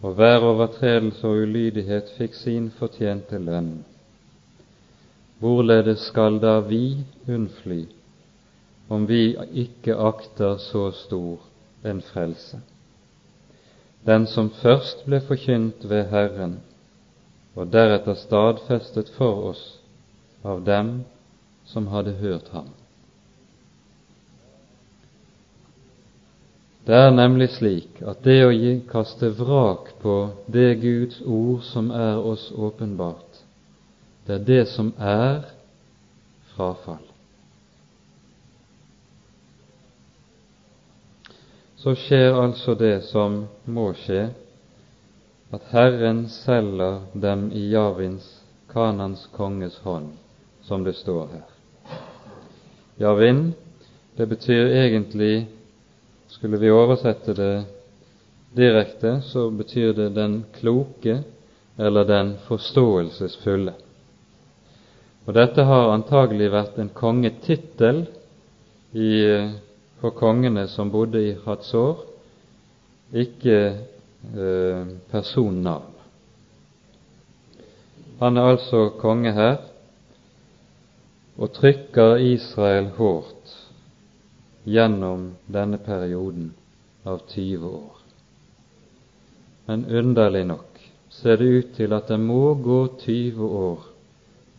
og 0.03 0.17
hver 0.19 0.43
overtredelse 0.49 1.27
og 1.27 1.45
ulydighet 1.47 2.11
fikk 2.17 2.35
sin 2.35 2.71
fortjente 2.79 3.39
lønn, 3.39 3.85
hvorledes 5.43 6.09
skal 6.09 6.41
da 6.43 6.59
vi 6.67 7.03
unnfly 7.29 7.85
om 8.93 9.07
vi 9.09 9.35
ikke 9.65 9.97
akter 9.97 10.59
så 10.61 10.91
stor 10.97 11.41
en 11.85 12.03
frelse? 12.13 12.61
Den 14.07 14.27
som 14.27 14.51
først 14.51 15.05
ble 15.07 15.21
forkynt 15.23 15.87
ved 15.89 16.09
Herren, 16.11 16.59
og 17.55 17.71
deretter 17.73 18.19
stadfestet 18.19 19.13
for 19.17 19.51
oss 19.53 19.63
av 20.45 20.65
dem 20.67 21.03
som 21.69 21.87
hadde 21.93 22.17
hørt 22.19 22.49
ham. 22.53 22.71
Det 26.87 26.95
er 26.95 27.13
nemlig 27.15 27.47
slik 27.55 28.01
at 28.03 28.25
det 28.27 28.41
å 28.43 28.51
gi, 28.51 28.73
kaste 28.91 29.29
vrak 29.39 29.93
på 30.03 30.17
det 30.51 30.81
Guds 30.83 31.21
ord 31.23 31.63
som 31.63 31.93
er 31.95 32.19
oss 32.19 32.49
åpenbart, 32.51 33.39
det 34.27 34.41
er 34.41 34.47
det 34.49 34.65
som 34.73 34.91
er 34.99 35.45
frafall. 36.57 37.05
Så 41.79 41.95
skjer 41.99 42.35
altså 42.39 42.75
det 42.79 43.05
som 43.11 43.45
må 43.67 43.89
skje, 44.03 44.29
at 45.55 45.71
Herren 45.71 46.27
selger 46.31 47.01
dem 47.15 47.49
i 47.55 47.69
Javins, 47.71 48.27
Kanans 48.73 49.27
konges 49.37 49.79
hånd, 49.85 50.15
som 50.67 50.83
det 50.87 50.95
står 50.99 51.27
her. 51.31 51.49
Javin, 53.03 53.51
det 54.17 54.27
betyr 54.31 54.71
egentlig 54.83 55.47
skulle 56.33 56.57
vi 56.57 56.71
oversette 56.71 57.35
det 57.37 57.65
direkte, 58.57 59.21
så 59.23 59.51
betyr 59.51 59.93
det 59.93 60.09
den 60.17 60.45
kloke 60.55 61.23
eller 61.77 62.05
den 62.05 62.37
forståelsesfulle. 62.47 63.75
Og 65.27 65.35
Dette 65.37 65.65
har 65.69 65.93
antagelig 65.93 66.49
vært 66.53 66.79
en 66.81 66.91
kongetittel 66.97 68.07
for 70.01 70.17
kongene 70.19 70.65
som 70.73 70.91
bodde 70.91 71.21
i 71.21 71.37
Hatzor, 71.45 72.01
ikke 73.13 73.59
eh, 73.69 74.83
personnavn. 75.13 75.93
Han 78.23 78.39
er 78.39 78.55
altså 78.55 78.87
konge 79.01 79.33
her 79.37 79.61
og 81.37 81.53
trykker 81.57 82.23
Israel 82.23 82.93
hårdt 82.97 83.42
gjennom 84.65 85.33
denne 85.47 85.79
perioden 85.79 86.53
av 87.03 87.23
20 87.29 87.69
år. 87.69 87.97
Men 89.67 89.87
underlig 89.87 90.47
nok 90.47 90.83
ser 91.11 91.37
det 91.37 91.45
ut 91.45 91.73
til 91.77 91.93
at 91.93 92.11
det 92.11 92.21
må 92.21 92.55
gå 92.55 92.83
20 93.05 93.49
år 93.63 93.89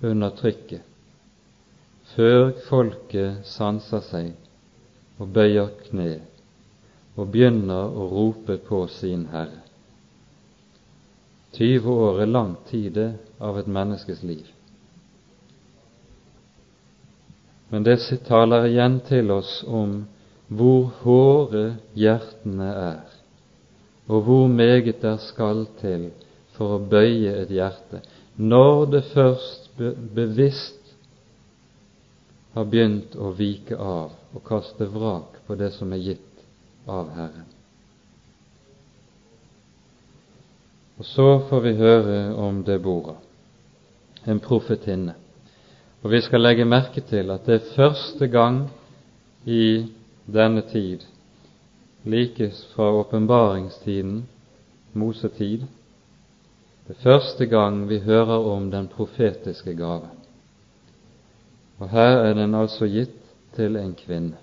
under 0.04 0.36
trykket 0.36 0.90
før 2.14 2.52
folket 2.68 3.48
sanser 3.50 4.04
seg 4.06 5.22
og 5.22 5.32
bøyer 5.34 5.72
kne 5.88 6.12
og 7.16 7.30
begynner 7.34 7.94
å 7.94 8.08
rope 8.12 8.58
på 8.68 8.84
sin 8.92 9.28
Herre. 9.32 9.62
20 11.54 11.90
år 12.08 12.22
er 12.24 12.32
lang 12.32 12.56
tid 12.70 12.98
av 13.40 13.60
et 13.62 13.70
menneskes 13.70 14.24
liv. 14.26 14.46
Men 17.74 17.84
det 17.84 17.98
taler 18.28 18.68
igjen 18.70 19.00
til 19.08 19.32
oss 19.34 19.64
om 19.66 20.04
hvor 20.54 20.92
hårde 21.02 21.64
hjertene 21.98 22.68
er, 22.70 23.00
og 24.06 24.28
hvor 24.28 24.52
meget 24.52 25.00
der 25.02 25.18
skal 25.18 25.64
til 25.80 26.12
for 26.54 26.76
å 26.76 26.84
bøye 26.92 27.32
et 27.40 27.50
hjerte, 27.50 28.04
når 28.38 28.86
det 28.94 29.02
først 29.16 29.72
bevisst 30.14 30.94
har 32.54 32.70
begynt 32.70 33.18
å 33.18 33.34
vike 33.34 33.74
av 33.74 34.14
og 34.38 34.46
kaste 34.46 34.86
vrak 34.94 35.42
på 35.48 35.58
det 35.58 35.72
som 35.74 35.98
er 35.98 36.06
gitt 36.12 36.46
av 36.86 37.10
Herren. 37.18 37.50
Og 41.02 41.10
så 41.10 41.28
får 41.50 41.66
vi 41.66 41.76
høre 41.82 42.22
om 42.38 42.62
Debora, 42.70 43.18
en 44.30 44.46
profetinne. 44.46 45.18
Og 46.04 46.12
vi 46.12 46.20
skal 46.22 46.42
legge 46.44 46.66
merke 46.68 47.02
til 47.08 47.32
at 47.32 47.46
det 47.48 47.56
er 47.56 47.76
første 47.76 48.28
gang 48.28 48.66
i 49.46 49.86
denne 50.28 50.62
tid, 50.68 51.00
like 52.04 52.52
fra 52.76 52.90
åpenbaringstiden, 52.92 54.26
Mosetid, 54.94 55.64
det 56.88 56.96
er 56.98 57.04
første 57.04 57.46
gang 57.46 57.90
vi 57.90 58.00
hører 58.00 58.44
om 58.52 58.72
den 58.72 58.88
profetiske 58.88 59.76
gave. 59.76 60.10
Og 61.80 61.90
her 61.90 62.18
er 62.28 62.34
den 62.34 62.56
altså 62.56 62.86
gitt 62.86 63.16
til 63.56 63.76
en 63.76 63.96
kvinne. 63.96 64.38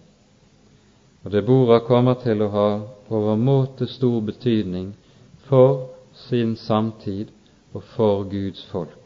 Og 1.25 1.33
Debora 1.33 1.79
kommer 1.85 2.17
til 2.25 2.43
å 2.43 2.49
ha 2.49 2.69
overmåte 3.13 3.87
stor 3.87 4.21
betydning 4.25 4.95
for 5.45 5.91
sin 6.29 6.57
samtid 6.57 7.29
og 7.75 7.85
for 7.93 8.25
Guds 8.25 8.65
folk. 8.73 8.99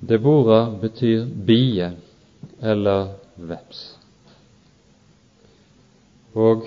Debora 0.00 0.70
betyr 0.80 1.26
bie 1.26 1.92
eller 2.60 3.08
veps. 3.36 3.80
Og 6.32 6.64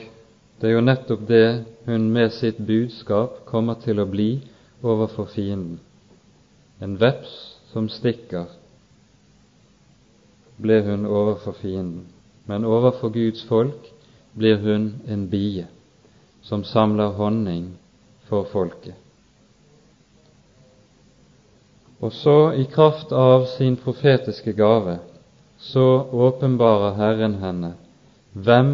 det 0.59 0.69
er 0.69 0.75
jo 0.75 0.83
nettopp 0.85 1.23
det 1.27 1.47
hun 1.87 2.11
med 2.13 2.33
sitt 2.35 2.59
budskap 2.61 3.41
kommer 3.49 3.79
til 3.81 3.99
å 3.99 4.05
bli 4.09 4.37
overfor 4.83 5.31
fienden. 5.33 5.79
En 6.79 6.97
veps 7.01 7.33
som 7.73 7.89
stikker, 7.89 8.45
ble 10.61 10.81
hun 10.85 11.07
overfor 11.09 11.57
fienden, 11.57 12.05
men 12.45 12.67
overfor 12.69 13.09
Guds 13.15 13.41
folk 13.49 13.87
blir 14.37 14.59
hun 14.61 14.91
en 15.09 15.25
bie 15.31 15.65
som 16.45 16.63
samler 16.63 17.15
honning 17.17 17.71
for 18.29 18.45
folket. 18.51 19.02
Og 22.03 22.11
så, 22.11 22.51
i 22.59 22.65
kraft 22.67 23.13
av 23.15 23.45
sin 23.55 23.77
profetiske 23.79 24.51
gave, 24.57 24.97
så 25.57 25.85
åpenbarer 26.11 26.97
Herren 26.99 27.37
henne 27.39 27.73
hvem 28.33 28.73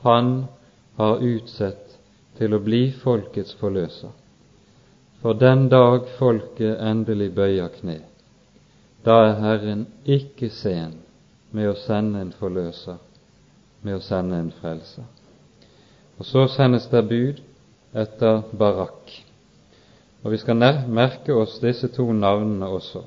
Han 0.00 0.30
har 0.96 1.20
utsett 1.20 1.98
til 2.38 2.56
å 2.56 2.62
bli 2.64 2.86
folkets 3.02 3.52
forløser. 3.60 4.14
For 5.20 5.36
den 5.36 5.66
dag 5.68 6.08
folket 6.16 6.80
endelig 6.80 7.34
bøyer 7.36 7.68
kne, 7.74 7.98
da 9.04 9.18
er 9.26 9.36
Herren 9.42 9.84
ikke 10.08 10.48
sen 10.48 10.96
med 11.52 11.68
å 11.68 11.76
sende 11.76 12.22
en 12.24 12.32
forløser, 12.38 12.96
med 13.84 13.98
å 13.98 14.04
sende 14.04 14.40
en 14.40 14.52
frelser. 14.62 15.04
Og 16.16 16.24
så 16.24 16.46
sendes 16.48 16.88
det 16.88 17.04
bud 17.08 17.44
etter 17.92 18.40
Barak. 18.56 19.12
Og 20.22 20.34
vi 20.34 20.38
skal 20.38 20.58
merke 20.88 21.32
oss 21.32 21.58
disse 21.62 21.88
to 21.94 22.04
navnene 22.12 22.68
også. 22.68 23.04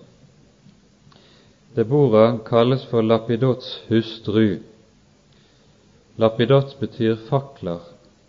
Debora 1.75 2.37
kalles 2.45 2.85
for 2.89 3.01
Lapidots 3.01 3.81
hustru. 3.89 4.59
Lapidot 6.17 6.75
betyr 6.79 7.15
fakler, 7.29 7.79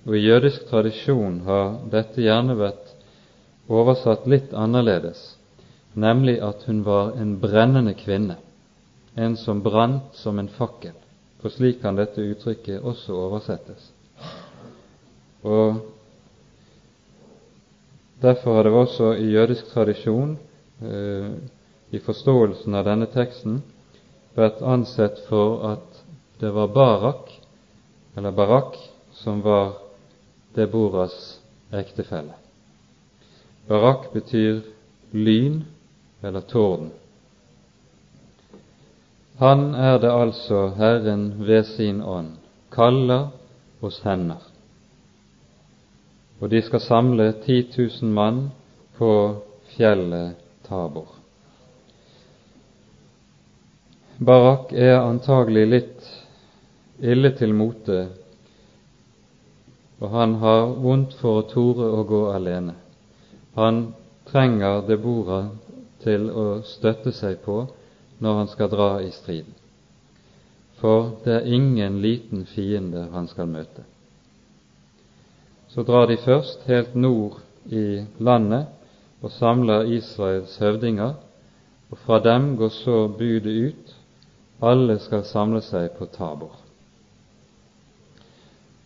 og 0.07 0.17
i 0.17 0.25
jødisk 0.25 0.69
tradisjon 0.71 1.43
har 1.45 1.75
dette 1.93 2.25
gjerne 2.25 2.57
vært 2.57 2.95
oversatt 3.69 4.25
litt 4.29 4.53
annerledes, 4.57 5.21
nemlig 5.93 6.39
at 6.45 6.65
hun 6.69 6.81
var 6.85 7.13
en 7.21 7.37
brennende 7.41 7.93
kvinne, 7.97 8.39
en 9.17 9.37
som 9.37 9.61
brant 9.65 10.17
som 10.17 10.41
en 10.41 10.49
fakkel, 10.49 10.97
for 11.41 11.53
slik 11.53 11.83
kan 11.85 12.01
dette 12.01 12.25
uttrykket 12.25 12.81
også 12.81 13.17
oversettes. 13.27 13.91
Og 15.45 15.85
Derfor 18.25 18.55
har 18.55 18.65
det 18.65 18.73
også 18.73 19.13
i 19.21 19.27
jødisk 19.35 19.67
tradisjon, 19.75 20.39
eh, 20.83 21.33
i 21.91 21.99
forståelsen 22.01 22.75
av 22.75 22.87
denne 22.87 23.07
teksten, 23.13 23.59
vært 24.35 24.63
ansett 24.65 25.21
for 25.29 25.67
at 25.75 26.01
det 26.41 26.53
var 26.55 26.73
Barak, 26.73 27.29
eller 28.17 28.33
Barak, 28.33 28.79
som 29.13 29.43
var 29.45 29.75
Deboras 30.57 31.41
ektefelle. 31.73 32.33
Barak 33.69 34.09
betyr 34.13 34.63
lyn 35.13 35.65
eller 36.23 36.41
torden. 36.41 36.91
Han 39.39 39.75
er 39.75 39.99
det 39.99 40.13
altså 40.13 40.69
Herren 40.79 41.47
ved 41.47 41.65
sin 41.77 42.01
ånd 42.01 42.37
kaller 42.73 43.29
og 43.83 43.93
sender. 43.93 44.54
Og 46.45 46.51
de 46.53 46.61
skal 46.61 46.81
samle 46.85 47.31
10 47.33 47.71
000 48.03 48.11
mann 48.13 48.51
på 48.99 49.11
fjellet 49.73 50.35
Tabor. 50.67 51.07
Barak 54.21 54.75
er 54.77 54.99
antagelig 54.99 55.63
litt 55.71 56.11
ille 57.01 57.31
til 57.39 57.55
mote, 57.57 57.97
og 60.05 60.13
han 60.13 60.37
har 60.45 60.67
vondt 60.85 61.17
for 61.23 61.41
å 61.41 61.47
tore 61.49 61.89
å 61.97 62.05
gå 62.13 62.21
alene. 62.35 62.77
Han 63.57 63.81
trenger 64.29 64.85
Deborah 64.85 65.49
til 66.05 66.29
å 66.29 66.47
støtte 66.75 67.15
seg 67.17 67.41
på 67.49 67.63
når 68.21 68.39
han 68.43 68.53
skal 68.53 68.73
dra 68.77 68.91
i 69.01 69.09
striden. 69.17 69.57
For 70.77 71.15
det 71.25 71.41
er 71.41 71.53
ingen 71.57 72.03
liten 72.05 72.45
fiende 72.53 73.09
han 73.17 73.33
skal 73.33 73.49
møte. 73.49 73.89
Så 75.75 75.83
drar 75.83 76.07
de 76.07 76.17
først 76.17 76.63
helt 76.71 76.95
nord 76.95 77.41
i 77.67 78.05
landet 78.19 78.71
og 79.25 79.33
samler 79.35 79.89
Israels 79.91 80.55
høvdinger, 80.63 81.15
og 81.91 81.99
fra 82.07 82.21
dem 82.23 82.53
går 82.57 82.71
så 82.71 83.09
budet 83.09 83.73
ut 83.73 83.95
alle 84.65 84.99
skal 85.03 85.25
samle 85.27 85.61
seg 85.65 85.97
på 85.99 86.07
Tabor. 86.15 86.53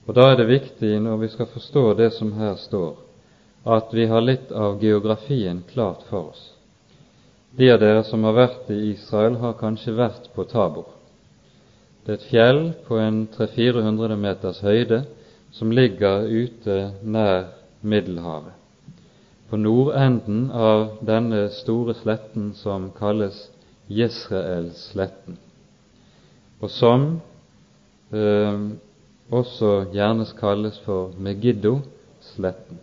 Og 0.08 0.14
Da 0.16 0.30
er 0.32 0.36
det 0.36 0.48
viktig, 0.48 1.00
når 1.04 1.16
vi 1.16 1.28
skal 1.28 1.46
forstå 1.46 1.94
det 1.94 2.12
som 2.16 2.32
her 2.32 2.54
står, 2.56 2.96
at 3.66 3.92
vi 3.92 4.06
har 4.06 4.24
litt 4.24 4.52
av 4.52 4.80
geografien 4.80 5.62
klart 5.68 6.06
for 6.08 6.30
oss. 6.30 6.54
De 7.52 7.68
av 7.72 7.80
dere 7.80 8.04
som 8.04 8.24
har 8.24 8.32
vært 8.32 8.70
i 8.70 8.94
Israel, 8.94 9.36
har 9.36 9.58
kanskje 9.60 9.92
vært 9.92 10.30
på 10.34 10.44
Tabor. 10.48 10.86
Det 12.04 12.12
er 12.12 12.18
et 12.18 12.30
fjell 12.30 12.62
på 12.86 12.96
en 12.96 13.26
300-400 13.36 14.16
meters 14.16 14.60
høyde 14.64 15.02
som 15.50 15.72
ligger 15.72 16.26
ute 16.28 16.78
nær 17.02 17.50
Middelhavet. 17.80 18.54
På 19.48 19.56
nordenden 19.56 20.50
av 20.50 20.98
denne 21.00 21.46
store 21.56 21.94
sletten 21.96 22.52
som 22.58 22.90
kalles 22.98 23.46
Jesraelsletten 23.88 25.38
og 26.60 26.70
som 26.70 27.06
eh, 28.10 28.58
også 29.30 29.72
gjerne 29.94 30.26
kalles 30.38 30.78
for 30.86 31.12
Megiddo-sletten. 31.18 32.80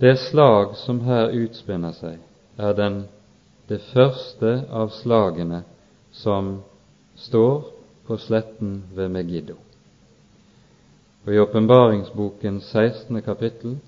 Det 0.00 0.16
slag 0.20 0.76
som 0.76 1.00
her 1.06 1.32
utspinner 1.32 1.94
seg, 1.96 2.18
er 2.60 2.76
den, 2.76 3.04
det 3.68 3.80
første 3.92 4.58
av 4.70 4.92
slagene 4.96 5.62
som 6.12 6.58
står 7.16 7.64
på 8.06 8.18
sletten 8.20 8.82
ved 8.94 9.10
Megiddo. 9.12 9.56
Og 11.26 11.34
I 11.34 11.38
åpenbaringsboken 11.38 12.60
16. 12.60 13.22
kapittel 13.22 13.78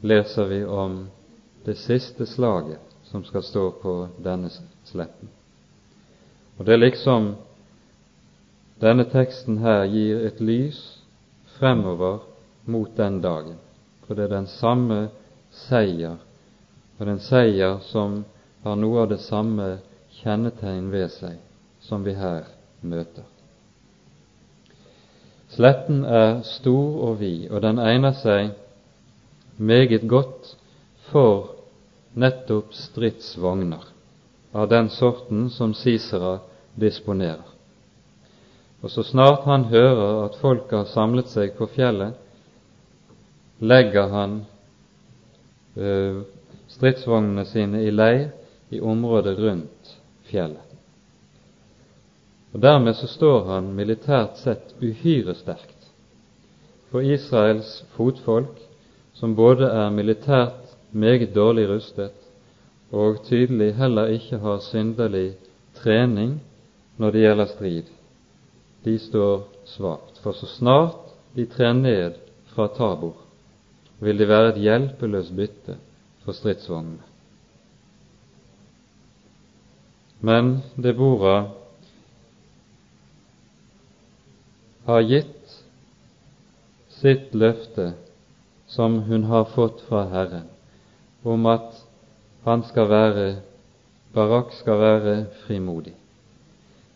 leser 0.00 0.44
vi 0.44 0.64
om 0.64 1.06
det 1.64 1.78
siste 1.80 2.26
slaget 2.26 2.80
som 3.08 3.24
skal 3.24 3.42
stå 3.42 3.70
på 3.70 3.94
denne 4.18 4.50
sletten. 4.84 5.28
Og 6.58 6.64
Det 6.66 6.74
er 6.74 6.82
liksom 6.82 7.34
denne 8.80 9.08
teksten 9.08 9.58
her 9.64 9.86
gir 9.88 10.20
et 10.26 10.40
lys 10.40 10.82
fremover 11.56 12.18
mot 12.64 12.96
den 12.96 13.20
dagen, 13.22 13.56
for 14.04 14.14
det 14.14 14.24
er 14.24 14.36
den 14.36 14.46
samme 14.46 15.08
seier, 15.50 16.20
og 16.98 17.06
den 17.06 17.24
seier 17.24 17.78
som 17.88 18.24
har 18.62 18.76
noe 18.76 19.00
av 19.00 19.08
det 19.08 19.22
samme 19.24 19.78
kjennetegn 20.20 20.92
ved 20.92 21.08
seg 21.08 21.40
som 21.80 22.04
vi 22.04 22.12
her 22.12 22.44
møter. 22.82 23.31
Sletten 25.52 26.04
er 26.04 26.40
stor 26.48 27.02
og 27.08 27.18
vid, 27.20 27.50
og 27.50 27.60
den 27.60 27.80
egner 27.82 28.14
seg 28.16 28.54
meget 29.60 30.06
godt 30.08 30.54
for 31.10 31.52
nettopp 32.16 32.72
stridsvogner 32.76 33.84
av 34.52 34.68
den 34.72 34.88
sorten 34.92 35.50
som 35.52 35.74
Sisera 35.76 36.38
disponerer. 36.80 37.44
Og 38.82 38.90
så 38.90 39.04
snart 39.06 39.44
han 39.46 39.68
hører 39.70 40.24
at 40.24 40.40
folk 40.40 40.72
har 40.72 40.88
samlet 40.90 41.28
seg 41.30 41.54
på 41.58 41.68
fjellet, 41.70 42.16
legger 43.62 44.08
han 44.10 44.40
øh, 45.76 46.24
stridsvognene 46.72 47.44
sine 47.46 47.84
i 47.86 47.92
leir 47.94 48.30
i 48.72 48.80
området 48.80 49.36
rundt 49.38 49.96
fjellet. 50.32 50.71
Og 52.52 52.62
Dermed 52.62 52.94
så 52.94 53.08
står 53.08 53.46
han 53.48 53.72
militært 53.76 54.36
sett 54.42 54.74
uhyre 54.82 55.34
sterkt. 55.34 55.88
For 56.92 57.00
Israels 57.00 57.78
fotfolk, 57.96 58.58
som 59.16 59.36
både 59.36 59.68
er 59.72 59.92
militært 59.94 60.74
meget 60.92 61.32
dårlig 61.34 61.68
rustet 61.70 62.18
og 62.92 63.22
tydelig 63.24 63.72
heller 63.78 64.12
ikke 64.12 64.38
har 64.42 64.60
synderlig 64.60 65.32
trening 65.80 66.34
når 67.00 67.10
det 67.14 67.22
gjelder 67.22 67.48
strid, 67.48 67.88
de 68.84 68.98
står 69.00 69.46
svakt. 69.64 70.20
For 70.20 70.36
så 70.36 70.46
snart 70.46 71.14
de 71.36 71.46
trer 71.48 71.72
ned 71.72 72.18
fra 72.52 72.68
Tabor, 72.76 73.16
vil 74.00 74.18
de 74.18 74.28
være 74.28 74.52
et 74.52 74.60
hjelpeløst 74.60 75.32
bytte 75.36 75.78
for 76.24 76.36
stridsvognene. 76.36 77.00
Men 80.20 80.58
Debora 80.76 81.61
har 84.84 85.00
gitt 85.00 85.62
sitt 86.88 87.34
løfte 87.34 87.92
som 88.66 88.98
hun 89.08 89.24
har 89.24 89.44
fått 89.44 89.80
fra 89.88 90.04
Herren, 90.10 90.48
om 91.22 91.46
at 91.46 91.82
han 92.44 92.62
skal 92.66 92.88
være 92.90 93.26
Barak 94.12 94.52
skal 94.52 94.76
være 94.76 95.14
frimodig. 95.46 95.94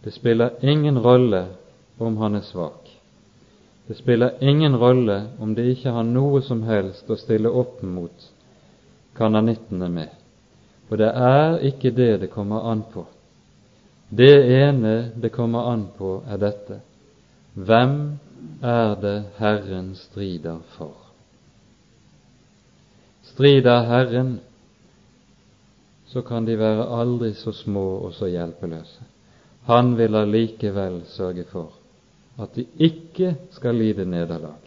Det 0.04 0.12
spiller 0.12 0.50
ingen 0.60 0.98
rolle 0.98 1.46
om 1.98 2.16
han 2.16 2.34
er 2.34 2.44
svak. 2.44 2.90
Det 3.88 3.96
spiller 3.96 4.36
ingen 4.40 4.76
rolle 4.76 5.30
om 5.40 5.54
det 5.54 5.64
ikke 5.70 5.94
har 5.96 6.04
noe 6.04 6.42
som 6.44 6.60
helst 6.68 7.08
å 7.10 7.16
stille 7.16 7.48
opp 7.48 7.80
mot 7.82 8.26
kananittene 9.16 9.88
med, 9.88 10.10
for 10.88 11.00
det 11.00 11.08
er 11.08 11.56
ikke 11.64 11.94
det 11.96 12.10
det 12.20 12.30
kommer 12.34 12.68
an 12.68 12.82
på. 12.92 13.06
Det 14.08 14.34
ene 14.58 15.12
det 15.16 15.32
kommer 15.32 15.72
an 15.72 15.88
på, 15.96 16.18
er 16.28 16.36
dette 16.42 16.80
hvem 17.56 18.18
er 18.62 18.94
det 19.00 19.16
Herren 19.38 19.94
strider 19.96 20.58
for? 20.76 20.94
Strider 23.32 23.86
Herren, 23.88 24.40
så 26.06 26.22
kan 26.22 26.46
de 26.46 26.58
være 26.58 26.86
aldri 27.00 27.32
så 27.34 27.52
små 27.52 27.86
og 28.06 28.12
så 28.14 28.28
hjelpeløse. 28.30 29.08
Han 29.66 29.96
vil 29.98 30.14
allikevel 30.14 31.02
sørge 31.10 31.44
for 31.50 31.72
at 32.38 32.52
de 32.56 32.66
ikke 32.76 33.36
skal 33.50 33.74
lide 33.74 34.04
nederlag. 34.04 34.60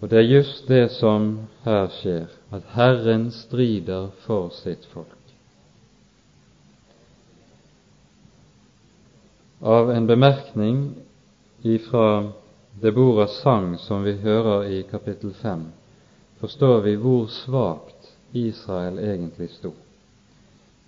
Og 0.00 0.10
det 0.10 0.18
er 0.18 0.32
just 0.32 0.68
det 0.68 0.90
som 0.96 1.40
her 1.64 1.88
skjer, 2.00 2.26
at 2.52 2.62
Herren 2.72 3.30
strider 3.30 4.08
for 4.24 4.48
sitt 4.62 4.86
folk. 4.94 5.19
Av 9.62 9.90
en 9.90 10.06
bemerkning 10.06 10.94
ifra 11.62 12.32
Deboras 12.80 13.40
sang 13.42 13.78
som 13.78 14.02
vi 14.02 14.12
hører 14.12 14.64
i 14.64 14.82
kapittel 14.82 15.34
5, 15.34 15.66
forstår 16.40 16.80
vi 16.80 16.94
hvor 16.96 17.26
svakt 17.26 18.12
Israel 18.32 18.98
egentlig 18.98 19.50
sto. 19.50 19.72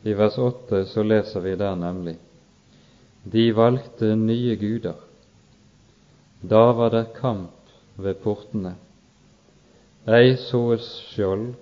I 0.02 0.14
vers 0.14 0.38
8 0.38 0.84
så 0.84 1.02
leser 1.02 1.40
vi 1.40 1.56
der 1.56 1.76
nemlig 1.76 2.16
de 3.22 3.52
valgte 3.52 4.14
nye 4.16 4.56
guder. 4.56 4.96
Da 6.40 6.72
var 6.72 6.90
det 6.90 7.12
kamp 7.20 7.74
ved 7.96 8.18
portene. 8.24 8.74
Ei 10.08 10.32
såes 10.48 10.88
skjold, 11.12 11.52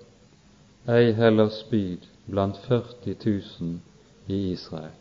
ei 0.87 1.11
heller 1.19 1.51
spyd 1.53 2.07
blant 2.25 2.57
40 2.65 3.19
000 3.59 3.77
i 4.31 4.41
Israel. 4.55 5.00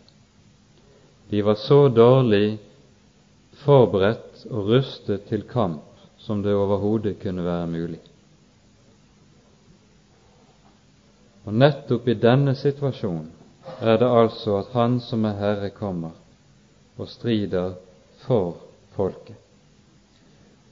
De 1.31 1.43
var 1.43 1.55
så 1.55 1.89
dårlig 1.89 2.59
forberedt 3.63 4.47
og 4.51 4.71
rustet 4.73 5.29
til 5.29 5.45
kamp 5.47 5.87
som 6.19 6.43
det 6.43 6.55
overhodet 6.55 7.21
kunne 7.23 7.45
være 7.45 7.67
mulig. 7.71 8.01
Og 11.47 11.55
nettopp 11.55 12.09
i 12.09 12.19
denne 12.21 12.55
situasjonen 12.59 13.31
er 13.81 14.01
det 14.01 14.09
altså 14.09 14.59
at 14.61 14.73
Han 14.75 14.99
som 15.01 15.25
er 15.25 15.39
Herre, 15.39 15.71
kommer 15.71 16.11
og 16.99 17.09
strider 17.09 17.75
for 18.27 18.59
folket. 18.97 19.37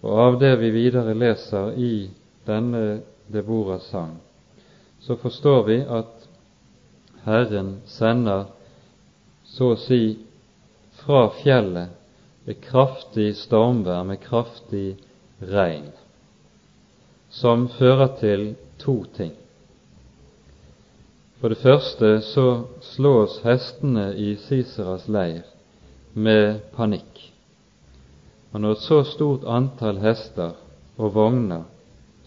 Og 0.03 0.21
av 0.21 0.39
det 0.41 0.53
vi 0.61 0.71
videre 0.71 1.15
leser 1.15 1.73
i 1.79 2.11
denne 2.47 3.01
Deboras 3.33 3.89
sang, 3.91 4.17
så 5.01 5.17
forstår 5.17 5.63
vi 5.67 5.79
at 5.83 6.29
Herren 7.25 7.79
sender 7.87 8.45
så 9.45 9.73
å 9.73 9.81
si 9.81 10.19
fra 11.03 11.29
fjellet 11.43 12.49
et 12.49 12.61
kraftig 12.65 13.35
stormvær 13.37 14.07
med 14.09 14.21
kraftig 14.25 14.97
regn, 15.45 15.91
som 17.31 17.69
fører 17.69 18.15
til 18.21 18.49
to 18.81 19.03
ting. 19.17 19.35
For 21.39 21.53
det 21.53 21.61
første 21.63 22.19
så 22.27 22.47
slås 22.83 23.39
hestene 23.45 24.11
i 24.17 24.33
Siseras 24.43 25.07
leir 25.09 25.45
med 26.15 26.61
panikk. 26.75 27.21
Og 28.53 28.61
når 28.61 28.75
et 28.75 28.87
så 28.89 29.03
stort 29.07 29.45
antall 29.47 30.01
hester 30.03 30.57
og 30.97 31.15
vogner 31.15 31.69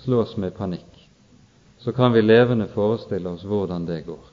slås 0.06 0.38
med 0.38 0.54
panikk, 0.56 0.88
så 1.82 1.92
kan 1.92 2.14
vi 2.14 2.22
levende 2.22 2.70
forestille 2.72 3.30
oss 3.30 3.44
hvordan 3.44 3.86
det 3.90 4.04
går. 4.06 4.24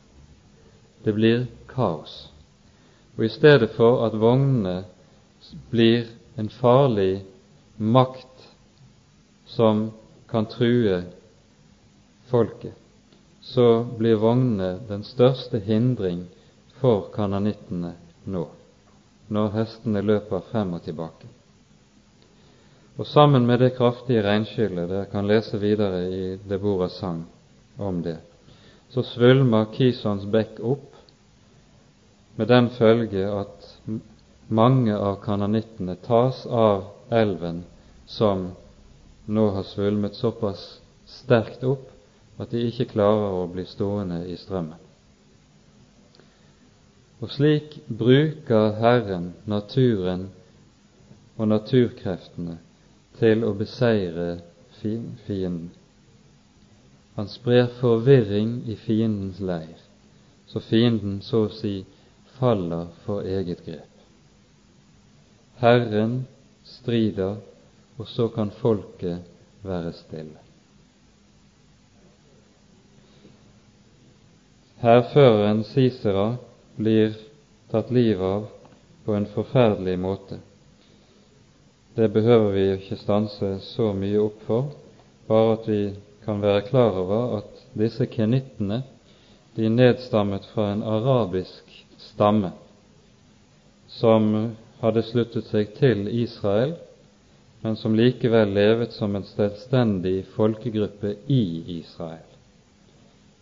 Det 1.05 1.15
blir 1.17 1.47
kaos. 1.67 2.28
Og 3.19 3.25
i 3.25 3.29
stedet 3.35 3.71
for 3.75 4.05
at 4.07 4.15
vognene 4.15 4.85
blir 5.71 6.07
en 6.39 6.49
farlig 6.49 7.25
makt 7.79 8.45
som 9.47 9.89
kan 10.31 10.47
true 10.47 11.01
folket, 12.31 12.75
så 13.43 13.83
blir 13.99 14.21
vognene 14.23 14.77
den 14.89 15.03
største 15.03 15.59
hindring 15.59 16.27
for 16.79 17.09
kananittene 17.15 17.97
nå, 18.31 18.45
når 19.35 19.51
hestene 19.57 20.03
løper 20.05 20.45
frem 20.53 20.77
og 20.79 20.85
tilbake. 20.87 21.27
Og 22.99 23.07
sammen 23.07 23.47
med 23.47 23.59
det 23.63 23.75
kraftige 23.77 24.23
regnskyllet, 24.27 24.89
dere 24.91 25.11
kan 25.11 25.27
lese 25.27 25.59
videre 25.59 26.05
i 26.07 26.37
Deboras 26.51 26.99
sang 26.99 27.25
om 27.79 28.03
det, 28.03 28.19
så 28.91 29.03
svulmer 29.03 29.71
Kisons 29.75 30.27
bekk 30.31 30.59
opp, 30.63 30.98
med 32.39 32.49
den 32.49 32.69
følge 32.71 33.25
at 33.27 33.65
mange 34.49 34.95
av 34.95 35.17
kananittene 35.25 35.97
tas 36.07 36.45
av 36.47 36.85
elven 37.11 37.65
som 38.07 38.53
nå 39.27 39.49
har 39.57 39.67
svulmet 39.67 40.15
såpass 40.15 40.63
sterkt 41.09 41.65
opp 41.67 41.89
at 42.39 42.55
de 42.55 42.63
ikke 42.69 42.93
klarer 42.93 43.41
å 43.41 43.49
bli 43.51 43.65
stående 43.67 44.21
i 44.31 44.37
strømmen. 44.39 44.79
Og 47.19 47.35
slik 47.35 47.75
bruker 47.91 48.79
Herren 48.79 49.33
naturen 49.51 50.29
og 51.35 51.51
naturkreftene 51.51 52.61
til 53.19 53.43
å 53.43 53.51
beseire 53.59 54.31
fienden. 54.79 55.73
Han 57.19 57.27
sprer 57.27 57.67
forvirring 57.81 58.61
i 58.71 58.79
fiendens 58.79 59.43
leir, 59.43 59.75
så 60.47 60.63
fienden 60.63 61.19
så 61.27 61.49
å 61.49 61.55
si 61.59 61.81
faller 62.39 62.87
for 63.05 63.23
eget 63.27 63.65
grep. 63.67 63.95
Herren 65.59 66.27
strider, 66.65 67.37
og 67.99 68.07
så 68.07 68.29
kan 68.29 68.51
folket 68.51 69.25
være 69.63 69.93
stille. 69.93 70.39
Hærføreren 74.79 75.65
Sisera 75.67 76.37
blir 76.77 77.17
tatt 77.73 77.89
livet 77.91 78.23
av 78.23 78.45
på 79.03 79.17
en 79.17 79.27
forferdelig 79.33 79.97
måte. 79.99 80.39
Det 81.99 82.07
behøver 82.15 82.53
vi 82.55 82.67
ikke 82.77 83.01
stanse 83.01 83.57
så 83.73 83.91
mye 83.99 84.21
opp 84.23 84.45
for, 84.47 84.69
bare 85.27 85.57
at 85.57 85.67
vi 85.67 85.81
kan 86.23 86.39
være 86.45 86.69
klar 86.69 86.95
over 87.03 87.39
at 87.41 87.65
disse 87.75 88.07
kenittene 88.07 88.85
de 89.57 89.67
nedstammet 89.73 90.47
fra 90.53 90.69
en 90.73 90.85
arabisk 90.87 91.68
stamme 91.99 92.53
som 93.89 94.31
hadde 94.81 95.03
sluttet 95.03 95.49
seg 95.51 95.75
til 95.79 96.07
Israel, 96.23 96.77
men 97.65 97.77
som 97.77 97.97
likevel 97.99 98.53
levet 98.55 98.95
som 98.95 99.17
en 99.19 99.27
selvstendig 99.27 100.23
folkegruppe 100.37 101.17
i 101.27 101.43
Israel. 101.81 102.27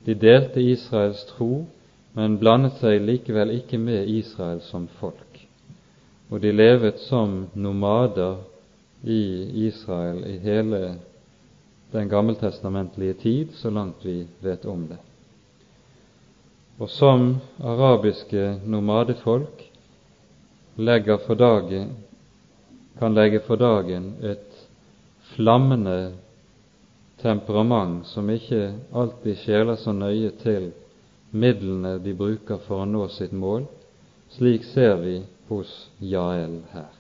De 0.07 0.15
delte 0.15 0.63
Israels 0.63 1.25
tro, 1.35 1.67
men 2.17 2.39
blandet 2.41 2.79
seg 2.81 3.03
likevel 3.05 3.53
ikke 3.59 3.79
med 3.79 4.09
Israel 4.09 4.63
som 4.65 4.89
folk 5.01 5.27
og 6.31 6.43
de 6.43 6.53
levet 6.53 6.99
som 7.07 7.45
nomader 7.55 8.41
i 9.07 9.21
Israel 9.67 10.25
i 10.27 10.39
hele 10.43 10.81
den 11.93 12.09
gammeltestamentlige 12.09 13.15
tid, 13.23 13.53
så 13.55 13.71
langt 13.71 14.05
vi 14.05 14.25
vet 14.43 14.67
om 14.67 14.89
det. 14.91 14.99
Og 16.79 16.91
som 16.93 17.37
arabiske 17.65 18.59
nomadefolk 18.69 19.63
legger 20.77 21.17
for 21.25 21.35
dagen, 21.41 21.95
kan 22.99 23.15
legge 23.17 23.41
for 23.47 23.57
dagen 23.57 24.11
et 24.21 24.67
flammende 25.33 26.13
temperament 27.23 28.07
som 28.13 28.29
ikke 28.31 28.75
alltid 28.93 29.41
skjeler 29.41 29.81
så 29.81 29.93
nøye 29.97 30.35
til 30.43 30.71
midlene 31.33 31.97
de 32.05 32.13
bruker 32.17 32.61
for 32.69 32.85
å 32.85 32.89
nå 32.89 33.09
sitt 33.13 33.33
mål. 33.33 33.65
Slik 34.37 34.65
ser 34.69 34.97
vi 35.01 35.19
hos 35.49 35.73
Jael 36.01 36.61
her. 36.75 36.93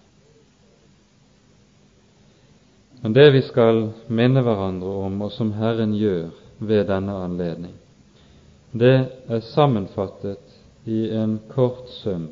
Men 3.02 3.12
det 3.12 3.26
vi 3.34 3.42
skal 3.44 3.90
minne 4.08 4.40
hverandre 4.42 4.92
om, 5.06 5.20
og 5.22 5.32
som 5.36 5.52
Herren 5.58 5.92
gjør 5.94 6.30
ved 6.58 6.88
denne 6.88 7.16
anledning, 7.26 7.74
det 8.78 8.96
er 9.28 9.40
sammenfattet 9.40 10.56
i 10.84 11.10
en 11.16 11.38
kort 11.50 11.88
sum 11.88 12.28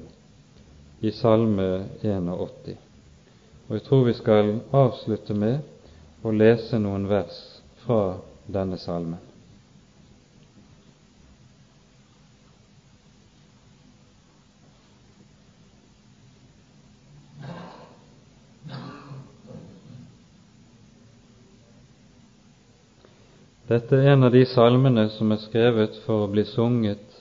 i 1.01 1.11
Salme 1.11 1.85
81. 2.03 2.77
Og 3.69 3.77
jeg 3.77 3.85
tror 3.87 4.05
vi 4.05 4.15
skal 4.17 4.51
avslutte 4.73 5.35
med 5.35 6.25
å 6.25 6.33
lese 6.33 6.79
noen 6.81 7.09
vers 7.09 7.37
fra 7.85 8.17
denne 8.47 8.79
salmen. 8.81 9.21
Dette 23.75 23.97
er 23.99 24.13
en 24.13 24.23
av 24.23 24.31
de 24.31 24.45
salmene 24.47 25.03
som 25.11 25.33
er 25.35 25.41
skrevet 25.43 25.97
for 26.05 26.25
å 26.25 26.31
bli 26.31 26.45
sunget 26.47 27.17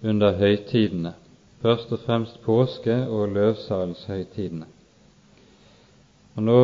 under 0.00 0.38
høytidene, 0.38 1.10
først 1.60 1.90
og 1.92 2.00
fremst 2.06 2.38
påske- 2.46 3.02
og 3.12 3.34
løvsalshøytidene. 3.34 4.64
Og 6.36 6.46
nå 6.46 6.62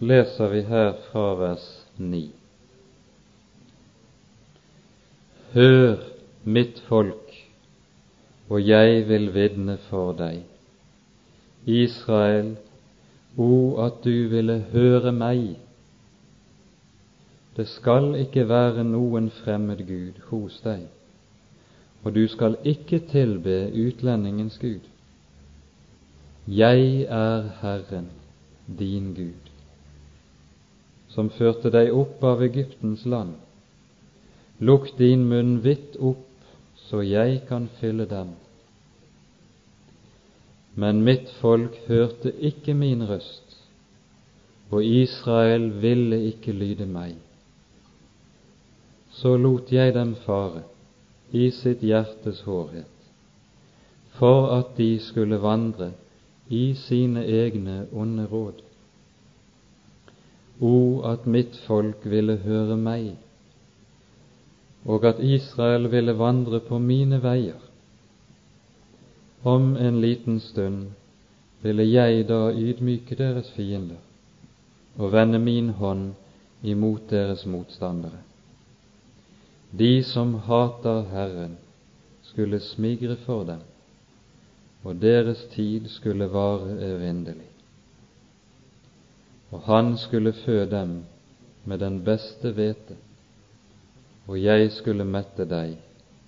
leser 0.00 0.48
vi 0.54 0.62
her 0.70 0.94
fra 1.10 1.26
vers 1.42 1.66
9. 1.98 2.22
Hør, 5.52 6.00
mitt 6.56 6.80
folk, 6.88 7.36
og 8.48 8.64
jeg 8.64 9.04
vil 9.10 9.28
vitne 9.36 9.76
for 9.90 10.16
deg. 10.16 10.40
Israel, 11.66 12.54
o 13.36 13.76
at 13.90 14.00
du 14.08 14.28
ville 14.32 14.62
høre 14.72 15.12
meg 15.12 15.65
det 17.56 17.64
skal 17.72 18.12
ikke 18.20 18.44
være 18.48 18.84
noen 18.84 19.30
fremmed 19.32 19.80
gud 19.88 20.20
hos 20.28 20.58
deg, 20.64 20.82
og 22.04 22.12
du 22.12 22.26
skal 22.28 22.58
ikke 22.68 23.00
tilbe 23.08 23.70
utlendingens 23.72 24.58
gud. 24.60 24.84
Jeg 26.46 27.06
er 27.08 27.48
Herren, 27.62 28.10
din 28.78 29.14
Gud, 29.16 29.48
som 31.08 31.32
førte 31.32 31.72
deg 31.72 31.94
opp 31.96 32.22
av 32.28 32.44
Egyptens 32.44 33.06
land. 33.08 33.34
Lukk 34.60 34.92
din 35.00 35.24
munn 35.30 35.62
vidt 35.64 35.96
opp, 35.96 36.28
så 36.86 37.00
jeg 37.02 37.40
kan 37.48 37.70
fylle 37.80 38.04
den. 38.10 38.36
Men 40.76 41.00
mitt 41.02 41.32
folk 41.40 41.74
hørte 41.88 42.34
ikke 42.36 42.76
min 42.76 43.08
røst, 43.08 43.56
og 44.70 44.84
Israel 44.84 45.70
ville 45.80 46.20
ikke 46.28 46.52
lyde 46.52 46.86
meg 46.86 47.16
så 49.16 49.36
lot 49.40 49.72
jeg 49.72 49.94
dem 49.94 50.14
fare 50.26 50.62
i 51.32 51.48
sitt 51.50 51.80
hjertes 51.80 52.42
hårhet, 52.44 52.92
for 54.18 54.50
at 54.58 54.74
de 54.76 54.90
skulle 55.00 55.38
vandre 55.40 55.92
i 56.48 56.74
sine 56.76 57.24
egne 57.24 57.86
onde 57.92 58.26
råd. 58.30 58.60
O, 60.60 61.00
at 61.04 61.26
mitt 61.26 61.56
folk 61.66 62.04
ville 62.04 62.36
høre 62.44 62.76
meg, 62.76 63.16
og 64.84 65.04
at 65.04 65.20
Israel 65.20 65.90
ville 65.92 66.14
vandre 66.18 66.60
på 66.60 66.78
mine 66.78 67.18
veier. 67.22 67.58
Om 69.44 69.74
en 69.76 70.00
liten 70.00 70.40
stund 70.40 70.92
ville 71.62 71.84
jeg 71.88 72.28
da 72.28 72.52
ydmyke 72.52 73.16
deres 73.18 73.50
fiender 73.56 74.00
og 74.96 75.12
vende 75.12 75.38
min 75.38 75.68
hånd 75.80 76.12
imot 76.62 77.10
deres 77.10 77.44
motstandere. 77.46 78.22
De 79.70 80.04
som 80.04 80.34
hater 80.34 81.02
Herren, 81.10 81.56
skulle 82.22 82.60
smigre 82.60 83.16
for 83.16 83.44
dem, 83.44 83.60
og 84.84 85.00
deres 85.02 85.44
tid 85.54 85.88
skulle 85.88 86.28
vare 86.32 86.74
evinnelig. 86.82 87.48
Og 89.50 89.62
han 89.66 89.96
skulle 89.98 90.32
fø 90.32 90.64
dem 90.70 91.04
med 91.64 91.78
den 91.78 92.00
beste 92.04 92.52
hvete, 92.52 92.96
og 94.26 94.42
jeg 94.42 94.70
skulle 94.72 95.06
mette 95.06 95.46
deg 95.46 95.76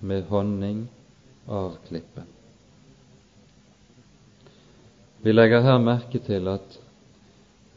med 0.00 0.26
honning 0.30 0.86
av 1.48 1.78
klippen. 1.88 2.26
Vi 5.22 5.34
legger 5.34 5.64
her 5.66 5.80
merke 5.82 6.20
til 6.22 6.46
at 6.48 6.78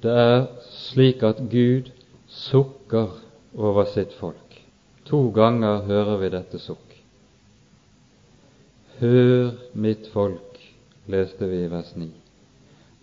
det 0.01 0.13
er 0.13 0.45
slik 0.69 1.23
at 1.25 1.41
Gud 1.49 1.89
sukker 2.29 3.17
over 3.57 3.89
sitt 3.89 4.13
folk. 4.17 4.50
To 5.11 5.25
ganger 5.35 5.81
hører 5.89 6.17
vi 6.21 6.29
dette 6.31 6.59
sukk. 6.63 6.93
Hør, 9.01 9.51
mitt 9.73 10.07
folk, 10.13 10.59
leste 11.11 11.49
vi 11.51 11.65
i 11.65 11.71
vers 11.71 11.91
9. 11.99 12.07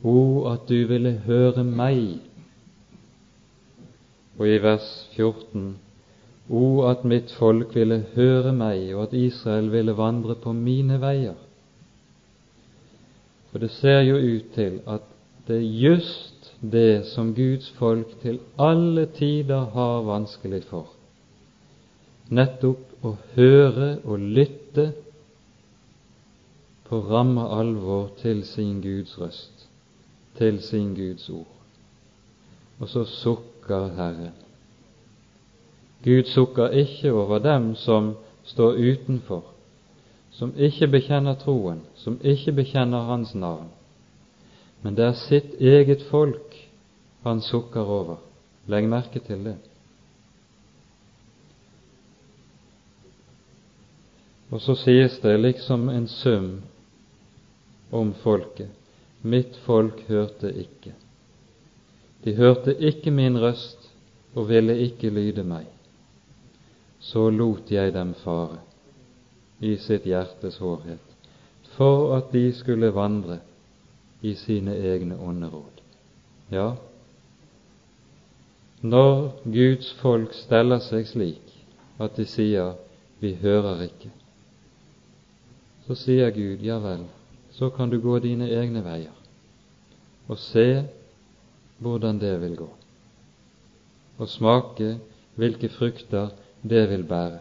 O, 0.09 0.47
at 0.49 0.65
du 0.71 0.87
ville 0.89 1.19
høre 1.27 1.65
meg. 1.67 2.23
Og 4.39 4.47
i 4.49 4.57
vers 4.63 4.89
14. 5.17 5.75
O, 6.49 6.65
at 6.89 7.05
mitt 7.05 7.35
folk 7.37 7.75
ville 7.77 8.01
høre 8.15 8.55
meg, 8.57 8.87
og 8.95 9.09
at 9.09 9.17
Israel 9.19 9.69
ville 9.75 9.97
vandre 9.99 10.39
på 10.41 10.55
mine 10.57 10.97
veier. 11.03 11.37
For 13.51 13.61
det 13.61 13.71
ser 13.77 14.01
jo 14.07 14.17
ut 14.17 14.55
til 14.55 14.81
at 14.89 15.05
det 15.49 15.59
er 15.61 15.73
just 15.83 16.55
det 16.61 17.07
som 17.13 17.35
Guds 17.35 17.69
folk 17.77 18.17
til 18.23 18.41
alle 18.59 19.07
tider 19.17 19.69
har 19.75 20.07
vanskelig 20.09 20.63
for, 20.69 20.87
nettopp 22.29 23.05
å 23.05 23.14
høre 23.35 23.91
og 24.05 24.18
lytte 24.18 24.91
på 26.89 27.01
ramme 27.11 27.45
alvor 27.53 28.11
til 28.20 28.45
sin 28.49 28.81
Guds 28.85 29.14
røst, 29.20 29.68
til 30.39 30.61
sin 30.62 30.95
Guds 30.97 31.29
ord. 31.31 31.55
Og 32.79 32.89
så 32.89 33.05
sukker 33.05 33.89
Herren. 33.97 34.37
Gud 36.05 36.31
sukker 36.31 36.68
ikke 36.79 37.12
over 37.12 37.39
dem 37.43 37.74
som 37.76 38.14
står 38.45 38.79
utenfor, 38.79 39.43
som 40.31 40.55
ikke 40.57 40.89
bekjenner 40.89 41.35
troen, 41.41 41.83
som 41.97 42.20
ikke 42.22 42.55
bekjenner 42.61 43.11
Hans 43.11 43.35
navn. 43.35 43.68
Men 44.83 44.95
det 44.95 45.05
er 45.05 45.18
sitt 45.18 45.57
eget 45.61 46.05
folk 46.11 46.55
han 47.24 47.41
sukker 47.43 47.83
over. 47.83 48.20
Legg 48.70 48.87
merke 48.89 49.20
til 49.20 49.43
det. 49.45 49.57
Og 54.51 54.61
så 54.64 54.74
sies 54.80 55.18
det 55.20 55.36
liksom 55.40 55.88
en 55.88 56.09
sum 56.09 56.62
om 57.90 58.14
folket. 58.22 58.70
Mitt 59.22 59.57
folk 59.66 60.01
hørte 60.09 60.53
ikke. 60.55 60.94
De 62.24 62.34
hørte 62.34 62.74
ikke 62.74 63.11
min 63.11 63.38
røst 63.40 63.90
og 64.34 64.49
ville 64.49 64.78
ikke 64.78 65.11
lyde 65.11 65.44
meg. 65.44 65.66
Så 67.01 67.28
lot 67.30 67.70
jeg 67.70 67.92
dem 67.94 68.14
fare 68.14 68.59
i 69.61 69.76
sitt 69.76 70.07
hjertes 70.07 70.59
hårhet, 70.62 71.03
for 71.76 72.16
at 72.16 72.32
de 72.32 72.51
skulle 72.55 72.90
vandre 72.94 73.38
i 74.22 74.34
sine 74.34 74.74
egne 74.74 75.18
ånderåd. 75.18 75.82
Ja, 76.51 76.72
når 78.82 79.32
Guds 79.44 79.90
folk 79.99 80.34
steller 80.34 80.78
seg 80.82 81.07
slik 81.11 81.55
at 81.99 82.16
de 82.16 82.24
sier 82.24 82.76
'vi 83.20 83.34
hører 83.34 83.82
ikke', 83.82 84.18
så 85.89 85.95
sier 85.97 86.30
Gud 86.30 86.61
'ja 86.61 86.78
vel, 86.78 87.07
så 87.51 87.70
kan 87.70 87.91
du 87.91 88.01
gå 88.01 88.18
dine 88.18 88.51
egne 88.51 88.84
veier', 88.84 89.16
og 90.28 90.39
se 90.39 90.84
hvordan 91.78 92.18
det 92.20 92.41
vil 92.41 92.57
gå, 92.57 92.68
og 94.18 94.28
smake 94.28 94.99
hvilke 95.34 95.68
frukter 95.68 96.28
det 96.62 96.91
vil 96.91 97.05
bære. 97.05 97.39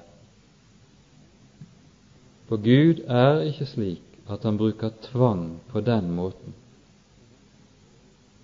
For 2.48 2.58
Gud 2.58 3.04
er 3.08 3.42
ikke 3.50 3.66
slik 3.66 4.04
at 4.30 4.44
han 4.44 4.58
bruker 4.58 4.90
tvang 5.02 5.60
på 5.68 5.82
den 5.82 6.12
måten. 6.12 6.54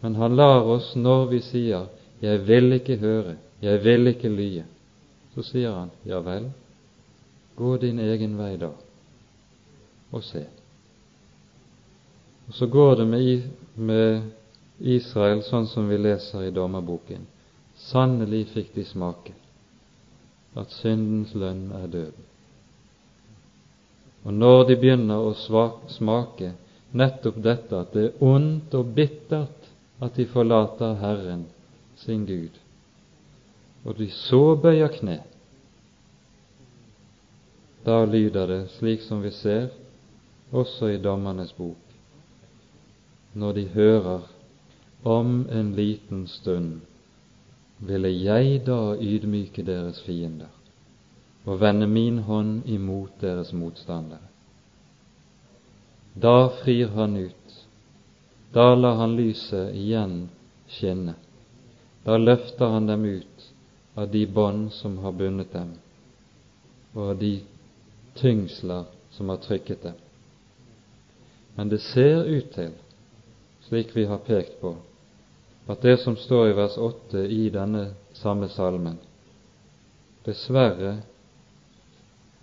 Men 0.02 0.16
han 0.16 0.36
lar 0.36 0.68
oss, 0.68 0.96
når 0.96 1.26
vi 1.26 1.40
sier 1.40 1.88
'jeg 2.22 2.48
vil 2.48 2.74
ikke 2.74 2.98
høre, 2.98 3.36
jeg 3.62 3.84
vil 3.84 4.08
ikke 4.08 4.30
lye', 4.30 4.66
så 5.36 5.42
sier 5.42 5.72
han 5.72 5.92
'ja 6.06 6.20
vel, 6.20 6.52
gå 7.56 7.78
din 7.78 8.00
egen 8.00 8.38
vei 8.38 8.58
da, 8.58 8.72
og 10.14 10.24
se'. 10.24 10.48
Og 12.48 12.54
Så 12.54 12.68
går 12.68 12.96
det 12.96 13.08
med 13.76 14.22
Israel 14.80 15.44
sånn 15.44 15.68
som 15.68 15.88
vi 15.90 15.98
leser 15.98 16.44
i 16.48 16.52
dommerboken. 16.52 17.26
Sannelig 17.76 18.48
fikk 18.54 18.74
de 18.76 18.86
smake 18.86 19.34
at 20.56 20.72
syndens 20.72 21.34
lønn 21.34 21.72
er 21.72 21.88
døden. 21.88 22.26
Og 24.24 24.34
når 24.34 24.64
de 24.70 24.76
begynner 24.80 25.20
å 25.20 25.34
smake 25.90 26.54
nettopp 26.94 27.40
dette 27.44 27.80
at 27.80 27.96
det 27.96 28.04
er 28.06 28.24
ondt 28.24 28.76
og 28.78 28.94
bittert 28.96 29.70
at 30.04 30.16
de 30.16 30.26
forlater 30.30 30.96
Herren 31.02 31.48
sin 32.00 32.26
Gud, 32.28 32.60
og 33.84 33.98
de 33.98 34.08
så 34.14 34.56
bøyer 34.56 34.92
kne, 34.94 35.18
da 37.84 38.04
lyder 38.08 38.48
det 38.48 38.62
slik 38.78 39.02
som 39.04 39.24
vi 39.24 39.32
ser 39.36 39.72
også 40.54 40.94
i 40.94 41.02
Dommernes 41.02 41.54
bok, 41.58 41.78
når 43.34 43.52
de 43.52 43.68
hører 43.74 44.28
om 45.04 45.48
en 45.52 45.74
liten 45.76 46.28
stund 46.28 46.82
ville 47.84 48.10
jeg 48.10 48.62
da 48.66 48.96
ydmyke 49.02 49.66
deres 49.66 50.02
fiender 50.06 50.52
og 51.46 51.60
vende 51.60 51.88
min 51.88 52.22
hånd 52.24 52.62
imot 52.70 53.18
deres 53.22 53.52
motstandere. 53.54 54.30
Da 56.16 56.48
frir 56.62 56.94
han 56.96 57.18
ut, 57.18 57.56
da 58.54 58.76
lar 58.76 58.96
han 59.02 59.18
lyset 59.18 59.74
igjen 59.76 60.30
skinne, 60.72 61.18
da 62.06 62.18
løfter 62.18 62.72
han 62.78 62.88
dem 62.88 63.04
ut 63.04 63.50
av 63.96 64.08
de 64.14 64.24
bånd 64.28 64.72
som 64.72 64.98
har 65.04 65.12
bundet 65.12 65.52
dem, 65.54 65.74
og 66.94 67.10
av 67.10 67.20
de 67.20 67.34
tyngsler 68.16 68.86
som 69.12 69.30
har 69.30 69.42
trykket 69.44 69.84
dem. 69.84 70.00
Men 71.56 71.70
det 71.70 71.80
ser 71.80 72.24
ut 72.24 72.52
til, 72.54 72.72
slik 73.68 73.96
vi 73.96 74.06
har 74.10 74.24
pekt 74.26 74.60
på, 74.62 74.76
at 75.68 75.82
det 75.82 75.98
som 76.02 76.18
står 76.18 76.50
i 76.50 76.56
vers 76.58 76.78
8 76.78 77.26
i 77.30 77.50
denne 77.54 77.86
samme 78.18 78.50
salmen, 78.50 78.98
dessverre 80.26 80.98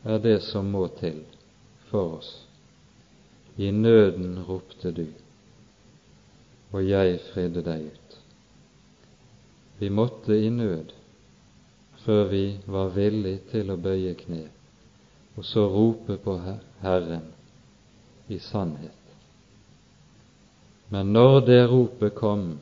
er 0.04 0.22
det 0.22 0.38
som 0.46 0.70
må 0.70 0.86
til 1.00 1.24
for 1.90 2.20
oss. 2.20 2.30
I 3.56 3.70
nøden 3.74 4.38
ropte 4.46 4.92
du, 4.94 5.06
og 6.70 6.86
jeg 6.86 7.18
fridde 7.32 7.64
deg 7.66 7.90
ut. 7.90 8.16
Vi 9.80 9.90
måtte 9.90 10.36
i 10.36 10.48
nød 10.52 10.94
før 12.04 12.24
vi 12.30 12.44
var 12.66 12.94
villig 12.94 13.36
til 13.50 13.72
å 13.72 13.76
bøye 13.80 14.14
kne, 14.16 14.46
og 15.36 15.44
så 15.44 15.66
rope 15.68 16.16
på 16.24 16.38
Herren 16.80 17.28
i 18.28 18.38
sannhet. 18.38 18.99
Men 20.90 21.12
når 21.14 21.40
det 21.46 21.60
ropet 21.70 22.14
kom, 22.18 22.58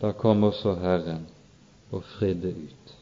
da 0.00 0.12
kom 0.14 0.44
også 0.46 0.76
Herren 0.78 1.26
og 1.90 2.04
fridde 2.16 2.54
ut 2.54 2.98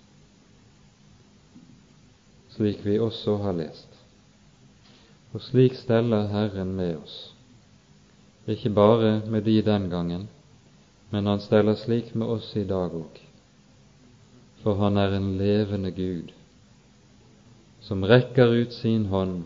slik 2.56 2.84
vi 2.86 2.98
også 2.98 3.36
har 3.44 3.52
lest. 3.52 3.88
Og 5.32 5.43
slik 5.44 5.74
steller 5.76 6.28
Herren 6.32 6.72
med 6.76 6.97
oss, 6.97 7.16
ikke 8.48 8.70
bare 8.70 9.20
med 9.28 9.44
de 9.44 9.59
den 9.62 9.90
gangen, 9.90 10.28
men 11.10 11.26
han 11.26 11.40
steller 11.40 11.76
slik 11.76 12.14
med 12.14 12.26
oss 12.26 12.55
i 12.56 12.64
dag 12.64 12.94
òg. 12.94 13.20
For 14.62 14.78
han 14.80 14.97
er 14.97 15.18
en 15.18 15.34
levende 15.38 15.93
Gud, 15.93 16.32
som 17.80 18.05
rekker 18.05 18.55
ut 18.62 18.72
sin 18.72 19.06
hånd 19.12 19.44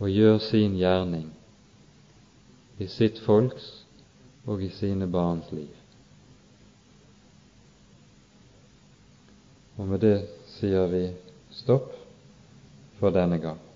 og 0.00 0.08
gjør 0.08 0.38
sin 0.38 0.78
gjerning 0.80 1.28
i 2.80 2.88
sitt 2.88 3.20
folks 3.20 3.79
og 4.46 4.62
i 4.62 4.68
sine 4.68 5.08
barns 5.10 5.52
liv. 5.52 5.72
Og 9.76 9.88
med 9.88 10.00
det 10.04 10.16
sier 10.58 10.86
vi 10.92 11.06
stopp 11.56 11.92
for 13.00 13.14
denne 13.14 13.40
gang. 13.40 13.69